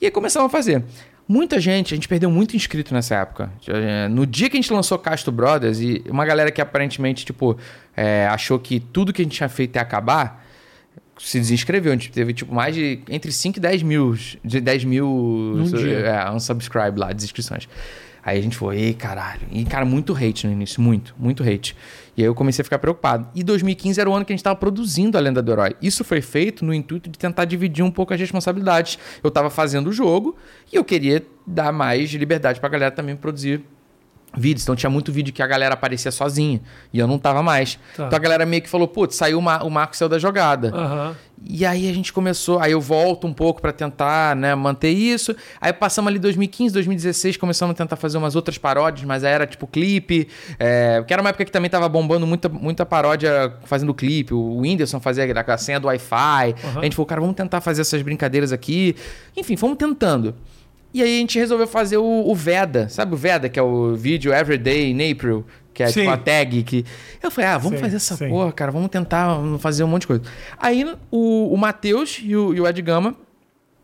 [0.00, 0.84] E aí começamos a fazer.
[1.28, 3.50] Muita gente, a gente perdeu muito inscrito nessa época.
[3.68, 7.56] Eh, No dia que a gente lançou Castro Brothers, e uma galera que aparentemente, tipo,
[7.96, 10.44] eh, achou que tudo que a gente tinha feito ia acabar,
[11.22, 11.92] se desinscreveu.
[11.92, 14.14] A gente teve, tipo, mais de entre 5 e 10 mil,
[14.44, 15.54] de 10 mil
[16.04, 17.68] é, unsubscribe lá, desinscrições.
[18.24, 19.40] Aí a gente foi, ei, caralho.
[19.50, 21.76] E, cara, muito hate no início, muito, muito hate.
[22.16, 23.26] E aí eu comecei a ficar preocupado.
[23.34, 25.74] E 2015 era o ano que a gente tava produzindo a Lenda do Herói.
[25.82, 28.96] Isso foi feito no intuito de tentar dividir um pouco as responsabilidades.
[29.24, 30.36] Eu tava fazendo o jogo
[30.72, 33.64] e eu queria dar mais liberdade pra galera também produzir
[34.36, 34.62] vídeos.
[34.64, 36.60] Então tinha muito vídeo que a galera aparecia sozinha
[36.92, 37.78] e eu não tava mais.
[37.96, 38.06] Tá.
[38.06, 40.68] Então a galera meio que falou, putz, saiu o, Ma- o Marco saiu da jogada.
[40.74, 41.16] Aham.
[41.44, 45.34] E aí a gente começou, aí eu volto um pouco pra tentar, né, manter isso.
[45.60, 49.44] Aí passamos ali 2015, 2016, começamos a tentar fazer umas outras paródias, mas aí era
[49.44, 53.92] tipo clipe, é, que era uma época que também tava bombando muita, muita paródia fazendo
[53.92, 54.32] clipe.
[54.32, 56.54] O Whindersson fazia a senha do Wi-Fi.
[56.76, 58.94] A gente falou, cara, vamos tentar fazer essas brincadeiras aqui.
[59.36, 60.36] Enfim, fomos tentando.
[60.94, 63.94] E aí a gente resolveu fazer o, o Veda, sabe o Veda, que é o
[63.96, 66.00] vídeo Everyday in April, que é Sim.
[66.00, 66.84] tipo a tag que.
[67.22, 68.28] Eu falei, ah, vamos Sim, fazer essa sim.
[68.28, 70.22] porra, cara, vamos tentar fazer um monte de coisa.
[70.58, 73.14] Aí o, o Matheus e o, e o Ed Gama,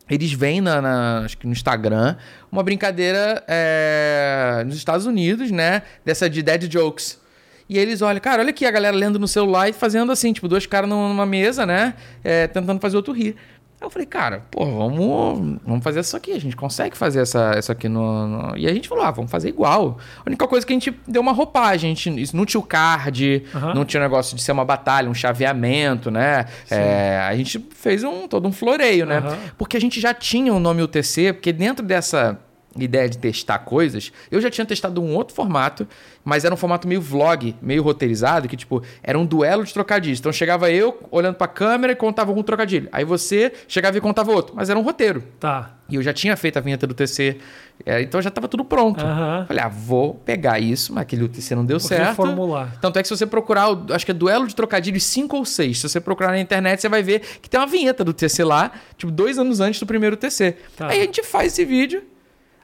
[0.09, 2.15] eles vêm na, na- acho que no Instagram,
[2.51, 5.81] uma brincadeira é, nos Estados Unidos, né?
[6.05, 7.19] Dessa de dead jokes.
[7.67, 10.47] E eles olham, cara, olha aqui a galera lendo no celular e fazendo assim, tipo,
[10.47, 11.93] dois caras numa mesa, né?
[12.23, 13.35] é, tentando fazer outro rir.
[13.81, 16.33] Aí eu falei, cara, pô, vamos, vamos fazer isso aqui.
[16.33, 19.31] A gente consegue fazer essa, isso aqui no, no- E a gente falou, ah, vamos
[19.31, 19.97] fazer igual.
[20.17, 21.91] A única coisa que a gente deu uma roupagem.
[21.91, 23.73] A gente, isso não tinha o card, Aham.
[23.73, 26.45] não tinha o negócio de ser uma batalha, um chaveamento, né?
[26.69, 29.19] É, a gente fez um, todo um floreio, né?
[29.19, 29.37] Aham.
[29.57, 32.37] Porque a gente já tinha o nome UTC, porque dentro dessa
[32.85, 35.87] ideia de testar coisas, eu já tinha testado um outro formato,
[36.23, 40.19] mas era um formato meio vlog, meio roteirizado, que tipo, era um duelo de trocadilhos.
[40.19, 42.89] Então chegava eu olhando pra câmera e contava algum trocadilho.
[42.91, 45.23] Aí você chegava e contava outro, mas era um roteiro.
[45.39, 45.75] Tá.
[45.89, 47.37] E eu já tinha feito a vinheta do TC,
[47.85, 49.03] é, então já tava tudo pronto.
[49.03, 49.45] Aham.
[49.47, 52.09] Falei, ah, vou pegar isso, mas aquele UTC não deu Vou certo.
[52.09, 52.77] reformular.
[52.79, 55.79] Tanto é que se você procurar, acho que é duelo de trocadilhos 5 ou 6,
[55.79, 58.71] se você procurar na internet, você vai ver que tem uma vinheta do TC lá,
[58.97, 60.57] tipo, dois anos antes do primeiro TC.
[60.77, 60.89] Tá.
[60.89, 62.03] Aí a gente faz esse vídeo,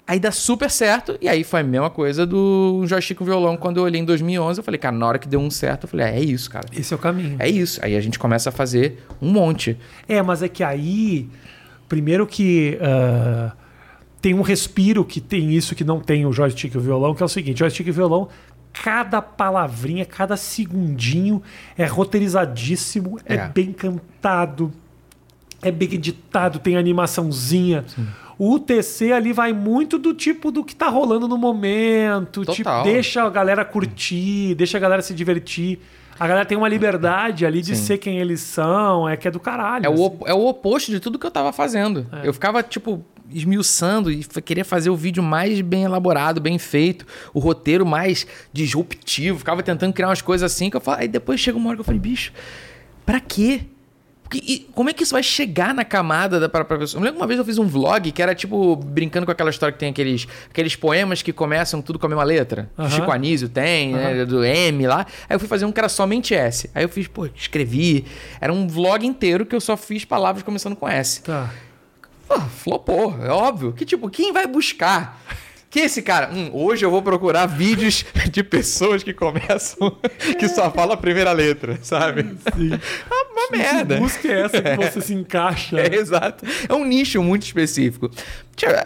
[0.08, 3.58] aí dá super certo, e aí foi a mesma coisa do joystick com violão.
[3.58, 5.88] Quando eu olhei em 2011, eu falei, cara, na hora que deu um certo, eu
[5.90, 6.66] falei, é, é isso, cara.
[6.72, 7.36] Esse é o caminho.
[7.40, 7.80] É isso.
[7.84, 9.78] Aí a gente começa a fazer um monte.
[10.08, 11.28] É, mas é que aí,
[11.90, 13.52] primeiro que ah,
[14.22, 17.22] tem um respiro que tem isso que não tem o joystick e o violão, que
[17.24, 18.28] é o seguinte: joystick e violão,
[18.74, 21.42] cada palavrinha, cada segundinho
[21.78, 23.48] é roteirizadíssimo, é, É.
[23.48, 24.72] bem cantado,
[25.62, 27.86] é bem editado, tem animaçãozinha.
[28.38, 32.84] O UTC ali vai muito do tipo do que tá rolando no momento, tipo, Total.
[32.84, 35.80] deixa a galera curtir, deixa a galera se divertir.
[36.20, 37.84] A galera tem uma liberdade ali de Sim.
[37.84, 39.86] ser quem eles são, é que é do caralho.
[39.86, 40.04] É o, assim.
[40.04, 42.08] op- é o oposto de tudo que eu tava fazendo.
[42.24, 42.28] É.
[42.28, 47.40] Eu ficava, tipo, esmiuçando e queria fazer o vídeo mais bem elaborado, bem feito, o
[47.40, 49.40] roteiro mais disruptivo.
[49.40, 51.04] Ficava tentando criar umas coisas assim que eu falava.
[51.04, 52.32] Aí depois chega uma hora que eu falei, bicho,
[53.06, 53.62] pra quê?
[54.28, 57.00] Porque, e como é que isso vai chegar na camada da pra pessoa?
[57.00, 59.52] Eu lembro que uma vez eu fiz um vlog que era tipo brincando com aquela
[59.52, 62.68] história que tem aqueles, aqueles poemas que começam tudo com a mesma letra.
[62.78, 62.90] Aham.
[62.90, 65.06] Chico Anísio tem, né, do M lá.
[65.30, 66.70] Aí eu fui fazer um que era somente S.
[66.74, 68.04] Aí eu fiz, pô, escrevi.
[68.42, 71.22] Era um vlog inteiro que eu só fiz palavras começando com S.
[71.22, 71.52] Tá.
[72.28, 73.74] Pô, flopou, é óbvio.
[73.74, 75.22] Que tipo, quem vai buscar?
[75.76, 79.98] Que esse cara, hum, hoje eu vou procurar vídeos de pessoas que começam,
[80.40, 82.24] que só fala a primeira letra, sabe?
[82.56, 82.80] Sim.
[83.12, 83.96] Ah, uma merda.
[83.96, 85.78] Que busca é essa que você se encaixa?
[85.78, 86.46] É, exato.
[86.70, 88.10] É um nicho muito específico.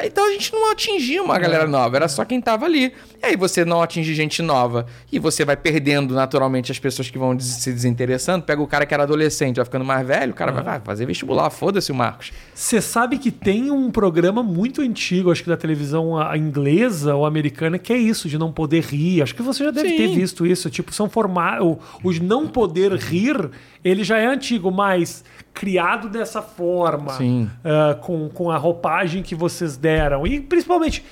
[0.03, 2.91] Então a gente não atingia uma galera nova, era só quem tava ali.
[3.21, 7.17] E aí você não atinge gente nova e você vai perdendo naturalmente as pessoas que
[7.19, 8.43] vão des- se desinteressando.
[8.45, 11.05] Pega o cara que era adolescente, vai ficando mais velho, o cara vai, vai fazer
[11.05, 12.31] vestibular, foda-se o Marcos.
[12.53, 17.77] Você sabe que tem um programa muito antigo, acho que da televisão inglesa ou americana,
[17.77, 19.21] que é isso, de não poder rir.
[19.21, 19.97] Acho que você já deve Sim.
[19.97, 20.69] ter visto isso.
[20.69, 21.77] Tipo, são formatos.
[22.03, 23.49] Os não poder rir,
[23.83, 25.23] ele já é antigo, mas
[25.53, 27.17] criado dessa forma,
[27.63, 30.25] ah, com, com a roupagem que vocês deram.
[30.25, 31.03] E principalmente.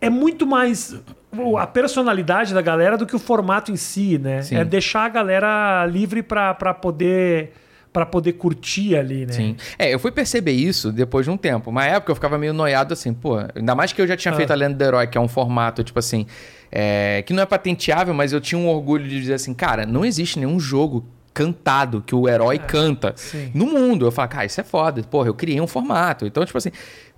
[0.00, 0.94] É muito mais
[1.58, 4.42] a personalidade da galera do que o formato em si, né?
[4.42, 4.56] Sim.
[4.56, 7.52] É deixar a galera livre pra poder
[7.90, 9.32] pra poder curtir ali, né?
[9.32, 9.56] Sim.
[9.78, 11.70] É, eu fui perceber isso depois de um tempo.
[11.70, 14.36] Uma época eu ficava meio noiado assim, pô, ainda mais que eu já tinha Ah.
[14.36, 16.26] feito a Lenda do Herói, que é um formato, tipo assim,
[16.72, 20.04] é, que não é patenteável, mas eu tinha um orgulho de dizer assim, cara, não
[20.04, 23.50] existe nenhum jogo cantado que o herói canta É, sim.
[23.52, 24.06] no mundo.
[24.06, 25.02] Eu falo, cara, isso é foda.
[25.02, 26.24] Porra, eu criei um formato.
[26.24, 26.70] Então, tipo assim,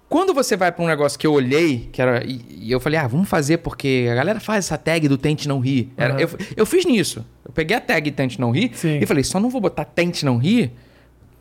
[0.08, 2.24] quando você vai pra um negócio que eu olhei, que era.
[2.24, 5.46] E, e eu falei, ah, vamos fazer porque a galera faz essa tag do Tente
[5.46, 5.92] Não Rir.
[5.96, 6.20] Era- Aham.
[6.22, 7.24] eu, eu fiz nisso.
[7.44, 8.98] Eu peguei a tag Tente Não Rir Sim.
[9.02, 10.72] e falei, só não vou botar Tente Não Rir.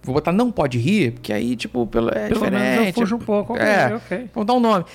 [0.04, 2.88] Vou botar Não Pode Rir, porque aí, tipo, pelo, é Pelo menos diferente.
[2.90, 3.54] eu fujo um pouco.
[3.54, 4.30] Ok, É, ok.
[4.36, 4.86] vamos dar um nome.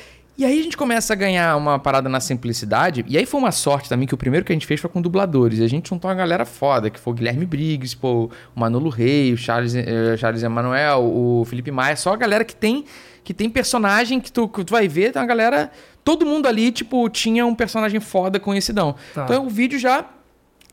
[0.40, 3.04] E aí a gente começa a ganhar uma parada na simplicidade.
[3.06, 5.02] E aí foi uma sorte também que o primeiro que a gente fez foi com
[5.02, 5.58] dubladores.
[5.58, 8.88] E a gente juntou uma galera foda, que foi o Guilherme Briggs, pô, o Manolo
[8.88, 11.94] Rei, o Charles, eh, Charles Emanuel, o Felipe Maia.
[11.94, 12.86] Só a galera que tem,
[13.22, 15.12] que tem personagem que tu, que tu vai ver.
[15.12, 15.70] Tem uma galera...
[16.02, 18.94] Todo mundo ali, tipo, tinha um personagem foda conhecidão.
[19.12, 19.24] Tá.
[19.24, 20.06] Então o vídeo já...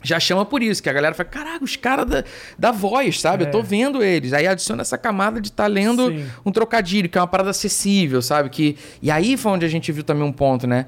[0.08, 2.24] Já chama por isso, que a galera fala, caraca, os caras da,
[2.58, 3.44] da voz, sabe?
[3.44, 3.48] É.
[3.48, 4.34] Eu tô vendo eles.
[4.34, 6.26] Aí adiciona essa camada de estar lendo Sim.
[6.46, 8.50] um trocadilho, que é uma parada acessível, sabe?
[8.50, 8.78] Que...
[9.02, 10.86] E aí foi onde a gente viu também um ponto, né?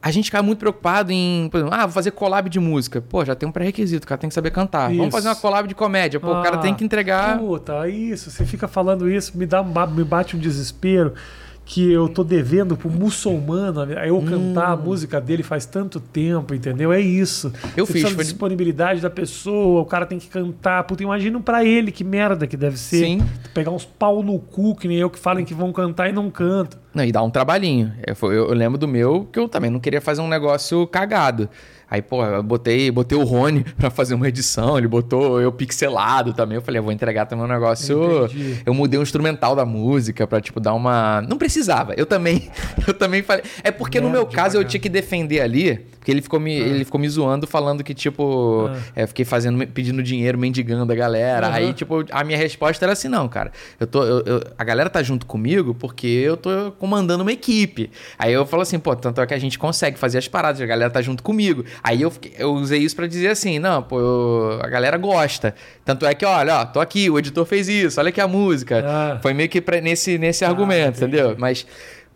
[0.00, 3.00] A gente ficava muito preocupado em, por exemplo, ah, vou fazer collab de música.
[3.00, 4.90] Pô, já tem um pré-requisito, o cara tem que saber cantar.
[4.90, 4.98] Isso.
[4.98, 6.18] Vamos fazer uma collab de comédia.
[6.18, 7.38] Pô, o cara Ah, tem que entregar.
[7.38, 8.28] Puta, isso.
[8.28, 11.14] Você fica falando isso, me, dá, me bate um desespero
[11.64, 16.92] que eu tô devendo pro muçulmano eu cantar a música dele faz tanto tempo, entendeu?
[16.92, 17.52] É isso.
[17.76, 20.82] Eu Você fiz, precisa foi de de- disponibilidade da pessoa, o cara tem que cantar.
[20.84, 23.04] Puta, imagina pra ele que merda que deve ser.
[23.04, 23.20] Sim.
[23.54, 26.30] Pegar uns pau no cu, que nem eu, que falem que vão cantar e não
[26.30, 26.80] cantam.
[26.94, 27.92] Não, e dá um trabalhinho.
[28.06, 30.86] Eu, foi- eu- eu lembro do meu que eu também não queria fazer um negócio
[30.86, 31.48] cagado.
[31.90, 36.32] Aí, pô, eu botei, botei o Rony pra fazer uma edição, ele botou eu pixelado
[36.32, 36.56] também.
[36.56, 38.24] Eu falei, eu vou entregar também um negócio.
[38.24, 38.62] Entendi.
[38.64, 41.20] Eu mudei o instrumental da música pra, tipo, dar uma.
[41.28, 41.92] Não precisava.
[41.94, 42.50] Eu também,
[42.88, 43.44] eu também falei.
[43.62, 46.54] É porque no meu Nerd caso eu tinha que defender ali, porque ele ficou me,
[46.54, 48.78] ele ficou me zoando, falando que, tipo, Ah.
[48.96, 51.48] é, fiquei fazendo, pedindo dinheiro, mendigando a galera.
[51.48, 51.56] Aham.
[51.56, 55.02] Aí, tipo, a minha resposta era assim: não, cara, eu tô, eu- a galera tá
[55.02, 57.92] junto comigo porque eu tô comandando uma equipe.
[58.18, 60.66] Aí eu falo assim, pô, tanto é que a gente consegue fazer as paradas, a
[60.66, 61.64] galera tá junto comigo.
[61.80, 65.54] Aí eu, eu usei isso pra dizer assim: não, pô, eu- a galera gosta.
[65.84, 68.82] Tanto é que, olha, ó, tô aqui, o editor fez isso, olha aqui a música.
[68.84, 69.18] Ah.
[69.22, 71.16] Foi meio que pra- nesse, nesse argumento, entendi.
[71.18, 71.36] entendeu?
[71.38, 71.64] Mas,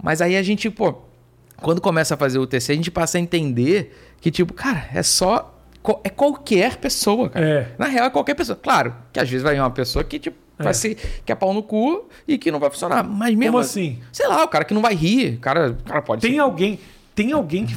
[0.03, 0.97] mas aí a gente, pô,
[1.63, 5.03] quando começa a fazer o TC, a gente passa a entender que, tipo, cara, é
[5.05, 5.53] só.
[6.03, 7.47] É qualquer pessoa, cara.
[7.49, 7.69] É.
[7.79, 8.59] Na real, é qualquer pessoa.
[8.61, 11.63] Claro, que às vezes vai uma pessoa que, tipo, vai ser que é pau no
[11.63, 13.03] cu e que não vai funcionar.
[13.05, 13.53] Mas mesmo.
[13.53, 13.99] Como assim?
[14.13, 16.39] Sei lá, o cara que não vai rir, o cara, o cara pode Tem ser.
[16.39, 16.79] alguém.
[17.15, 17.77] Tem alguém que.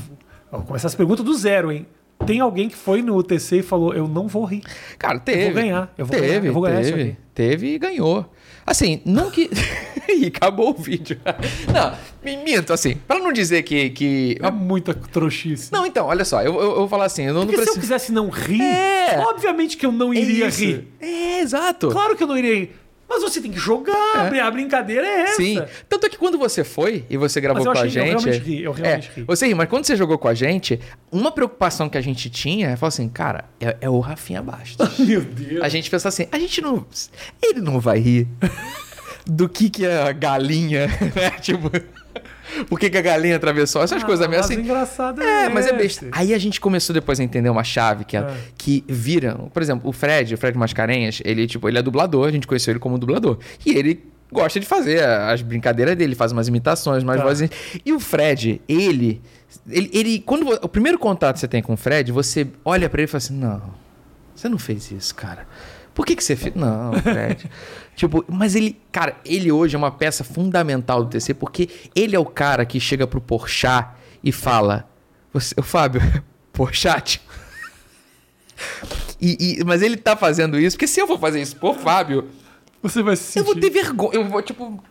[0.51, 1.85] Vou começar as perguntas do zero, hein?
[2.26, 4.61] Tem alguém que foi no UTC e falou: Eu não vou rir.
[4.97, 5.51] Cara, teve.
[5.51, 7.18] ganhar, eu vou teve, ganhar, eu vou ganhar isso teve, aqui.
[7.34, 8.26] teve e ganhou.
[8.69, 9.49] Assim, não que.
[10.07, 11.19] e acabou o vídeo.
[11.73, 11.93] não,
[12.23, 13.89] me minto, assim, pra não dizer que.
[13.89, 14.37] que...
[14.39, 15.71] É muita trouxice.
[15.71, 17.69] Não, então, olha só, eu, eu, eu vou falar assim, eu não, não Porque se
[17.69, 17.93] eu preciso.
[17.93, 19.23] quisesse não rir, É.
[19.27, 20.59] obviamente que eu não iria isso.
[20.59, 20.87] rir.
[21.01, 21.89] É, exato.
[21.89, 22.75] Claro que eu não iria rir.
[23.10, 25.36] Mas você tem que jogar, a brincadeira é essa.
[25.38, 25.60] Sim.
[25.90, 28.06] Tanto é que quando você foi e você gravou com a achei- eu gente.
[28.23, 29.23] realmente ri, eu realmente é, ri.
[29.23, 30.80] Você ri, mas quando você jogou com a gente,
[31.11, 34.98] uma preocupação que a gente tinha é falar assim, cara, é, é o Rafinha Bastos.
[34.99, 35.61] Meu Deus.
[35.64, 36.86] a gente pensa assim, a gente não.
[37.41, 38.27] Ele não vai rir
[39.26, 41.31] do que, que é a galinha, né?
[41.41, 41.69] Tipo.
[42.67, 43.81] Por que, que a galinha atravessou?
[43.84, 44.55] Essas coisas meio assim.
[44.55, 46.07] engraçado É, é mas é besta.
[46.11, 48.34] Aí a gente começou depois a entender uma chave que, é, É.
[48.57, 49.35] que vira.
[49.53, 52.71] Por exemplo, o Fred, o Fred Mascarenhas, ele, tipo, ele é dublador, a gente conheceu
[52.71, 53.38] ele como dublador.
[53.65, 57.23] E ele gosta de fazer as brincadeiras dele, faz umas imitações, umas Tá.
[57.23, 57.49] vozes.
[57.85, 59.21] E o Fred, ele.
[59.67, 63.01] Ele, ele- quando o primeiro contato que você tem com o Fred, você olha pra
[63.01, 63.61] ele e fala assim: Não,
[64.35, 65.47] você não fez isso, cara.
[65.99, 66.55] Por que, que você fez?
[66.55, 67.51] Não, Fred.
[67.93, 72.19] tipo, mas ele, cara, ele hoje é uma peça fundamental do TC, porque ele é
[72.19, 73.89] o cara que chega pro Porchat
[74.23, 74.89] e fala:
[75.34, 76.01] você, o Fábio,
[76.53, 77.21] Porchat.
[79.21, 82.30] E, e- mas ele tá fazendo isso, porque se eu for fazer isso por Fábio,
[82.81, 84.13] Você vai se eu vou sentir- ter vergonha.
[84.13, 84.81] Eu vou, tipo.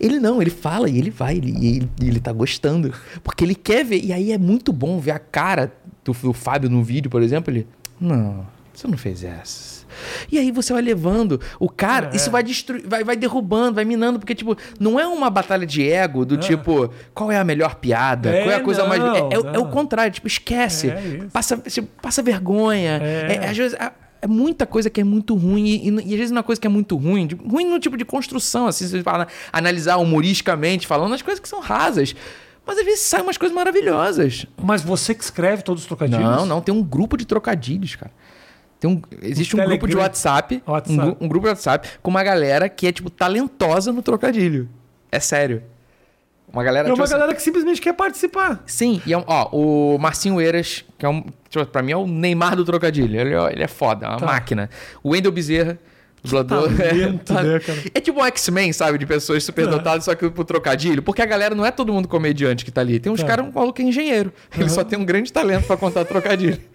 [0.00, 2.92] Ele não, ele fala e ele vai, ele, e ele, ele tá gostando.
[3.22, 4.04] Porque ele quer ver.
[4.04, 5.72] E aí é muito bom ver a cara
[6.04, 7.52] do, do Fábio no vídeo, por exemplo.
[7.54, 7.68] Ele.
[8.00, 8.44] Não,
[8.80, 9.86] você não fez essas.
[10.30, 12.16] E aí você vai levando o cara, É.
[12.16, 15.88] isso vai destruir, vai, vai derrubando, vai minando, porque, tipo, não é uma batalha de
[15.88, 18.28] ego do tipo, qual é a melhor piada?
[18.30, 19.00] É, qual é a coisa mais.
[19.00, 19.70] não, É, é o- é o não.
[19.70, 20.90] contrário, tipo, esquece.
[20.90, 23.00] É passa, tipo, passa vergonha.
[23.02, 23.38] É.
[23.42, 23.74] É, às vezes.
[23.80, 23.92] é-
[24.22, 26.66] é muita coisa que é muito ruim e, e, e às vezes uma coisa que
[26.66, 30.86] é muito ruim, de- ruim no tipo de construção, assim, se você fala, analisar humoristicamente,
[30.86, 32.14] falando as coisas que são rasas.
[32.66, 34.46] Mas às vezes saem umas coisas maravilhosas.
[34.60, 36.24] Mas você que escreve todos os trocadilhos?
[36.24, 38.10] Não, não, tem um grupo de trocadilhos, cara.
[38.78, 39.78] Tem um, existe um Telegram.
[39.78, 41.16] grupo de WhatsApp, WhatsApp.
[41.20, 44.68] Um, um grupo de WhatsApp com uma galera que é, tipo, talentosa no trocadilho.
[45.10, 45.62] É sério.
[46.52, 48.62] Uma galera, É tipo uma assim, galera que simplesmente quer participar.
[48.66, 51.96] Sim, e é um, ó, o Marcinho Eiras, que é um, tipo, pra mim é
[51.96, 53.18] o Neymar do trocadilho.
[53.20, 54.26] Ele, é- ele é foda, é uma Tá.
[54.26, 54.70] máquina.
[55.02, 55.78] O Wendel Bezerra,
[56.26, 57.78] Dublador talento, é, né, cara?
[57.94, 58.98] é tipo um X-Men, sabe?
[58.98, 61.02] De pessoas superdotadas, só que pro trocadilho.
[61.02, 62.98] Porque a galera não é todo mundo comediante que tá ali.
[63.00, 63.26] Tem uns Tá.
[63.26, 64.32] caras, um maluco que é engenheiro.
[64.58, 66.58] Ele só tem um grande talento pra contar trocadilho.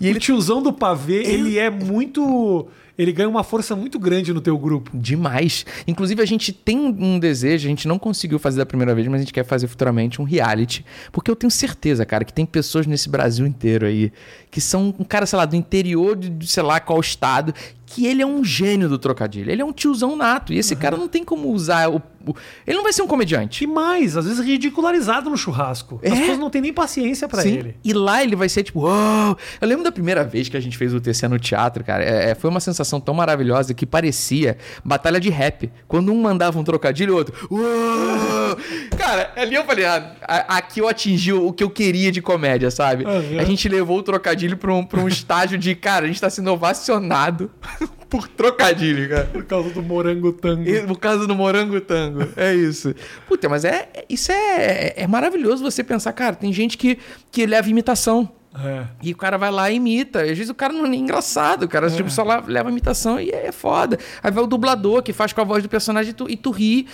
[0.00, 2.66] E ele, o tiozão do pavê, ele é muito.
[2.98, 4.90] Ele ganha uma força muito grande no teu grupo.
[4.94, 5.66] Demais.
[5.86, 9.16] Inclusive, a gente tem um desejo, a gente não conseguiu fazer da primeira vez, mas
[9.16, 10.82] a gente quer fazer futuramente um reality.
[11.12, 14.10] Porque eu tenho certeza, cara, que tem pessoas nesse Brasil inteiro aí
[14.50, 17.52] que são um cara, sei lá, do interior de sei lá qual estado,
[17.86, 19.50] que ele é um gênio do trocadilho.
[19.50, 20.52] Ele é um tiozão nato.
[20.52, 22.02] E esse cara não tem como usar o.
[22.26, 22.34] o-
[22.66, 23.62] Ele não vai ser um comediante.
[23.62, 26.00] E mais, às vezes ridicularizado no churrasco.
[26.04, 26.16] As É?
[26.16, 27.54] pessoas não têm nem paciência pra Sim.
[27.58, 27.76] ele.
[27.84, 29.38] E lá ele vai ser tipo, uau!
[29.60, 32.02] Eu lembro da primeira vez que a gente fez o TC no teatro, cara.
[32.04, 35.70] É, é, foi uma sensação tão maravilhosa que parecia batalha de rap.
[35.86, 38.56] Quando um mandava um trocadilho, o outro, uau!
[38.98, 40.16] Cara, ali eu falei, ah,
[40.48, 43.04] aqui eu atingi o que eu queria de comédia, sabe?
[43.04, 43.38] Uhum.
[43.38, 46.28] A gente levou o trocadilho pra um, pra um estágio de, cara, a gente tá
[46.30, 47.50] sendo ovacionado
[48.08, 49.24] por trocadilho, cara.
[49.24, 50.68] Por causa do morango tango.
[50.68, 52.26] E- Por causa do morango tango.
[52.36, 52.94] É isso.
[53.28, 56.98] Puta, mas é, é- isso é, é maravilhoso você pensar, cara, tem gente que,
[57.30, 58.30] que leva imitação.
[58.58, 58.84] É.
[59.02, 60.22] E o cara vai lá e imita.
[60.22, 63.28] Às vezes o cara não é engraçado, o cara tipo, só lá leva imitação e
[63.30, 63.98] é foda.
[64.22, 66.50] Aí vai o dublador que faz com a voz do personagem e tu, e tu
[66.50, 66.86] ri.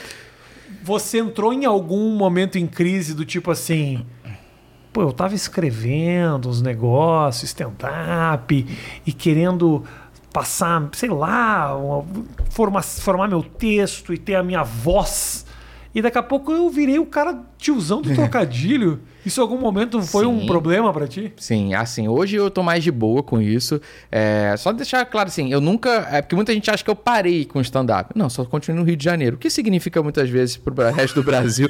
[0.82, 4.04] Você entrou em algum momento em crise do tipo assim.
[4.92, 8.66] Pô, eu tava escrevendo uns negócios, stand-up,
[9.06, 9.84] e querendo
[10.32, 12.04] passar, sei lá, uma-
[12.50, 15.44] formar, formar meu texto e ter a minha voz.
[15.94, 19.00] E daqui a pouco eu virei o cara tiozão do trocadilho.
[19.24, 20.46] Isso em algum momento foi um Sim.
[20.46, 21.32] problema pra ti?
[21.36, 23.80] Sim, assim, hoje eu tô mais de boa com isso.
[24.10, 26.08] É, só deixar claro assim, eu nunca.
[26.10, 28.10] É porque muita gente acha que eu parei com stand-up.
[28.14, 29.36] Não, só continuo no Rio de Janeiro.
[29.36, 31.68] O que significa muitas vezes pro resto do Brasil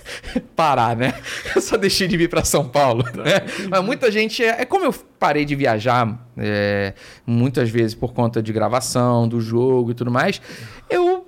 [0.54, 1.14] parar, né?
[1.54, 3.04] Eu só deixei de vir pra São Paulo.
[3.14, 3.42] Né?
[3.68, 4.44] Mas muita gente.
[4.44, 6.94] É, é como eu parei de viajar é,
[7.26, 10.40] muitas vezes por conta de gravação, do jogo e tudo mais,
[10.88, 11.19] eu.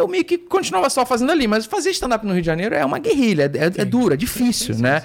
[0.00, 2.84] Eu meio que continuava só fazendo ali, mas fazer stand-up no Rio de Janeiro é
[2.84, 5.02] uma guerrilha, é, é duro, é difícil, né?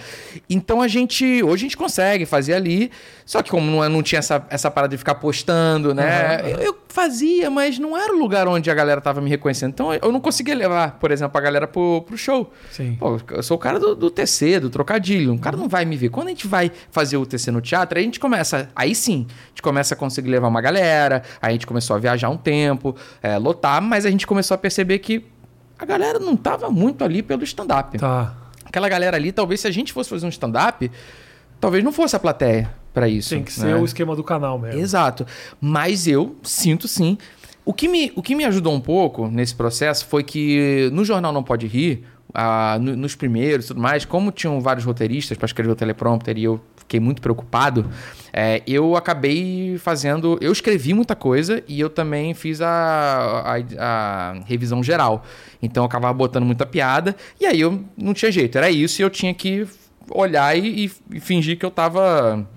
[0.50, 1.44] Então a gente.
[1.44, 2.92] Hoje a gente consegue fazer ali.
[3.26, 6.42] Só que como não, é- não tinha essa, essa parada de ficar postando, né?
[6.44, 9.72] Eu, eu fazia, mas não era o lugar onde a galera tava me reconhecendo.
[9.72, 12.52] Então eu não conseguia levar, por exemplo, a galera pro, pro show.
[12.72, 12.96] Sim.
[12.98, 15.34] Pô, eu sou o cara do, do TC, do trocadilho.
[15.34, 16.08] Um cara não vai me ver.
[16.08, 18.70] Quando a gente vai fazer o TC no teatro, a gente começa.
[18.74, 21.22] Aí sim, a gente começa a conseguir levar uma galera.
[21.42, 24.58] Aí a gente começou a viajar um tempo, é, lotar, mas a gente começou a
[24.58, 25.26] perceber que
[25.78, 27.98] a galera não tava muito ali pelo stand-up.
[27.98, 28.34] Tá.
[28.64, 30.90] Aquela galera ali, talvez se a gente fosse fazer um stand-up,
[31.60, 33.30] talvez não fosse a plateia pra isso.
[33.30, 33.68] Tem que né?
[33.68, 34.80] ser o esquema do canal mesmo.
[34.82, 35.28] Exato.
[35.62, 37.18] Mas eu sinto sim.
[37.64, 41.32] O que, me, o que me ajudou um pouco nesse processo foi que no Jornal
[41.34, 42.04] Não Pode Rir,
[42.34, 46.38] ah, no- nos primeiros e tudo mais, como tinham vários roteiristas para escrever o teleprompter
[46.38, 47.90] e eu fiquei muito preocupado,
[48.32, 50.38] é, eu acabei fazendo.
[50.40, 55.24] Eu escrevi muita coisa e eu também fiz a, a, a revisão geral.
[55.62, 59.04] Então eu acabava botando muita piada e aí eu não tinha jeito, era isso e
[59.04, 59.68] eu tinha que
[60.12, 62.48] olhar e, e fingir que eu tava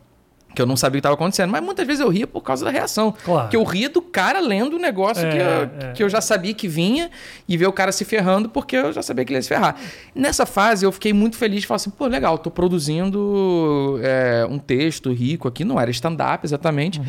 [0.54, 1.50] que eu não sabia o que estava acontecendo.
[1.50, 3.14] Mas muitas vezes eu ria por causa da reação.
[3.24, 3.48] Claro.
[3.48, 5.92] Que eu ria do cara lendo o negócio É, que, eu, é.
[5.92, 7.10] que eu já sabia que vinha
[7.48, 9.76] e ver o cara se ferrando porque eu já sabia que ele ia se ferrar.
[10.14, 14.58] Nessa fase eu fiquei muito feliz de falar assim, pô, legal, tô produzindo é, um
[14.58, 17.00] texto rico aqui, não era stand-up exatamente.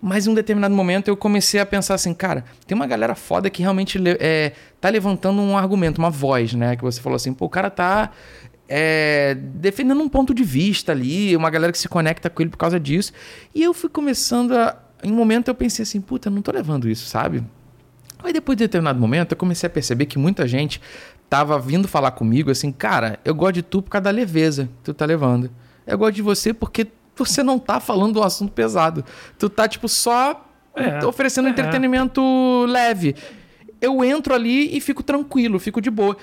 [0.00, 3.50] Mas em um determinado momento eu comecei a pensar assim, cara, tem uma galera foda
[3.50, 6.76] que realmente é, tá levantando um argumento, uma voz, né?
[6.76, 8.10] Que você falou assim, pô, o cara tá
[8.68, 12.58] é, defendendo um ponto de vista ali, uma galera que se conecta com ele por
[12.58, 13.12] causa disso.
[13.54, 14.76] E eu fui começando a.
[15.02, 17.42] Em um momento eu pensei assim, puta, eu não tô levando isso, sabe?
[18.22, 20.80] Aí depois de determinado momento eu comecei a perceber que muita gente
[21.30, 24.84] tava vindo falar comigo assim, cara, eu gosto de tu por causa da leveza que
[24.84, 25.50] tu tá levando.
[25.86, 29.04] Eu gosto de você porque você não tá falando um assunto pesado.
[29.38, 31.50] Tu tá, tipo, só É, oferecendo é.
[31.50, 32.20] entretenimento
[32.66, 33.14] leve.
[33.80, 36.16] Eu entro ali e fico tranquilo, fico de boa.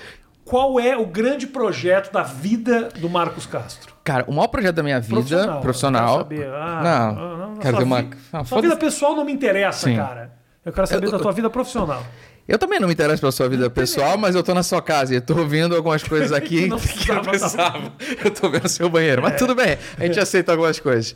[0.46, 3.92] Qual é o grande projeto da vida do Marcos Castro?
[4.04, 6.24] Cara, o maior projeto da minha vida profissional.
[6.24, 6.54] Quero saber.
[6.54, 6.90] Ah, não,
[7.24, 8.02] ah, não, quero sua ver uma.
[8.02, 9.96] vi- Ah, Sua vida pessoal não me interessa, Sim.
[9.96, 10.32] cara.
[10.64, 12.02] Eu quero saber Eu- da tua vida profissional.
[12.46, 15.12] Eu também não me interesso pela sua vida pessoal, mas eu tô na sua casa
[15.12, 17.92] e eu tô ouvindo algumas coisas aqui Não que eu precisava.
[18.24, 21.12] Eu tô vendo seu banheiro, mas tudo bem, a gente aceita algumas coisas.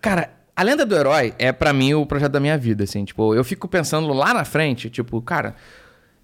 [0.00, 3.32] Cara, a Lenda do Herói é pra mim o projeto da minha vida, assim, tipo,
[3.32, 5.54] eu fico pensando lá na frente, tipo, cara,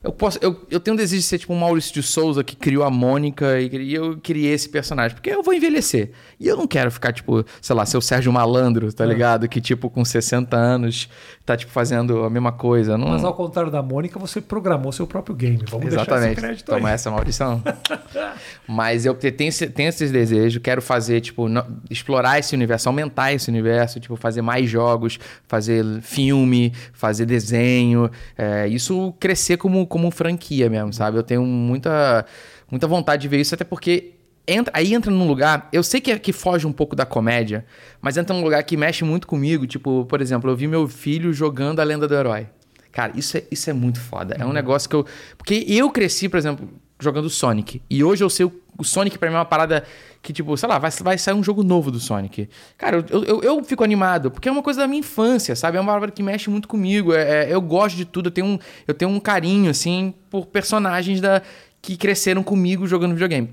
[0.03, 2.55] Eu, posso, eu, eu tenho um desejo de ser tipo um Maurício de Souza que
[2.55, 5.17] criou a Mônica e, e eu criei esse personagem.
[5.17, 6.13] Porque eu vou envelhecer.
[6.39, 9.49] E eu não quero ficar, tipo, sei lá, ser o Sérgio Malandro, tá ligado?
[9.49, 11.09] Que, tipo, com 60 anos
[11.45, 12.97] tá, tipo, fazendo a mesma coisa.
[12.97, 13.09] Não...
[13.09, 15.65] Mas ao contrário da Mônica, você programou seu próprio game.
[15.69, 16.37] Vamos deixar esse Exatamente.
[16.41, 16.79] crédito aí.
[16.79, 17.61] Toma essa maldição.
[18.69, 21.47] Mas eu te- tenho, esse- tenho esses desejos, quero fazer, tipo,
[21.91, 28.11] explorar esse universo, aumentar esse universo, tipo, fazer mais jogos, fazer filme, fazer desenho.
[28.37, 31.17] é, isso crescer como, como franquia mesmo, sabe?
[31.19, 32.25] Eu tenho muita,
[32.71, 34.13] muita vontade de ver isso, até porque.
[34.51, 37.67] Entra, aí entra num lugar, eu sei que, é- que foge um pouco da comédia,
[38.01, 39.67] mas entra num lugar que mexe muito comigo.
[39.67, 42.47] Tipo, por exemplo, eu vi meu filho jogando a lenda do herói.
[42.91, 44.37] Cara, isso é, isso é muito foda.
[44.39, 45.05] É um negócio que eu.
[45.37, 46.67] Porque eu cresci, por exemplo,
[47.01, 47.81] jogando Sonic.
[47.89, 49.85] E hoje eu sei o, o Sonic pra mim é uma parada
[50.23, 52.49] que, tipo, sei lá, vai, vai sair um jogo novo do Sonic.
[52.77, 55.77] Cara, eu, eu, eu fico animado, porque é uma coisa da minha infância, sabe?
[55.79, 57.13] É uma parada que mexe muito comigo.
[57.13, 60.47] É, é- eu gosto de tudo, eu tenho, um, eu tenho um carinho, assim, por
[60.47, 61.43] personagens da,
[61.81, 63.51] que cresceram comigo jogando videogame.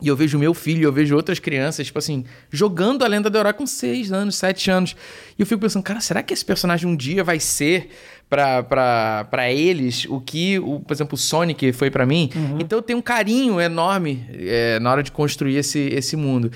[0.00, 3.38] E eu vejo meu filho, eu vejo outras crianças, tipo assim, jogando a Lenda do
[3.38, 4.96] Herói com 6 anos, 7 anos.
[5.38, 7.88] E eu fico pensando, cara, será que esse personagem um dia vai ser
[8.28, 12.30] pra eles o que, o, por exemplo, o Sonic foi pra mim?
[12.60, 16.52] Então eu tenho um carinho enorme é, na hora de construir esse, esse mundo.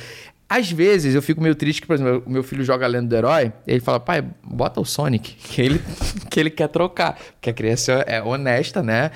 [0.47, 3.07] Às vezes eu fico meio triste que, por exemplo, o meu filho joga a Lenda
[3.07, 5.81] do Herói, e ele fala, pai, bota o Sonic, que ele,
[6.29, 7.17] que ele quer trocar.
[7.35, 9.13] Porque a criança é honesta, né?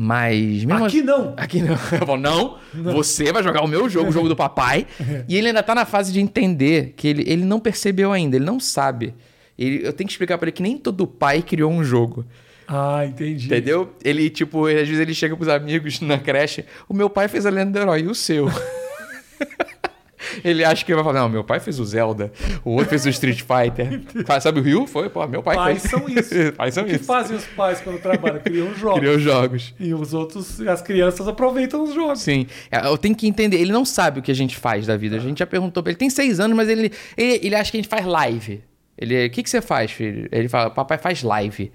[0.00, 1.34] Mas mesmo Aqui assim- não.
[1.36, 1.72] Aqui não.
[1.72, 4.86] Eu falo, não, você vai jogar o meu jogo, o jogo do papai.
[5.28, 8.44] e ele ainda tá na fase de entender que ele, ele não percebeu ainda, ele
[8.44, 9.12] não sabe.
[9.58, 12.24] Ele, eu tenho que explicar pra ele que nem todo pai criou um jogo.
[12.68, 13.46] Ah, entendi.
[13.46, 13.92] Entendeu?
[14.04, 17.50] Ele, tipo, às vezes ele chega pros amigos na creche, o meu pai fez a
[17.50, 18.46] lenda do herói, e o seu?
[20.44, 22.32] ele acha que vai falar, não, meu pai fez o Zelda,
[22.64, 24.00] o outro fez o Street Fighter.
[24.40, 24.86] Sabe o Rio?
[24.86, 25.90] Foi, pô, meu pai Pais fez.
[25.90, 26.52] são isso.
[26.56, 27.04] pais são o que isso.
[27.04, 28.40] fazem os pais quando trabalham?
[28.40, 28.98] Criam jogos.
[29.00, 29.74] Criou jogos.
[29.78, 32.20] E os outros, as crianças aproveitam os jogos.
[32.20, 32.46] Sim.
[32.70, 33.56] É, Eu tenho que entender.
[33.58, 35.16] Ele não sabe o que a gente faz da vida.
[35.16, 35.98] A gente já perguntou pra ele.
[35.98, 38.62] Tem seis anos, mas ele, ele, ele acha que a gente faz live.
[39.00, 40.28] Ele, o que, que você faz, filho?
[40.32, 41.70] Ele fala, papai faz live.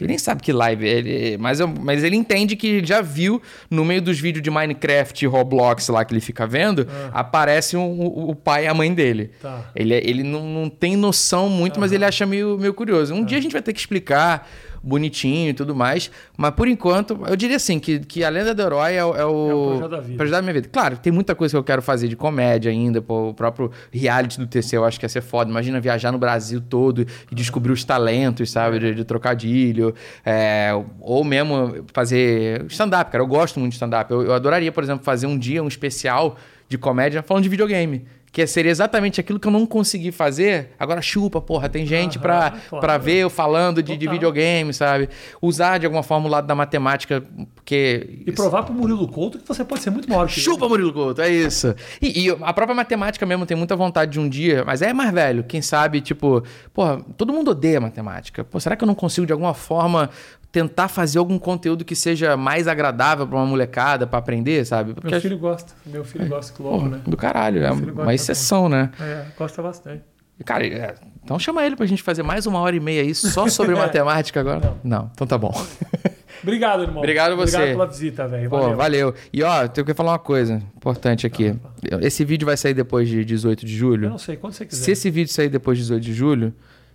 [0.00, 0.86] Ele nem sabe que live.
[0.86, 3.40] Ele, mas, eu- mas ele entende que já viu
[3.70, 8.00] no meio dos vídeos de Minecraft e Roblox lá que ele fica vendo, aparece um-
[8.00, 9.30] o, o pai e a mãe dele.
[9.40, 9.70] Tá.
[9.74, 13.12] Ele, ele não, não tem noção muito, mas ele acha meio, meio curioso.
[13.14, 14.48] Um dia a gente vai ter que explicar
[14.82, 16.10] bonitinho e tudo mais.
[16.36, 19.24] Mas por enquanto, eu diria assim, que, que a lenda do herói é, o- é
[19.24, 20.16] o, É projeto da vida.
[20.16, 20.68] projeto da minha vida.
[20.72, 24.38] Claro, tem muita coisa que eu quero fazer de comédia ainda, pô, o próprio reality
[24.38, 25.50] do TC eu acho que ia ser foda.
[25.50, 29.94] Imagina viajar no Brasil todo e descobrir os talentos, sabe, de, de trocadilho.
[30.24, 33.22] É, ou mesmo fazer stand-up, cara.
[33.22, 34.10] Eu gosto muito de stand-up.
[34.10, 36.36] Eu, eu adoraria, por exemplo, fazer um dia, um especial
[36.68, 38.04] de comédia falando de videogame.
[38.30, 40.70] Que seria exatamente aquilo que eu não consegui fazer.
[40.78, 41.68] Agora chupa, porra.
[41.68, 42.80] Tem gente Aham, pra, claro.
[42.80, 45.08] pra ver eu falando de, de videogame, sabe?
[45.40, 47.24] Usar de alguma forma o lado da matemática,
[47.54, 48.22] porque.
[48.26, 50.42] E provar pro Murilo Couto que você pode ser muito maior que ele.
[50.42, 51.74] Chupa, Murilo Couto, é isso.
[52.00, 55.12] E, e a própria matemática mesmo tem muita vontade de um dia, mas é mais
[55.12, 55.44] velho.
[55.44, 56.42] Quem sabe, tipo,
[56.72, 58.44] porra, todo mundo odeia matemática.
[58.44, 60.10] Pô, será que eu não consigo de alguma forma
[60.58, 64.92] tentar fazer algum conteúdo que seja mais agradável pra uma molecada pra aprender, sabe?
[64.92, 65.72] Porque Meu filho gosta.
[65.86, 67.00] Meu filho gosta que louco, porra, né?
[67.06, 68.90] do caralho, é filho gosta uma exceção, né?
[69.00, 70.02] É, gosta bastante.
[70.44, 73.48] Cara, é, então chama ele pra gente fazer mais uma hora e meia aí só
[73.48, 74.74] sobre matemática agora.
[74.82, 75.10] Não.
[75.14, 75.52] então tá bom.
[76.42, 76.98] Obrigado, irmão.
[76.98, 77.56] Obrigado você.
[77.56, 78.50] Obrigado pela visita, velho.
[78.50, 78.76] Valeu.
[78.76, 79.14] valeu.
[79.32, 81.54] E ó, tenho que falar uma coisa importante aqui.
[82.00, 84.08] Esse vídeo vai sair depois de 18 de Eu julho.
[84.10, 84.84] não sei, quando você quiser.
[84.84, 86.54] Se esse vídeo sair depois de 18 de julho,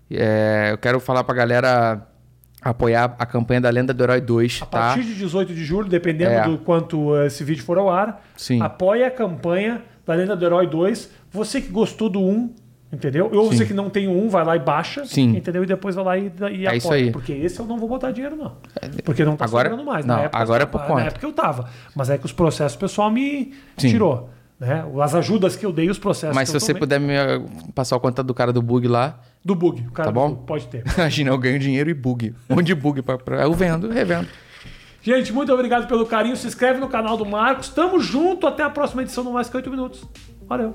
[0.09, 2.07] é, eu quero falar pra galera
[2.63, 4.79] apoiar a campanha da Lenda do Herói 2, A tá?
[4.79, 6.43] partir de 18 de julho, dependendo É.
[6.47, 8.61] do quanto eh, esse vídeo for ao ar, Sim.
[8.61, 11.09] apoie a campanha da Lenda do Herói 2.
[11.31, 12.53] Você que gostou do 1,
[12.91, 13.29] entendeu?
[13.33, 13.57] Ou Sim.
[13.57, 15.35] você que não tem o 1, vai lá e baixa, Sim.
[15.35, 15.63] entendeu?
[15.63, 16.77] E depois vai lá e, e apoia.
[16.77, 17.11] isso aí.
[17.11, 18.53] Porque esse eu não vou botar dinheiro, não.
[19.03, 20.05] Porque não tá Agora- sobrando mais.
[20.05, 21.01] não, na época, agora é por conta.
[21.01, 21.69] Na época eu tava.
[21.95, 23.89] Mas é que os processos pessoal me Sim.
[23.89, 24.29] tirou.
[24.59, 24.85] Né?
[25.01, 27.41] As ajudas que eu dei, os processos Mas se você tomei- puder me eh,
[27.75, 29.85] passar o conta do cara do bug lá, do bug.
[29.87, 30.35] O cara tá bom?
[30.35, 30.83] pode ter.
[30.97, 32.33] Imagina, eu ganho dinheiro e bug.
[32.49, 33.01] Um de bug.
[33.01, 34.27] Pra, pra, eu vendo, revendo.
[35.01, 36.35] Gente, muito obrigado pelo carinho.
[36.37, 37.69] Se inscreve no canal do Marcos.
[37.69, 38.47] Tamo junto.
[38.47, 40.07] Até a próxima edição do Mais Que 8 Minutos.
[40.47, 40.73] Valeu.